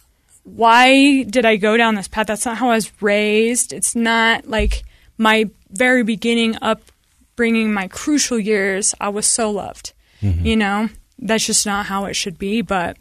why 0.55 1.23
did 1.25 1.45
I 1.45 1.57
go 1.57 1.77
down 1.77 1.95
this 1.95 2.09
path? 2.09 2.27
That's 2.27 2.47
not 2.47 2.59
how 2.59 2.71
I 2.71 2.75
was 2.75 2.91
raised. 3.03 3.73
It's 3.73 3.95
not 3.95 4.47
like 4.47 4.83
my 5.19 5.51
very 5.71 6.03
beginning 6.03 6.57
upbringing, 6.63 7.73
my 7.73 7.89
crucial 7.89 8.39
years, 8.39 8.95
I 9.01 9.09
was 9.11 9.27
so 9.27 9.51
loved. 9.51 9.93
Mm-hmm. 10.23 10.45
You 10.47 10.57
know, 10.57 10.89
that's 11.19 11.47
just 11.47 11.67
not 11.67 11.87
how 11.87 12.07
it 12.07 12.15
should 12.15 12.39
be. 12.39 12.63
But 12.63 12.97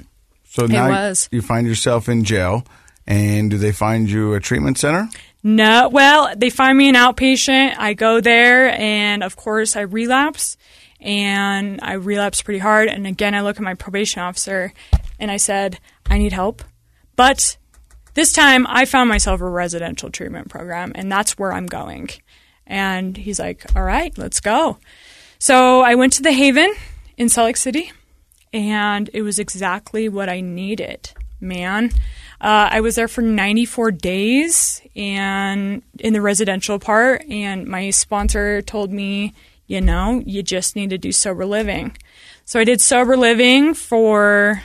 So 0.46 0.66
now 0.66 0.90
was. 0.90 1.30
you 1.32 1.42
find 1.42 1.68
yourself 1.68 2.08
in 2.10 2.24
jail, 2.24 2.66
and 3.08 3.50
do 3.52 3.58
they 3.58 3.72
find 3.72 4.10
you 4.10 4.34
a 4.34 4.40
treatment 4.40 4.78
center? 4.78 5.10
No, 5.42 5.90
well, 5.90 6.34
they 6.36 6.50
find 6.50 6.78
me 6.78 6.90
an 6.90 6.96
outpatient. 6.96 7.76
I 7.78 7.94
go 7.94 8.20
there, 8.22 8.70
and 8.80 9.24
of 9.24 9.36
course, 9.36 9.76
I 9.76 9.82
relapse, 9.82 10.58
and 11.00 11.80
I 11.82 11.94
relapse 11.94 12.42
pretty 12.42 12.60
hard. 12.60 12.90
And 12.90 13.08
again, 13.08 13.34
I 13.34 13.42
look 13.42 13.56
at 13.56 13.64
my 13.64 13.74
probation 13.74 14.22
officer, 14.22 14.74
and 15.18 15.32
I 15.32 15.38
said, 15.38 15.80
"I 16.10 16.18
need 16.18 16.34
help," 16.34 16.62
but 17.20 17.58
this 18.14 18.32
time 18.32 18.66
I 18.70 18.86
found 18.86 19.10
myself 19.10 19.42
a 19.42 19.50
residential 19.50 20.10
treatment 20.10 20.48
program, 20.48 20.94
and 20.96 21.12
that's 21.12 21.38
where 21.38 21.52
I'm 21.52 21.66
going. 21.66 22.10
And 22.66 23.18
he's 23.18 23.42
like, 23.42 23.66
"All 23.76 23.84
right, 23.84 24.18
let's 24.18 24.40
go." 24.40 24.78
So 25.38 25.82
I 25.82 25.96
went 25.96 26.14
to 26.14 26.22
the 26.22 26.32
Haven 26.32 26.74
in 27.18 27.28
Salt 27.28 27.48
Lake 27.48 27.58
City, 27.58 27.92
and 28.54 29.10
it 29.14 29.24
was 29.24 29.38
exactly 29.38 30.08
what 30.08 30.30
I 30.30 30.40
needed, 30.40 31.12
man. 31.42 31.92
Uh, 32.40 32.70
I 32.72 32.80
was 32.80 32.96
there 32.96 33.10
for 33.10 33.22
94 33.22 33.92
days 33.92 34.82
and 34.96 35.82
in 36.00 36.14
the 36.14 36.22
residential 36.22 36.80
part, 36.80 37.26
and 37.30 37.68
my 37.68 37.90
sponsor 37.90 38.62
told 38.62 38.94
me, 38.94 39.34
you 39.68 39.82
know, 39.82 40.24
you 40.26 40.42
just 40.42 40.74
need 40.74 40.92
to 40.92 40.98
do 40.98 41.12
sober 41.12 41.46
living. 41.46 41.98
So 42.46 42.62
I 42.62 42.64
did 42.64 42.80
sober 42.80 43.18
living 43.18 43.74
for 43.74 44.64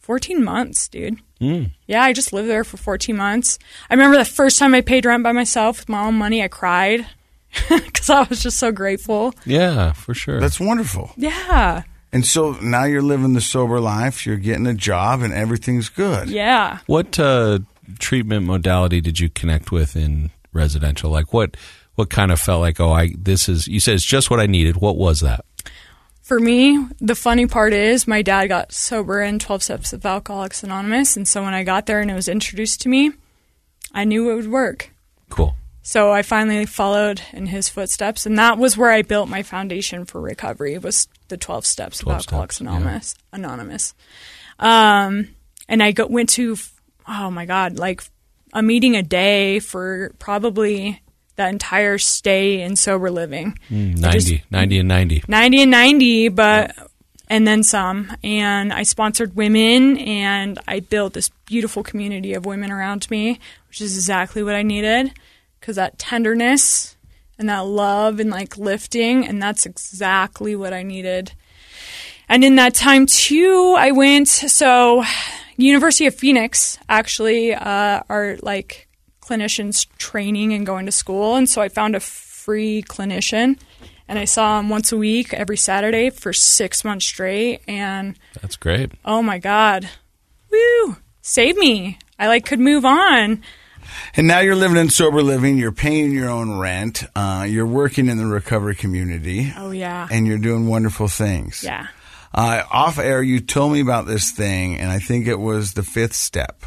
14 0.00 0.42
months, 0.42 0.88
dude. 0.88 1.20
Mm. 1.40 1.70
Yeah, 1.86 2.02
I 2.02 2.12
just 2.12 2.32
lived 2.32 2.48
there 2.48 2.64
for 2.64 2.76
14 2.76 3.16
months. 3.16 3.58
I 3.88 3.94
remember 3.94 4.16
the 4.18 4.24
first 4.24 4.58
time 4.58 4.74
I 4.74 4.80
paid 4.82 5.06
rent 5.06 5.22
by 5.22 5.32
myself 5.32 5.80
with 5.80 5.88
my 5.88 6.04
own 6.04 6.14
money, 6.14 6.42
I 6.42 6.48
cried 6.48 7.06
because 7.68 8.10
I 8.10 8.22
was 8.24 8.42
just 8.42 8.58
so 8.58 8.70
grateful. 8.72 9.34
Yeah, 9.44 9.92
for 9.92 10.14
sure. 10.14 10.38
That's 10.40 10.60
wonderful. 10.60 11.12
Yeah, 11.16 11.82
And 12.12 12.26
so 12.26 12.52
now 12.60 12.84
you're 12.84 13.02
living 13.02 13.32
the 13.32 13.40
sober 13.40 13.80
life, 13.80 14.26
you're 14.26 14.36
getting 14.36 14.66
a 14.66 14.74
job, 14.74 15.22
and 15.22 15.32
everything's 15.32 15.88
good. 15.88 16.28
yeah. 16.28 16.78
what 16.86 17.18
uh, 17.18 17.60
treatment 17.98 18.46
modality 18.46 19.00
did 19.00 19.18
you 19.18 19.28
connect 19.30 19.72
with 19.72 19.96
in 19.96 20.30
residential? 20.52 21.10
Like 21.10 21.32
what 21.32 21.56
what 21.96 22.08
kind 22.08 22.32
of 22.32 22.40
felt 22.40 22.60
like, 22.60 22.80
oh, 22.80 22.92
I 22.92 23.12
this 23.18 23.48
is 23.48 23.66
you 23.66 23.80
said 23.80 23.94
it's 23.94 24.04
just 24.04 24.30
what 24.30 24.40
I 24.40 24.46
needed. 24.46 24.76
What 24.76 24.96
was 24.96 25.20
that? 25.20 25.44
For 26.30 26.38
me, 26.38 26.86
the 27.00 27.16
funny 27.16 27.48
part 27.48 27.72
is 27.72 28.06
my 28.06 28.22
dad 28.22 28.46
got 28.46 28.70
sober 28.70 29.20
in 29.20 29.40
12 29.40 29.64
Steps 29.64 29.92
of 29.92 30.06
Alcoholics 30.06 30.62
Anonymous. 30.62 31.16
And 31.16 31.26
so 31.26 31.42
when 31.42 31.54
I 31.54 31.64
got 31.64 31.86
there 31.86 32.00
and 32.00 32.08
it 32.08 32.14
was 32.14 32.28
introduced 32.28 32.82
to 32.82 32.88
me, 32.88 33.10
I 33.92 34.04
knew 34.04 34.30
it 34.30 34.36
would 34.36 34.48
work. 34.48 34.92
Cool. 35.28 35.56
So 35.82 36.12
I 36.12 36.22
finally 36.22 36.66
followed 36.66 37.20
in 37.32 37.46
his 37.46 37.68
footsteps. 37.68 38.26
And 38.26 38.38
that 38.38 38.58
was 38.58 38.76
where 38.76 38.92
I 38.92 39.02
built 39.02 39.28
my 39.28 39.42
foundation 39.42 40.04
for 40.04 40.20
recovery 40.20 40.78
was 40.78 41.08
the 41.26 41.36
12 41.36 41.66
Steps 41.66 41.98
12 41.98 42.14
of 42.14 42.20
Alcoholics 42.20 42.54
steps, 42.54 42.60
Anonymous. 42.60 43.14
Anonymous. 43.32 43.94
Um, 44.60 45.34
and 45.68 45.82
I 45.82 45.90
go, 45.90 46.06
went 46.06 46.28
to, 46.28 46.56
oh 47.08 47.32
my 47.32 47.44
God, 47.44 47.76
like 47.76 48.04
a 48.52 48.62
meeting 48.62 48.94
a 48.94 49.02
day 49.02 49.58
for 49.58 50.12
probably 50.20 51.02
that 51.40 51.52
entire 51.52 51.96
stay 51.96 52.60
in 52.60 52.76
sober 52.76 53.10
living. 53.10 53.58
Mm, 53.70 54.04
I 54.04 54.12
just- 54.12 54.28
90, 54.28 54.44
90 54.50 54.78
and 54.78 54.88
90. 54.88 55.24
90 55.26 55.62
and 55.62 55.70
90, 55.70 56.28
but 56.28 56.76
and 57.28 57.46
then 57.46 57.62
some. 57.62 58.14
And 58.22 58.72
I 58.72 58.82
sponsored 58.82 59.36
women 59.36 59.96
and 59.98 60.58
I 60.68 60.80
built 60.80 61.14
this 61.14 61.30
beautiful 61.46 61.82
community 61.82 62.34
of 62.34 62.44
women 62.44 62.70
around 62.70 63.10
me, 63.10 63.38
which 63.68 63.80
is 63.80 63.96
exactly 63.96 64.42
what 64.42 64.54
I 64.54 64.62
needed 64.62 65.12
because 65.58 65.76
that 65.76 65.98
tenderness 65.98 66.96
and 67.38 67.48
that 67.48 67.60
love 67.60 68.20
and 68.20 68.28
like 68.30 68.58
lifting, 68.58 69.26
and 69.26 69.42
that's 69.42 69.64
exactly 69.64 70.54
what 70.54 70.74
I 70.74 70.82
needed. 70.82 71.32
And 72.28 72.44
in 72.44 72.56
that 72.56 72.74
time 72.74 73.06
too, 73.06 73.74
I 73.78 73.92
went 73.92 74.28
so 74.28 75.04
University 75.56 76.06
of 76.06 76.14
Phoenix 76.14 76.78
actually 76.88 77.54
uh, 77.54 78.02
are 78.10 78.36
like 78.42 78.88
clinicians 79.30 79.86
training 79.98 80.52
and 80.52 80.66
going 80.66 80.86
to 80.86 80.92
school, 80.92 81.36
and 81.36 81.48
so 81.48 81.62
I 81.62 81.68
found 81.68 81.94
a 81.94 82.00
free 82.00 82.82
clinician, 82.82 83.58
and 84.08 84.18
I 84.18 84.24
saw 84.24 84.58
him 84.58 84.68
once 84.68 84.90
a 84.92 84.96
week 84.96 85.32
every 85.32 85.56
Saturday 85.56 86.10
for 86.10 86.32
six 86.32 86.84
months 86.84 87.06
straight, 87.06 87.60
and 87.68 88.18
That's 88.42 88.56
great. 88.56 88.90
oh 89.04 89.22
my 89.22 89.38
god, 89.38 89.88
woo, 90.50 90.96
save 91.22 91.56
me! 91.56 91.98
I 92.18 92.26
like 92.26 92.44
could 92.44 92.60
move 92.60 92.84
on. 92.84 93.42
And 94.14 94.26
now 94.26 94.38
you're 94.40 94.54
living 94.56 94.76
in 94.76 94.88
sober 94.90 95.22
living, 95.22 95.58
you're 95.58 95.72
paying 95.72 96.12
your 96.12 96.28
own 96.30 96.58
rent, 96.58 97.04
uh, 97.16 97.44
you're 97.48 97.66
working 97.66 98.08
in 98.08 98.18
the 98.18 98.26
recovery 98.26 98.74
community, 98.74 99.52
Oh 99.56 99.70
yeah, 99.70 100.08
and 100.10 100.26
you're 100.26 100.38
doing 100.38 100.66
wonderful 100.66 101.08
things. 101.08 101.62
yeah. 101.64 101.86
Uh, 102.32 102.62
off 102.70 102.98
air, 103.00 103.22
you 103.22 103.40
told 103.40 103.72
me 103.72 103.80
about 103.80 104.06
this 104.06 104.30
thing, 104.30 104.76
and 104.76 104.88
I 104.90 105.00
think 105.00 105.26
it 105.26 105.38
was 105.40 105.72
the 105.74 105.82
fifth 105.82 106.14
step. 106.14 106.62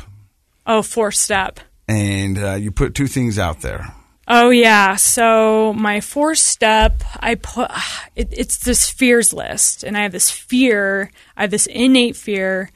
Oh, 0.68 0.82
fourth 0.82 1.16
step. 1.16 1.60
And 1.88 2.38
uh, 2.38 2.54
you 2.54 2.72
put 2.72 2.96
two 2.96 3.08
things 3.08 3.38
out 3.38 3.62
there. 3.62 3.94
Oh 4.28 4.50
yeah. 4.52 4.96
So 4.96 5.74
my 5.74 6.00
fourth 6.00 6.38
step, 6.38 7.04
I 7.20 7.36
put 7.36 7.72
it, 8.16 8.30
it's 8.32 8.58
this 8.58 8.90
fears 8.90 9.34
list, 9.34 9.84
and 9.84 9.98
I 9.98 10.04
have 10.04 10.12
this 10.12 10.32
fear. 10.32 11.12
I 11.36 11.42
have 11.42 11.52
this 11.52 11.68
innate 11.68 12.16
fear 12.16 12.72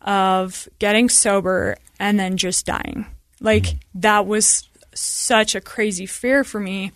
of 0.00 0.68
getting 0.78 1.08
sober 1.08 1.76
and 1.98 2.18
then 2.18 2.36
just 2.36 2.66
dying. 2.66 3.06
Like 3.40 3.66
that 3.94 4.26
was 4.26 4.68
such 4.94 5.54
a 5.54 5.60
crazy 5.60 6.06
fear 6.06 6.44
for 6.44 6.60
me. 6.60 6.92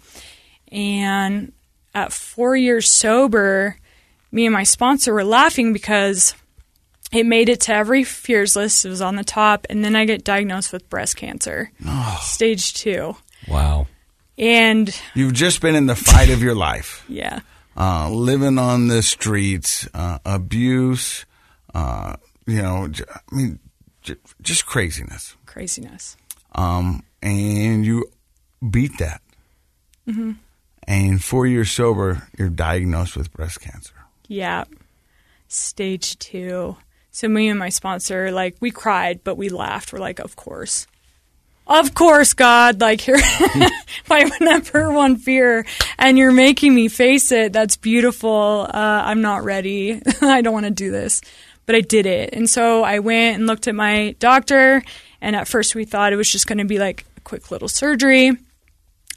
And 0.70 1.52
at 1.94 2.12
four 2.12 2.56
years 2.56 2.90
sober, 2.90 3.76
me 4.30 4.46
and 4.46 4.52
my 4.52 4.64
sponsor 4.64 5.14
were 5.14 5.24
laughing 5.24 5.72
because 5.72 6.34
it 7.12 7.24
made 7.26 7.48
it 7.48 7.60
to 7.62 7.74
every 7.74 8.04
fears 8.04 8.56
list. 8.56 8.84
It 8.84 8.88
was 8.88 9.00
on 9.00 9.16
the 9.16 9.24
top, 9.24 9.66
and 9.70 9.84
then 9.84 9.94
I 9.96 10.04
get 10.04 10.24
diagnosed 10.24 10.72
with 10.72 10.88
breast 10.90 11.16
cancer, 11.16 11.70
stage 12.20 12.74
two. 12.74 13.16
Wow. 13.48 13.86
And 14.38 14.94
You've 15.14 15.32
just 15.32 15.60
been 15.62 15.74
in 15.74 15.86
the 15.86 15.94
fight 15.96 16.28
of 16.30 16.42
your 16.42 16.54
life, 16.54 17.04
yeah, 17.08 17.40
uh, 17.76 18.10
living 18.10 18.58
on 18.58 18.88
the 18.88 19.02
streets, 19.02 19.88
uh, 19.94 20.18
abuse, 20.26 21.24
uh, 21.74 22.16
you 22.46 22.60
know, 22.60 22.88
j- 22.88 23.04
I 23.10 23.34
mean, 23.34 23.58
j- 24.02 24.16
just 24.42 24.66
craziness. 24.66 25.36
craziness. 25.46 26.16
Um, 26.54 27.02
and 27.22 27.84
you 27.86 28.04
beat 28.70 28.98
that. 28.98 29.22
Mm-hmm. 30.06 30.32
And 30.88 31.24
four 31.24 31.46
years 31.46 31.70
sober, 31.70 32.28
you're 32.38 32.48
diagnosed 32.50 33.16
with 33.16 33.32
breast 33.32 33.60
cancer. 33.60 33.94
Yeah, 34.28 34.64
stage 35.48 36.18
two. 36.18 36.76
So 37.16 37.28
me 37.28 37.48
and 37.48 37.58
my 37.58 37.70
sponsor, 37.70 38.30
like, 38.30 38.56
we 38.60 38.70
cried, 38.70 39.24
but 39.24 39.36
we 39.36 39.48
laughed. 39.48 39.90
We're 39.90 40.00
like, 40.00 40.18
of 40.18 40.36
course. 40.36 40.86
Of 41.66 41.94
course, 41.94 42.34
God, 42.34 42.82
like 42.82 43.00
here, 43.00 43.16
my 44.10 44.30
number 44.38 44.92
one 44.92 45.16
fear, 45.16 45.64
and 45.98 46.18
you're 46.18 46.30
making 46.30 46.74
me 46.74 46.88
face 46.88 47.32
it. 47.32 47.54
That's 47.54 47.78
beautiful. 47.78 48.66
Uh, 48.68 49.02
I'm 49.06 49.22
not 49.22 49.44
ready. 49.44 50.02
I 50.20 50.42
don't 50.42 50.52
want 50.52 50.66
to 50.66 50.70
do 50.70 50.90
this, 50.90 51.22
but 51.64 51.74
I 51.74 51.80
did 51.80 52.04
it. 52.04 52.34
And 52.34 52.50
so 52.50 52.84
I 52.84 52.98
went 52.98 53.38
and 53.38 53.46
looked 53.46 53.66
at 53.66 53.74
my 53.74 54.14
doctor, 54.18 54.82
and 55.22 55.34
at 55.34 55.48
first 55.48 55.74
we 55.74 55.86
thought 55.86 56.12
it 56.12 56.16
was 56.16 56.30
just 56.30 56.46
going 56.46 56.58
to 56.58 56.66
be 56.66 56.78
like 56.78 57.06
a 57.16 57.22
quick 57.22 57.50
little 57.50 57.68
surgery. 57.68 58.32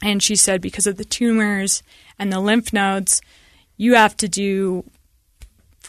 And 0.02 0.22
she 0.22 0.36
said, 0.36 0.62
because 0.62 0.86
of 0.86 0.96
the 0.96 1.04
tumors 1.04 1.82
and 2.18 2.32
the 2.32 2.40
lymph 2.40 2.72
nodes, 2.72 3.20
you 3.76 3.94
have 3.96 4.16
to 4.16 4.26
do 4.26 4.84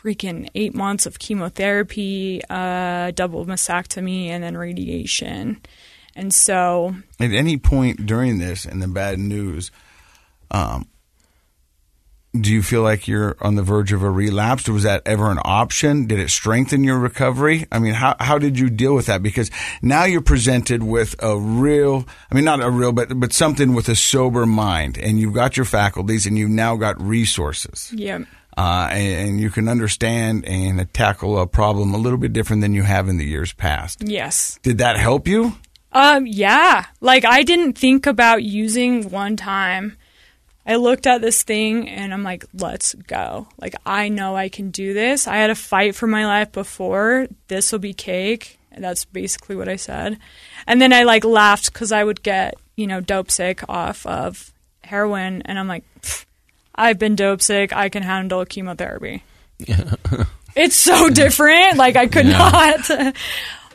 freaking 0.03 0.49
eight 0.55 0.73
months 0.73 1.05
of 1.05 1.19
chemotherapy, 1.19 2.41
uh, 2.49 3.11
double 3.11 3.45
mastectomy, 3.45 4.27
and 4.27 4.43
then 4.43 4.57
radiation. 4.57 5.61
And 6.15 6.33
so, 6.33 6.95
At 7.19 7.31
any 7.31 7.57
point 7.57 8.05
during 8.05 8.39
this 8.39 8.65
and 8.65 8.81
the 8.81 8.87
bad 8.87 9.19
news, 9.19 9.71
um, 10.49 10.87
do 12.39 12.51
you 12.51 12.63
feel 12.63 12.81
like 12.81 13.07
you're 13.07 13.35
on 13.41 13.55
the 13.55 13.61
verge 13.61 13.91
of 13.91 14.03
a 14.03 14.09
relapse? 14.09 14.67
Was 14.69 14.83
that 14.83 15.01
ever 15.05 15.29
an 15.31 15.39
option? 15.43 16.07
Did 16.07 16.19
it 16.19 16.29
strengthen 16.29 16.83
your 16.83 16.97
recovery? 16.97 17.65
I 17.71 17.79
mean, 17.79 17.93
how, 17.93 18.15
how 18.19 18.37
did 18.37 18.57
you 18.57 18.69
deal 18.69 18.95
with 18.95 19.07
that? 19.07 19.21
Because 19.21 19.51
now 19.81 20.05
you're 20.05 20.21
presented 20.21 20.81
with 20.81 21.13
a 21.21 21.37
real, 21.37 22.05
I 22.31 22.35
mean, 22.35 22.45
not 22.45 22.61
a 22.63 22.69
real, 22.69 22.93
but, 22.93 23.19
but 23.19 23.33
something 23.33 23.73
with 23.73 23.89
a 23.89 23.95
sober 23.95 24.45
mind 24.45 24.97
and 24.97 25.19
you've 25.19 25.33
got 25.33 25.57
your 25.57 25.65
faculties 25.65 26.25
and 26.25 26.37
you've 26.37 26.49
now 26.49 26.77
got 26.77 27.01
resources. 27.01 27.91
yeah. 27.93 28.19
Uh, 28.61 28.89
and, 28.91 29.29
and 29.29 29.39
you 29.39 29.49
can 29.49 29.67
understand 29.67 30.45
and 30.45 30.93
tackle 30.93 31.39
a 31.39 31.47
problem 31.47 31.95
a 31.95 31.97
little 31.97 32.19
bit 32.19 32.31
different 32.31 32.61
than 32.61 32.75
you 32.75 32.83
have 32.83 33.09
in 33.09 33.17
the 33.17 33.25
years 33.25 33.53
past. 33.53 34.03
Yes. 34.03 34.59
Did 34.61 34.77
that 34.77 34.97
help 34.97 35.27
you? 35.27 35.53
Um, 35.91 36.27
yeah. 36.27 36.85
Like 36.99 37.25
I 37.25 37.41
didn't 37.41 37.73
think 37.73 38.05
about 38.05 38.43
using 38.43 39.09
one 39.09 39.35
time. 39.35 39.97
I 40.63 40.75
looked 40.75 41.07
at 41.07 41.21
this 41.21 41.41
thing 41.41 41.89
and 41.89 42.13
I'm 42.13 42.21
like, 42.21 42.45
let's 42.53 42.93
go. 42.93 43.47
Like 43.59 43.73
I 43.83 44.09
know 44.09 44.35
I 44.35 44.49
can 44.49 44.69
do 44.69 44.93
this. 44.93 45.27
I 45.27 45.37
had 45.37 45.49
a 45.49 45.55
fight 45.55 45.95
for 45.95 46.05
my 46.05 46.27
life 46.27 46.51
before. 46.51 47.25
This 47.47 47.71
will 47.71 47.79
be 47.79 47.95
cake. 47.95 48.59
And 48.71 48.83
that's 48.83 49.05
basically 49.05 49.55
what 49.55 49.69
I 49.69 49.75
said. 49.75 50.19
And 50.67 50.79
then 50.79 50.93
I 50.93 51.01
like 51.01 51.25
laughed 51.25 51.73
because 51.73 51.91
I 51.91 52.03
would 52.03 52.21
get, 52.21 52.53
you 52.75 52.85
know, 52.85 53.01
dope 53.01 53.31
sick 53.31 53.63
off 53.67 54.05
of 54.05 54.53
heroin. 54.83 55.41
And 55.45 55.57
I'm 55.57 55.67
like, 55.67 55.83
"Pfft, 56.01 56.25
I've 56.75 56.97
been 56.99 57.15
dope 57.15 57.41
sick. 57.41 57.73
I 57.73 57.89
can 57.89 58.03
handle 58.03 58.45
chemotherapy. 58.45 59.23
Yeah. 59.59 59.93
it's 60.55 60.75
so 60.75 61.09
different. 61.09 61.77
Like 61.77 61.95
I 61.95 62.07
could 62.07 62.25
Yeah. 62.27 62.37
not. 62.87 63.15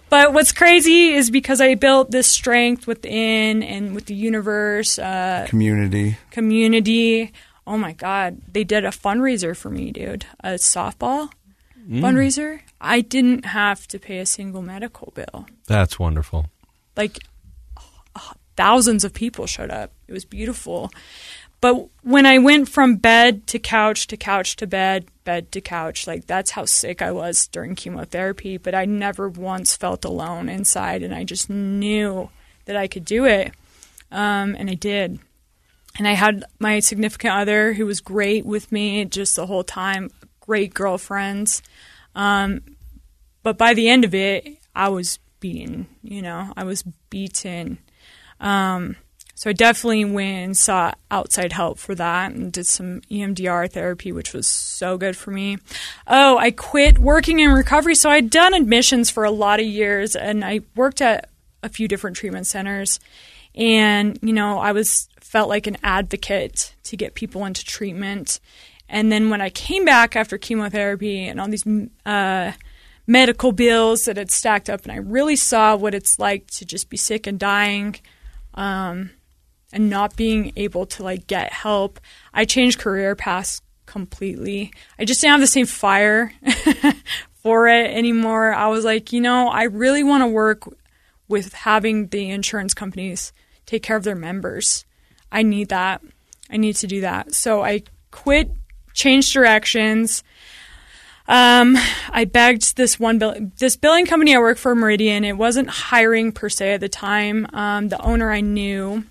But 0.08 0.32
what's 0.32 0.52
crazy 0.52 1.14
is 1.14 1.30
because 1.30 1.60
I 1.60 1.74
built 1.74 2.12
this 2.12 2.28
strength 2.28 2.86
within 2.86 3.64
and 3.64 3.92
with 3.92 4.06
the 4.06 4.14
universe, 4.14 5.00
uh, 5.00 5.46
Community. 5.48 6.16
community. 6.30 7.32
Oh 7.66 7.76
my 7.76 7.92
God. 7.92 8.40
They 8.52 8.62
did 8.62 8.84
a 8.84 8.90
fundraiser 8.90 9.56
for 9.56 9.68
me, 9.68 9.90
dude. 9.90 10.24
A 10.44 10.50
softball 10.50 11.30
fundraiser. 11.90 12.60
I 12.80 13.00
didn't 13.00 13.46
have 13.46 13.88
to 13.88 13.98
pay 13.98 14.18
a 14.20 14.26
single 14.26 14.62
medical 14.62 15.12
bill. 15.12 15.46
That's 15.66 15.98
wonderful. 15.98 16.46
Like 16.96 17.18
thousands 18.56 19.02
of 19.04 19.12
people 19.12 19.46
showed 19.46 19.70
up. 19.72 19.90
It 20.06 20.12
was 20.12 20.24
beautiful. 20.24 20.90
But 21.66 21.88
when 22.02 22.26
I 22.26 22.38
went 22.38 22.68
from 22.68 22.94
bed 22.94 23.48
to 23.48 23.58
couch 23.58 24.06
to 24.06 24.16
couch 24.16 24.54
to 24.54 24.68
bed, 24.68 25.06
bed 25.24 25.50
to 25.50 25.60
couch, 25.60 26.06
like 26.06 26.24
that's 26.28 26.52
how 26.52 26.64
sick 26.64 27.02
I 27.02 27.10
was 27.10 27.48
during 27.48 27.74
chemotherapy. 27.74 28.56
But 28.56 28.76
I 28.76 28.84
never 28.84 29.28
once 29.28 29.74
felt 29.74 30.04
alone 30.04 30.48
inside, 30.48 31.02
and 31.02 31.12
I 31.12 31.24
just 31.24 31.50
knew 31.50 32.30
that 32.66 32.76
I 32.76 32.86
could 32.86 33.04
do 33.04 33.24
it, 33.24 33.52
um, 34.12 34.54
and 34.56 34.70
I 34.70 34.74
did. 34.74 35.18
And 35.98 36.06
I 36.06 36.12
had 36.12 36.44
my 36.60 36.78
significant 36.78 37.34
other 37.34 37.72
who 37.72 37.84
was 37.84 38.00
great 38.00 38.46
with 38.46 38.70
me 38.70 39.04
just 39.04 39.34
the 39.34 39.46
whole 39.46 39.64
time, 39.64 40.10
great 40.38 40.72
girlfriends. 40.72 41.64
Um, 42.14 42.60
but 43.42 43.58
by 43.58 43.74
the 43.74 43.88
end 43.88 44.04
of 44.04 44.14
it, 44.14 44.58
I 44.72 44.90
was 44.90 45.18
beaten. 45.40 45.88
You 46.04 46.22
know, 46.22 46.52
I 46.56 46.62
was 46.62 46.84
beaten. 47.10 47.78
Um, 48.38 48.94
so 49.36 49.50
I 49.50 49.52
definitely 49.52 50.06
went 50.06 50.44
and 50.44 50.56
sought 50.56 50.98
outside 51.10 51.52
help 51.52 51.78
for 51.78 51.94
that 51.94 52.32
and 52.32 52.50
did 52.50 52.66
some 52.66 53.02
EMDR 53.10 53.70
therapy, 53.70 54.10
which 54.10 54.32
was 54.32 54.46
so 54.46 54.96
good 54.96 55.14
for 55.14 55.30
me. 55.30 55.58
Oh, 56.06 56.38
I 56.38 56.50
quit 56.50 56.98
working 56.98 57.40
in 57.40 57.50
recovery. 57.50 57.96
So 57.96 58.08
I'd 58.08 58.30
done 58.30 58.54
admissions 58.54 59.10
for 59.10 59.24
a 59.24 59.30
lot 59.30 59.60
of 59.60 59.66
years 59.66 60.16
and 60.16 60.42
I 60.42 60.60
worked 60.74 61.02
at 61.02 61.28
a 61.62 61.68
few 61.68 61.86
different 61.86 62.16
treatment 62.16 62.46
centers. 62.46 62.98
And, 63.54 64.18
you 64.22 64.32
know, 64.32 64.58
I 64.58 64.72
was 64.72 65.06
felt 65.20 65.50
like 65.50 65.66
an 65.66 65.76
advocate 65.82 66.74
to 66.84 66.96
get 66.96 67.12
people 67.12 67.44
into 67.44 67.62
treatment. 67.62 68.40
And 68.88 69.12
then 69.12 69.28
when 69.28 69.42
I 69.42 69.50
came 69.50 69.84
back 69.84 70.16
after 70.16 70.38
chemotherapy 70.38 71.28
and 71.28 71.38
all 71.38 71.48
these 71.48 71.66
uh, 72.06 72.52
medical 73.06 73.52
bills 73.52 74.06
that 74.06 74.16
had 74.16 74.30
stacked 74.30 74.70
up, 74.70 74.84
and 74.84 74.92
I 74.92 74.96
really 74.96 75.36
saw 75.36 75.76
what 75.76 75.94
it's 75.94 76.18
like 76.18 76.46
to 76.52 76.64
just 76.64 76.88
be 76.88 76.96
sick 76.96 77.26
and 77.26 77.38
dying, 77.38 77.96
um, 78.54 79.10
and 79.72 79.90
not 79.90 80.16
being 80.16 80.52
able 80.56 80.86
to 80.86 81.02
like 81.02 81.26
get 81.26 81.52
help. 81.52 82.00
I 82.32 82.44
changed 82.44 82.78
career 82.78 83.14
paths 83.14 83.60
completely. 83.86 84.72
I 84.98 85.04
just 85.04 85.20
didn't 85.20 85.32
have 85.32 85.40
the 85.40 85.46
same 85.46 85.66
fire 85.66 86.32
for 87.42 87.68
it 87.68 87.90
anymore. 87.90 88.52
I 88.52 88.68
was 88.68 88.84
like, 88.84 89.12
you 89.12 89.20
know, 89.20 89.48
I 89.48 89.64
really 89.64 90.02
want 90.02 90.22
to 90.22 90.28
work 90.28 90.62
with 91.28 91.52
having 91.52 92.08
the 92.08 92.30
insurance 92.30 92.74
companies 92.74 93.32
take 93.66 93.82
care 93.82 93.96
of 93.96 94.04
their 94.04 94.14
members. 94.14 94.84
I 95.30 95.42
need 95.42 95.70
that. 95.70 96.02
I 96.50 96.56
need 96.56 96.76
to 96.76 96.86
do 96.86 97.00
that. 97.00 97.34
So 97.34 97.62
I 97.62 97.82
quit, 98.10 98.50
changed 98.94 99.32
directions. 99.32 100.22
Um, 101.28 101.76
I 102.10 102.24
begged 102.24 102.76
this 102.76 103.00
one 103.00 103.18
bill- 103.18 103.50
this 103.58 103.76
billing 103.76 104.06
company 104.06 104.36
I 104.36 104.38
work 104.38 104.58
for, 104.58 104.76
Meridian. 104.76 105.24
It 105.24 105.36
wasn't 105.36 105.68
hiring 105.68 106.30
per 106.30 106.48
se 106.48 106.74
at 106.74 106.80
the 106.80 106.88
time. 106.88 107.48
Um, 107.52 107.88
the 107.88 108.00
owner 108.00 108.30
I 108.30 108.40
knew 108.40 109.04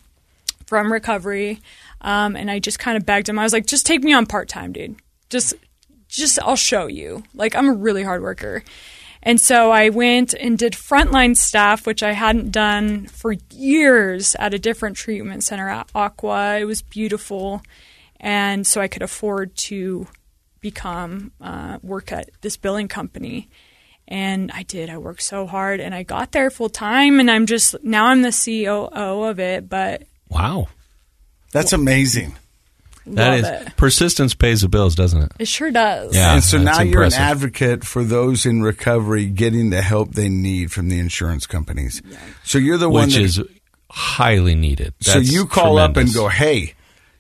from 0.66 0.92
recovery, 0.92 1.60
um, 2.02 2.36
and 2.36 2.50
I 2.50 2.60
just 2.60 2.80
kind 2.80 2.98
of 2.98 3.06
begged 3.06 3.30
him. 3.30 3.40
I 3.40 3.44
was 3.44 3.54
like, 3.54 3.66
"Just 3.66 3.86
take 3.86 4.04
me 4.04 4.14
on 4.14 4.26
part 4.26 4.50
time, 4.50 4.74
dude. 4.74 4.96
Just, 5.30 5.54
just 6.08 6.40
I'll 6.42 6.56
show 6.56 6.88
you. 6.88 7.24
Like 7.34 7.56
I'm 7.56 7.68
a 7.68 7.74
really 7.74 8.04
hard 8.04 8.22
worker." 8.22 8.64
And 9.24 9.42
so 9.42 9.72
I 9.72 9.90
went 9.90 10.36
and 10.36 10.56
did 10.56 10.74
frontline 10.74 11.36
staff, 11.36 11.88
which 11.88 12.04
I 12.04 12.12
hadn't 12.12 12.52
done 12.52 13.08
for 13.08 13.34
years 13.52 14.36
at 14.36 14.54
a 14.54 14.60
different 14.60 14.98
treatment 14.98 15.44
center 15.44 15.68
at 15.68 15.90
Aqua. 15.96 16.60
It 16.60 16.66
was 16.66 16.84
beautiful, 16.84 17.62
and 18.20 18.68
so 18.68 18.82
I 18.82 18.88
could 18.88 19.02
afford 19.02 19.56
to 19.58 20.08
become 20.62 21.32
uh, 21.42 21.80
work 21.82 22.12
at 22.12 22.30
this 22.42 22.58
billing 22.58 22.88
company 22.88 23.50
and 24.08 24.52
I 24.52 24.64
did. 24.64 24.90
I 24.90 24.98
worked 24.98 25.22
so 25.22 25.48
hard, 25.48 25.80
and 25.80 25.96
I 25.96 26.04
got 26.04 26.32
there 26.32 26.50
full 26.50 26.70
time, 26.70 27.20
and 27.20 27.30
I'm 27.30 27.46
just 27.46 27.76
now 27.84 28.06
I'm 28.06 28.22
the 28.22 28.32
COO 28.32 29.24
of 29.24 29.40
it. 29.40 29.68
But 29.68 30.04
Wow. 30.36 30.68
That's 31.52 31.74
amazing. 31.74 32.36
That 33.08 33.30
love 33.30 33.40
is 33.40 33.68
it. 33.68 33.78
persistence 33.78 34.34
pays 34.34 34.62
the 34.62 34.68
bills, 34.68 34.96
doesn't 34.96 35.22
it? 35.22 35.32
It 35.40 35.48
sure 35.48 35.72
does. 35.72 36.16
Yeah. 36.16 36.34
and 36.34 36.44
so 36.44 36.58
that's 36.58 36.80
now 36.80 36.84
you're 36.84 37.04
impressive. 37.04 37.20
an 37.20 37.26
advocate 37.26 37.84
for 37.84 38.04
those 38.04 38.46
in 38.46 38.64
recovery 38.64 39.28
getting 39.28 39.70
the 39.70 39.82
help 39.82 40.14
they 40.14 40.28
need 40.28 40.72
from 40.72 40.90
the 40.90 41.00
insurance 41.00 41.46
companies. 41.46 42.02
So 42.44 42.58
you're 42.58 42.78
the 42.78 42.90
one 42.90 43.06
Which 43.06 43.16
that 43.16 43.22
is 43.22 43.42
highly 43.92 44.56
needed. 44.56 44.94
So 45.02 45.20
you 45.20 45.46
call 45.46 45.78
up 45.78 45.98
and 45.98 46.12
go, 46.14 46.28
"Hey, 46.30 46.74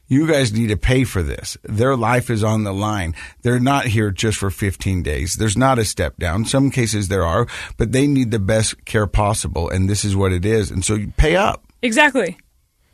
you 0.07 0.28
guys 0.28 0.53
need 0.53 0.68
to 0.68 0.78
pay 0.78 1.03
for 1.03 1.24
this. 1.24 1.57
Their 1.63 1.95
life 1.95 2.30
is 2.30 2.43
on 2.43 2.63
the 2.63 2.74
line. 2.74 3.16
They're 3.43 3.59
not 3.59 3.86
here 3.86 4.11
just 4.11 4.38
for 4.38 4.49
15 4.49 5.03
days. 5.03 5.36
There's 5.36 5.57
not 5.57 5.80
a 5.80 5.86
step 5.86 6.18
down. 6.18 6.45
Some 6.45 6.72
cases 6.72 7.07
there 7.07 7.26
are, 7.26 7.47
but 7.78 7.91
they 7.91 8.07
need 8.07 8.32
the 8.32 8.39
best 8.39 8.86
care 8.86 9.07
possible, 9.07 9.70
and 9.70 9.89
this 9.89 10.03
is 10.03 10.16
what 10.16 10.32
it 10.32 10.45
is. 10.45 10.72
And 10.72 10.84
so 10.84 10.95
you 10.95 11.13
pay 11.16 11.36
up. 11.36 11.63
Exactly. 11.82 12.38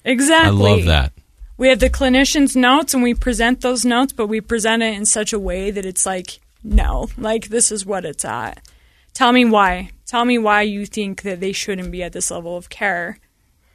I 0.05 0.09
Exactly. 0.09 0.53
love 0.57 0.85
that. 0.85 1.13
We 1.57 1.67
have 1.67 1.79
the 1.79 1.89
clinician's 1.89 2.55
notes, 2.55 2.93
and 2.93 3.03
we 3.03 3.13
present 3.13 3.61
those 3.61 3.85
notes, 3.85 4.13
but 4.13 4.27
we 4.27 4.41
present 4.41 4.81
it 4.81 4.95
in 4.95 5.05
such 5.05 5.31
a 5.31 5.39
way 5.39 5.69
that 5.69 5.85
it's 5.85 6.05
like, 6.05 6.39
no, 6.63 7.09
like 7.17 7.49
this 7.49 7.71
is 7.71 7.85
what 7.85 8.05
it's 8.05 8.25
at. 8.25 8.65
Tell 9.13 9.31
me 9.31 9.45
why. 9.45 9.91
Tell 10.05 10.25
me 10.25 10.37
why 10.37 10.63
you 10.63 10.85
think 10.85 11.21
that 11.21 11.39
they 11.39 11.51
shouldn't 11.51 11.91
be 11.91 12.01
at 12.03 12.13
this 12.13 12.31
level 12.31 12.57
of 12.57 12.69
care. 12.69 13.19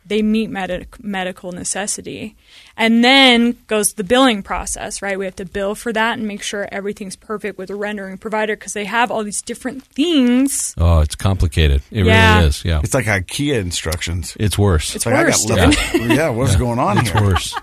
They 0.09 0.23
meet 0.23 0.51
medic- 0.51 1.03
medical 1.03 1.51
necessity. 1.53 2.37
And 2.77 3.03
then 3.03 3.57
goes 3.67 3.95
the 3.95 4.05
billing 4.05 4.43
process, 4.43 5.03
right? 5.03 5.19
We 5.19 5.25
have 5.25 5.37
to 5.37 5.45
bill 5.45 5.75
for 5.75 5.93
that 5.93 6.19
and 6.19 6.29
make 6.29 6.43
sure 6.43 6.69
everything's 6.71 7.17
perfect 7.17 7.59
with 7.59 7.71
a 7.71 7.75
rendering 7.75 8.17
provider 8.19 8.55
because 8.55 8.73
they 8.73 8.85
have 8.85 9.11
all 9.11 9.25
these 9.25 9.43
different 9.43 9.83
things. 9.85 10.75
Oh, 10.79 11.01
it's 11.01 11.17
complicated. 11.17 11.83
It 11.91 12.07
Yeah. 12.07 12.37
really 12.37 12.49
is. 12.49 12.65
Yeah. 12.65 12.81
It's 12.85 12.95
like 12.95 13.07
IKEA 13.07 13.59
instructions. 13.61 14.37
It's 14.39 14.57
worse. 14.57 14.95
It's 14.95 15.07
Like 15.07 15.15
worse, 15.27 15.45
I 15.45 15.49
got 15.57 15.57
dude. 15.73 15.77
left- 15.77 15.95
yeah. 16.19 16.29
what's 16.29 16.57
going 16.57 16.79
on 16.79 16.99
it's 16.99 17.11
here? 17.11 17.23
worse. 17.23 17.55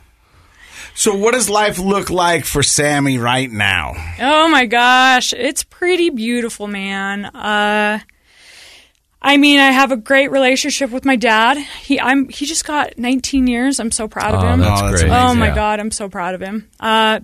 So 0.95 1.15
what 1.15 1.33
does 1.33 1.49
life 1.49 1.79
look 1.79 2.09
like 2.11 2.45
for 2.45 2.61
Sammi 2.61 3.17
right 3.17 3.49
now? 3.51 3.93
Oh 4.19 4.47
my 4.49 4.65
gosh, 4.67 5.33
it's 5.33 5.63
pretty 5.63 6.09
beautiful, 6.11 6.67
man. 6.67 7.25
Uh, 7.25 7.99
I 9.25 9.37
mean, 9.37 9.59
I 9.59 9.71
have 9.71 9.91
a 9.91 9.97
great 9.97 10.31
relationship 10.31 10.89
with 10.91 11.05
my 11.05 11.15
dad. 11.15 11.57
He, 11.57 11.99
I'm, 11.99 12.27
he 12.27 12.45
just 12.45 12.65
got 12.65 12.97
19 12.97 13.47
years. 13.47 13.79
I'm 13.79 13.91
so 13.91 14.07
proud 14.07 14.35
of 14.35 14.43
Oh, 14.43 14.47
him. 14.47 14.59
that's 14.59 14.81
Oh, 14.81 14.87
that's 14.89 15.01
great. 15.03 15.11
oh 15.13 15.33
my 15.33 15.47
Yeah. 15.47 15.55
god, 15.55 15.79
I'm 15.79 15.91
so 15.91 16.09
proud 16.09 16.35
of 16.35 16.41
him. 16.41 16.69
Uh, 16.79 17.21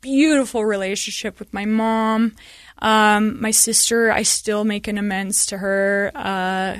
beautiful 0.00 0.64
relationship 0.64 1.38
with 1.38 1.52
my 1.54 1.64
mom. 1.64 2.34
Um, 2.78 3.40
my 3.40 3.50
sister, 3.52 4.10
I 4.12 4.22
still 4.24 4.64
make 4.64 4.88
an 4.88 4.98
amends 4.98 5.46
to 5.46 5.58
her. 5.58 6.10
Uh, 6.14 6.78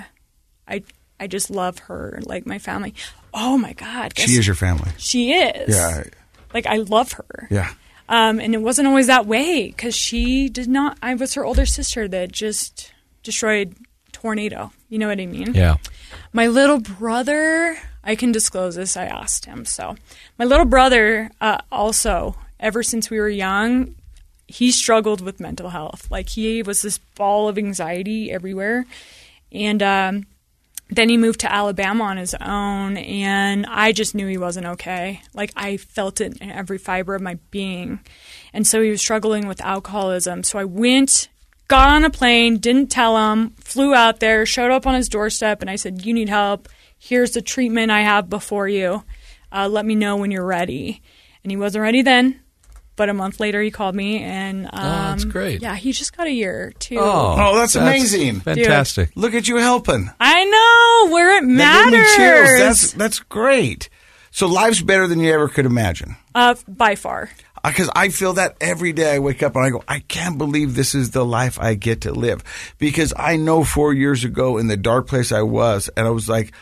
I, 0.69 0.83
I 1.21 1.27
just 1.29 1.51
love 1.51 1.79
her 1.81 2.21
like 2.25 2.47
my 2.47 2.59
family. 2.59 2.95
Oh 3.33 3.57
my 3.57 3.73
god, 3.73 4.13
She 4.19 4.33
is 4.33 4.47
your 4.47 4.57
family. 4.57 4.91
she 4.99 5.33
is. 5.33 5.75
Yeah. 5.75 6.05
Like 6.53 6.67
I 6.67 6.77
love 6.77 7.13
her. 7.13 7.49
Yeah. 7.51 7.71
Um, 8.09 8.41
and 8.41 8.55
it 8.55 8.61
wasn't 8.61 8.89
always 8.89 9.07
that 9.07 9.25
way 9.27 9.69
because 9.69 9.95
she 9.97 10.49
did 10.51 10.69
not. 10.69 10.99
I 11.01 11.15
was 11.15 11.35
her 11.35 11.45
older 11.45 11.65
sister 11.65 12.09
that 12.09 12.33
just 12.33 12.93
destroyed 13.23 13.75
tornado. 14.23 14.73
You 14.89 14.99
know 14.99 15.09
what 15.09 15.21
I 15.21 15.27
mean? 15.27 15.53
Yeah. 15.53 15.77
My 16.33 16.47
little 16.47 16.81
brother, 16.81 17.77
I 18.05 18.15
can 18.15 18.31
disclose 18.33 18.77
this. 18.77 18.97
I 18.97 19.07
asked 19.07 19.45
him. 19.47 19.65
So 19.65 19.97
my 20.39 20.45
little 20.45 20.65
brother, 20.65 21.31
uh, 21.41 21.59
also, 21.71 22.37
ever 22.61 22.83
since 22.85 23.11
we 23.11 23.19
were 23.19 23.29
young, 23.29 23.97
he 24.47 24.71
struggled 24.71 25.21
with 25.21 25.41
mental 25.41 25.71
health. 25.71 26.09
Like 26.11 26.29
he 26.29 26.63
was 26.63 26.83
this 26.83 26.99
ball 27.17 27.49
of 27.49 27.59
anxiety 27.59 28.31
everywhere, 28.31 28.87
and 29.51 29.83
um, 29.83 30.27
then 30.89 31.09
he 31.09 31.17
moved 31.17 31.41
to 31.41 31.53
Alabama 31.53 32.05
on 32.05 32.17
his 32.17 32.35
own, 32.35 32.97
and 32.99 33.67
I 33.67 33.93
just 33.93 34.15
knew 34.15 34.27
he 34.29 34.39
wasn't 34.39 34.67
okay. 34.67 35.23
Like 35.35 35.53
I 35.57 35.79
felt 35.79 36.21
it 36.21 36.39
in 36.39 36.51
every 36.51 36.79
fiber 36.79 37.15
of 37.15 37.23
my 37.23 37.39
being, 37.51 38.01
and 38.53 38.67
so 38.67 38.81
he 38.83 38.91
was 38.91 39.01
struggling 39.01 39.49
with 39.49 39.61
alcoholism. 39.63 40.43
So 40.45 40.59
I 40.59 40.65
went, 40.65 41.29
got 41.73 41.89
on 41.89 42.05
a 42.05 42.11
plane, 42.11 42.59
didn't 42.59 42.89
tell 42.89 43.17
him, 43.33 43.55
flew 43.59 43.95
out 43.95 44.21
there, 44.21 44.45
showed 44.45 44.71
up 44.71 44.87
on 44.87 44.95
his 44.95 45.09
doorstep, 45.09 45.63
and 45.63 45.71
I 45.71 45.77
said, 45.77 46.05
"You 46.05 46.13
need 46.13 46.29
help. 46.29 46.69
Here's 46.99 47.31
the 47.31 47.41
treatment 47.41 47.91
I 47.91 48.03
have 48.03 48.29
before 48.29 48.69
you. 48.69 49.03
Uh, 49.51 49.69
let 49.69 49.87
me 49.87 49.95
know 49.95 50.17
when 50.17 50.31
you're 50.31 50.45
ready." 50.45 51.01
And 51.43 51.51
he 51.51 51.57
wasn't 51.57 51.83
ready 51.83 52.03
then. 52.03 52.39
But 52.95 53.09
a 53.09 53.15
month 53.15 53.41
later, 53.41 53.63
he 53.63 53.71
called 53.71 53.95
me, 53.95 54.19
and 54.19 54.67
um, 54.67 54.71
that's 54.83 55.25
great. 55.25 55.63
Yeah, 55.63 55.75
he 55.75 55.93
just 55.93 56.15
got 56.15 56.27
a 56.27 56.31
year 56.31 56.75
too. 56.79 56.99
Oh, 57.01 57.57
that's 57.57 57.75
amazing. 57.75 58.41
Fantastic. 58.41 59.11
Look 59.17 59.33
at 59.35 59.49
you 59.49 59.57
helping. 59.57 60.11
I 60.21 60.45
know 60.45 61.13
where 61.13 61.39
it 61.39 61.57
That 61.57 61.85
gave 61.91 61.93
me 61.93 61.99
chills. 62.05 62.19
matters. 62.19 62.59
That's 62.61 62.93
that's 62.93 63.19
great. 63.21 63.89
So 64.31 64.47
life's 64.47 64.83
better 64.83 65.07
than 65.07 65.21
you 65.21 65.33
ever 65.33 65.49
could 65.49 65.65
imagine. 65.65 66.17
Uh, 66.35 66.55
by 66.69 66.95
far. 66.97 67.31
Because 67.65 67.91
I 67.95 68.09
feel 68.09 68.35
that 68.35 68.57
every 68.61 68.93
day 68.93 69.15
I 69.15 69.19
wake 69.19 69.43
up 69.43 69.55
and 69.57 69.65
I 69.65 69.71
go, 69.71 69.85
I 69.87 70.01
can't 70.01 70.39
believe 70.39 70.75
this 70.75 70.95
is 70.95 71.11
the 71.11 71.25
life 71.25 71.59
I 71.61 71.75
get 71.75 72.03
to 72.03 72.13
live. 72.13 72.43
Because 72.79 73.13
I 73.17 73.37
know 73.37 73.65
four 73.65 73.93
years 73.93 74.25
ago 74.25 74.59
in 74.59 74.67
the 74.67 74.77
dark 74.77 75.07
place 75.07 75.33
I 75.33 75.43
was, 75.43 75.89
and 75.97 76.07
I 76.07 76.11
was 76.11 76.29
like, 76.29 76.53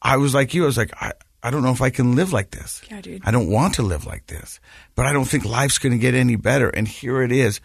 I 0.00 0.16
was 0.18 0.34
like 0.34 0.52
you. 0.52 0.64
I 0.64 0.66
was 0.66 0.76
like, 0.76 0.92
I, 1.00 1.12
I 1.42 1.50
don't 1.50 1.62
know 1.62 1.72
if 1.72 1.82
I 1.82 1.90
can 1.90 2.14
live 2.14 2.32
like 2.32 2.50
this. 2.50 2.82
Yeah, 2.90 3.00
dude. 3.00 3.22
I 3.24 3.30
don't 3.30 3.50
want 3.50 3.74
to 3.74 3.82
live 3.82 4.04
like 4.04 4.26
this, 4.26 4.60
but 4.94 5.06
I 5.06 5.12
don't 5.12 5.24
think 5.24 5.44
life's 5.44 5.78
going 5.78 5.92
to 5.92 5.98
get 5.98 6.14
any 6.14 6.36
better. 6.36 6.68
And 6.68 6.86
here 6.86 7.22
it 7.22 7.32
is, 7.32 7.60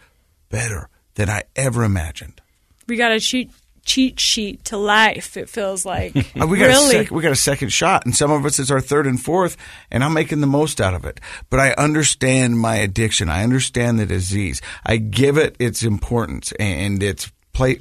better 0.48 0.88
than 1.14 1.28
I 1.28 1.44
ever 1.56 1.84
imagined. 1.84 2.40
We 2.86 2.96
got 2.96 3.10
to 3.10 3.20
cheat, 3.20 3.50
cheat 3.88 4.20
sheet 4.20 4.64
to 4.66 4.76
life. 4.76 5.36
It 5.36 5.48
feels 5.48 5.84
like 5.86 6.14
Uh, 6.40 6.46
we 6.46 6.58
got 6.58 6.66
really. 6.66 6.96
a 6.96 7.02
sec- 7.04 7.10
we 7.10 7.22
got 7.22 7.32
a 7.32 7.36
second 7.36 7.70
shot, 7.70 8.04
and 8.04 8.14
some 8.14 8.30
of 8.30 8.44
us 8.44 8.58
it's 8.58 8.70
our 8.70 8.80
third 8.80 9.06
and 9.06 9.20
fourth, 9.20 9.56
and 9.90 10.04
I'm 10.04 10.12
making 10.12 10.40
the 10.40 10.46
most 10.46 10.80
out 10.80 10.94
of 10.94 11.04
it. 11.04 11.20
But 11.50 11.58
I 11.60 11.72
understand 11.72 12.58
my 12.58 12.76
addiction. 12.76 13.28
I 13.28 13.42
understand 13.42 13.98
the 13.98 14.06
disease. 14.06 14.60
I 14.86 14.98
give 14.98 15.38
it 15.38 15.56
its 15.58 15.82
importance 15.82 16.52
and 16.60 17.02
its 17.02 17.32
play 17.52 17.80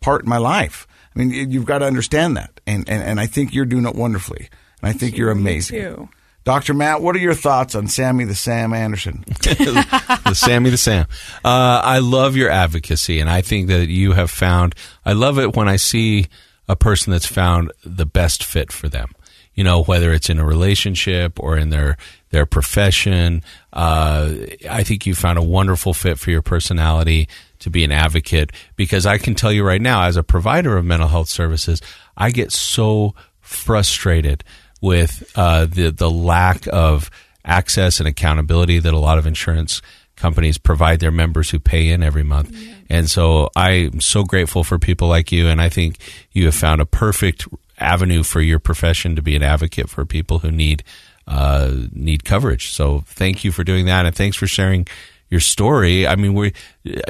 part 0.00 0.22
in 0.24 0.28
my 0.28 0.38
life. 0.38 0.86
I 1.14 1.18
mean, 1.18 1.30
you- 1.30 1.46
you've 1.48 1.64
got 1.64 1.78
to 1.78 1.86
understand 1.86 2.36
that, 2.36 2.60
and 2.66 2.88
and, 2.88 3.02
and 3.02 3.18
I 3.20 3.26
think 3.26 3.54
you're 3.54 3.64
doing 3.64 3.86
it 3.86 3.94
wonderfully, 3.94 4.48
and 4.82 4.90
I 4.90 4.92
think 4.92 5.16
you're 5.16 5.30
amazing. 5.30 6.08
Dr. 6.46 6.74
Matt, 6.74 7.02
what 7.02 7.16
are 7.16 7.18
your 7.18 7.34
thoughts 7.34 7.74
on 7.74 7.88
Sammi 7.88 8.24
the 8.24 8.36
Sam 8.36 8.72
Anderson? 8.72 9.24
the 9.26 10.32
Sammi 10.32 10.70
the 10.70 10.76
Sam. 10.76 11.06
Uh, 11.44 11.80
I 11.82 11.98
love 11.98 12.36
your 12.36 12.50
advocacy, 12.50 13.18
and 13.18 13.28
I 13.28 13.42
think 13.42 13.66
that 13.66 13.88
you 13.88 14.12
have 14.12 14.30
found. 14.30 14.76
I 15.04 15.12
love 15.12 15.40
it 15.40 15.56
when 15.56 15.68
I 15.68 15.74
see 15.74 16.28
a 16.68 16.76
person 16.76 17.10
that's 17.10 17.26
found 17.26 17.72
the 17.84 18.06
best 18.06 18.44
fit 18.44 18.70
for 18.70 18.88
them. 18.88 19.10
You 19.54 19.64
know, 19.64 19.82
whether 19.82 20.12
it's 20.12 20.30
in 20.30 20.38
a 20.38 20.44
relationship 20.44 21.40
or 21.40 21.58
in 21.58 21.70
their 21.70 21.96
their 22.30 22.46
profession. 22.46 23.42
Uh, 23.72 24.34
I 24.70 24.84
think 24.84 25.04
you 25.04 25.16
found 25.16 25.38
a 25.38 25.42
wonderful 25.42 25.94
fit 25.94 26.16
for 26.16 26.30
your 26.30 26.42
personality 26.42 27.28
to 27.58 27.70
be 27.70 27.82
an 27.82 27.90
advocate. 27.90 28.52
Because 28.76 29.04
I 29.04 29.18
can 29.18 29.34
tell 29.34 29.50
you 29.50 29.64
right 29.64 29.82
now, 29.82 30.04
as 30.04 30.16
a 30.16 30.22
provider 30.22 30.76
of 30.76 30.84
mental 30.84 31.08
health 31.08 31.28
services, 31.28 31.82
I 32.16 32.30
get 32.30 32.52
so 32.52 33.16
frustrated 33.40 34.44
with 34.86 35.28
uh, 35.34 35.66
the 35.66 35.90
the 35.90 36.08
lack 36.08 36.68
of 36.72 37.10
access 37.44 37.98
and 37.98 38.08
accountability 38.08 38.78
that 38.78 38.94
a 38.94 38.98
lot 38.98 39.18
of 39.18 39.26
insurance 39.26 39.82
companies 40.14 40.58
provide 40.58 41.00
their 41.00 41.10
members 41.10 41.50
who 41.50 41.58
pay 41.58 41.88
in 41.90 42.02
every 42.02 42.22
month. 42.22 42.56
And 42.88 43.10
so 43.10 43.50
I'm 43.56 44.00
so 44.00 44.22
grateful 44.22 44.62
for 44.64 44.78
people 44.78 45.08
like 45.08 45.32
you, 45.32 45.48
and 45.48 45.60
I 45.60 45.68
think 45.68 45.98
you 46.30 46.44
have 46.46 46.54
found 46.54 46.80
a 46.80 46.86
perfect 46.86 47.48
avenue 47.78 48.22
for 48.22 48.40
your 48.40 48.60
profession 48.60 49.16
to 49.16 49.22
be 49.22 49.34
an 49.34 49.42
advocate 49.42 49.90
for 49.90 50.04
people 50.06 50.38
who 50.38 50.52
need 50.52 50.84
uh, 51.26 51.72
need 51.92 52.24
coverage. 52.24 52.70
So 52.70 53.02
thank 53.06 53.42
you 53.42 53.50
for 53.50 53.64
doing 53.64 53.86
that, 53.86 54.06
and 54.06 54.14
thanks 54.14 54.36
for 54.36 54.46
sharing 54.46 54.86
your 55.28 55.40
story. 55.40 56.06
I 56.06 56.14
mean, 56.14 56.34
we 56.34 56.52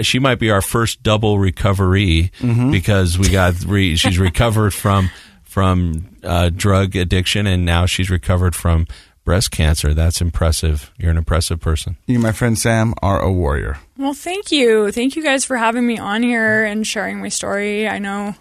she 0.01 0.19
might 0.19 0.39
be 0.39 0.51
our 0.51 0.63
first 0.63 1.03
double 1.03 1.39
recovery 1.39 2.33
because 2.73 3.19
we 3.19 3.29
got 3.29 3.63
re, 3.67 3.97
she's 3.97 4.19
recovered 4.19 4.73
from 4.73 5.11
from 5.57 6.07
uh, 6.23 6.51
drug 6.51 6.95
addiction, 6.95 7.47
and 7.47 7.65
now 7.65 7.87
she's 7.87 8.11
recovered 8.11 8.55
from 8.55 8.87
breast 9.25 9.51
cancer. 9.51 9.95
That's 9.95 10.21
impressive. 10.21 10.93
You're 10.99 11.11
an 11.11 11.17
impressive 11.17 11.61
person. 11.61 11.97
You, 12.05 12.19
my 12.19 12.33
friend 12.33 12.59
Sam, 12.59 12.93
are 13.01 13.23
a 13.23 13.33
warrior. 13.33 13.79
Well, 13.97 14.13
thank 14.13 14.53
you. 14.53 14.93
Thank 14.93 15.17
you 15.17 15.23
guys 15.23 15.47
for 15.47 15.57
having 15.57 15.87
me 15.87 15.97
on 15.97 16.23
here 16.23 16.67
and 16.67 16.87
sharing 16.87 17.21
my 17.21 17.31
story. 17.31 17.89
I 17.89 17.99
know 17.99 18.35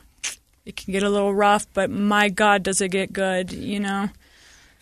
it 0.65 0.75
can 0.75 0.91
get 0.91 1.03
a 1.03 1.09
little 1.09 1.33
rough, 1.33 1.65
but 1.73 1.89
my 1.89 2.27
God, 2.27 2.63
does 2.63 2.81
it 2.81 2.89
get 2.89 3.13
good, 3.13 3.53
you 3.53 3.79
know? 3.79 4.09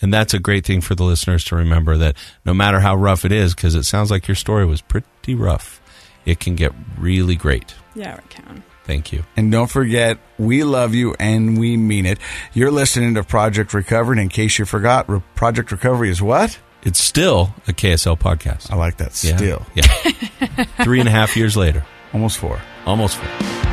And 0.02 0.12
that's 0.12 0.34
a 0.34 0.40
great 0.40 0.66
thing 0.66 0.82
for 0.82 0.96
the 0.96 1.04
listeners 1.04 1.44
to 1.46 1.56
remember 1.56 1.98
that 1.98 2.18
no 2.46 2.56
matter 2.56 2.80
how 2.80 2.96
rough 2.96 3.26
it 3.26 3.32
is, 3.32 3.54
because 3.54 3.76
it 3.76 3.84
sounds 3.84 4.10
like 4.10 4.28
your 4.28 4.34
story 4.34 4.66
was 4.66 4.82
pretty 4.82 5.36
rough, 5.36 5.80
it 6.26 6.40
can 6.40 6.56
get 6.56 6.72
really 6.98 7.36
great. 7.36 7.76
Yeah, 7.94 8.16
it 8.16 8.28
can. 8.32 8.64
Thank 8.86 9.12
you. 9.12 9.24
And 9.38 9.52
don't 9.52 9.70
forget, 9.70 10.18
we 10.38 10.64
love 10.64 10.94
you 10.94 11.16
and 11.20 11.58
we 11.58 11.78
mean 11.78 12.06
it. 12.06 12.20
You're 12.54 12.72
listening 12.72 13.16
to 13.16 13.24
Project 13.24 13.74
Recovery. 13.74 14.16
And 14.16 14.24
in 14.24 14.30
case 14.30 14.60
you 14.60 14.66
forgot, 14.66 15.08
Re- 15.10 15.22
Project 15.36 15.72
Recovery 15.72 16.10
is 16.10 16.22
what? 16.22 16.60
It's 16.84 17.00
still 17.00 17.54
a 17.68 17.72
KSL 17.72 18.20
podcast. 18.20 18.70
I 18.72 18.76
like 18.76 18.98
that. 18.98 19.24
Yeah. 19.24 19.38
Still. 19.38 19.66
Yeah. 19.74 20.64
Three 20.84 21.00
and 21.00 21.08
a 21.08 21.12
half 21.12 21.38
years 21.38 21.56
later. 21.56 21.86
Almost 22.14 22.38
four. 22.38 22.62
Almost 22.86 23.18
four. 23.18 23.73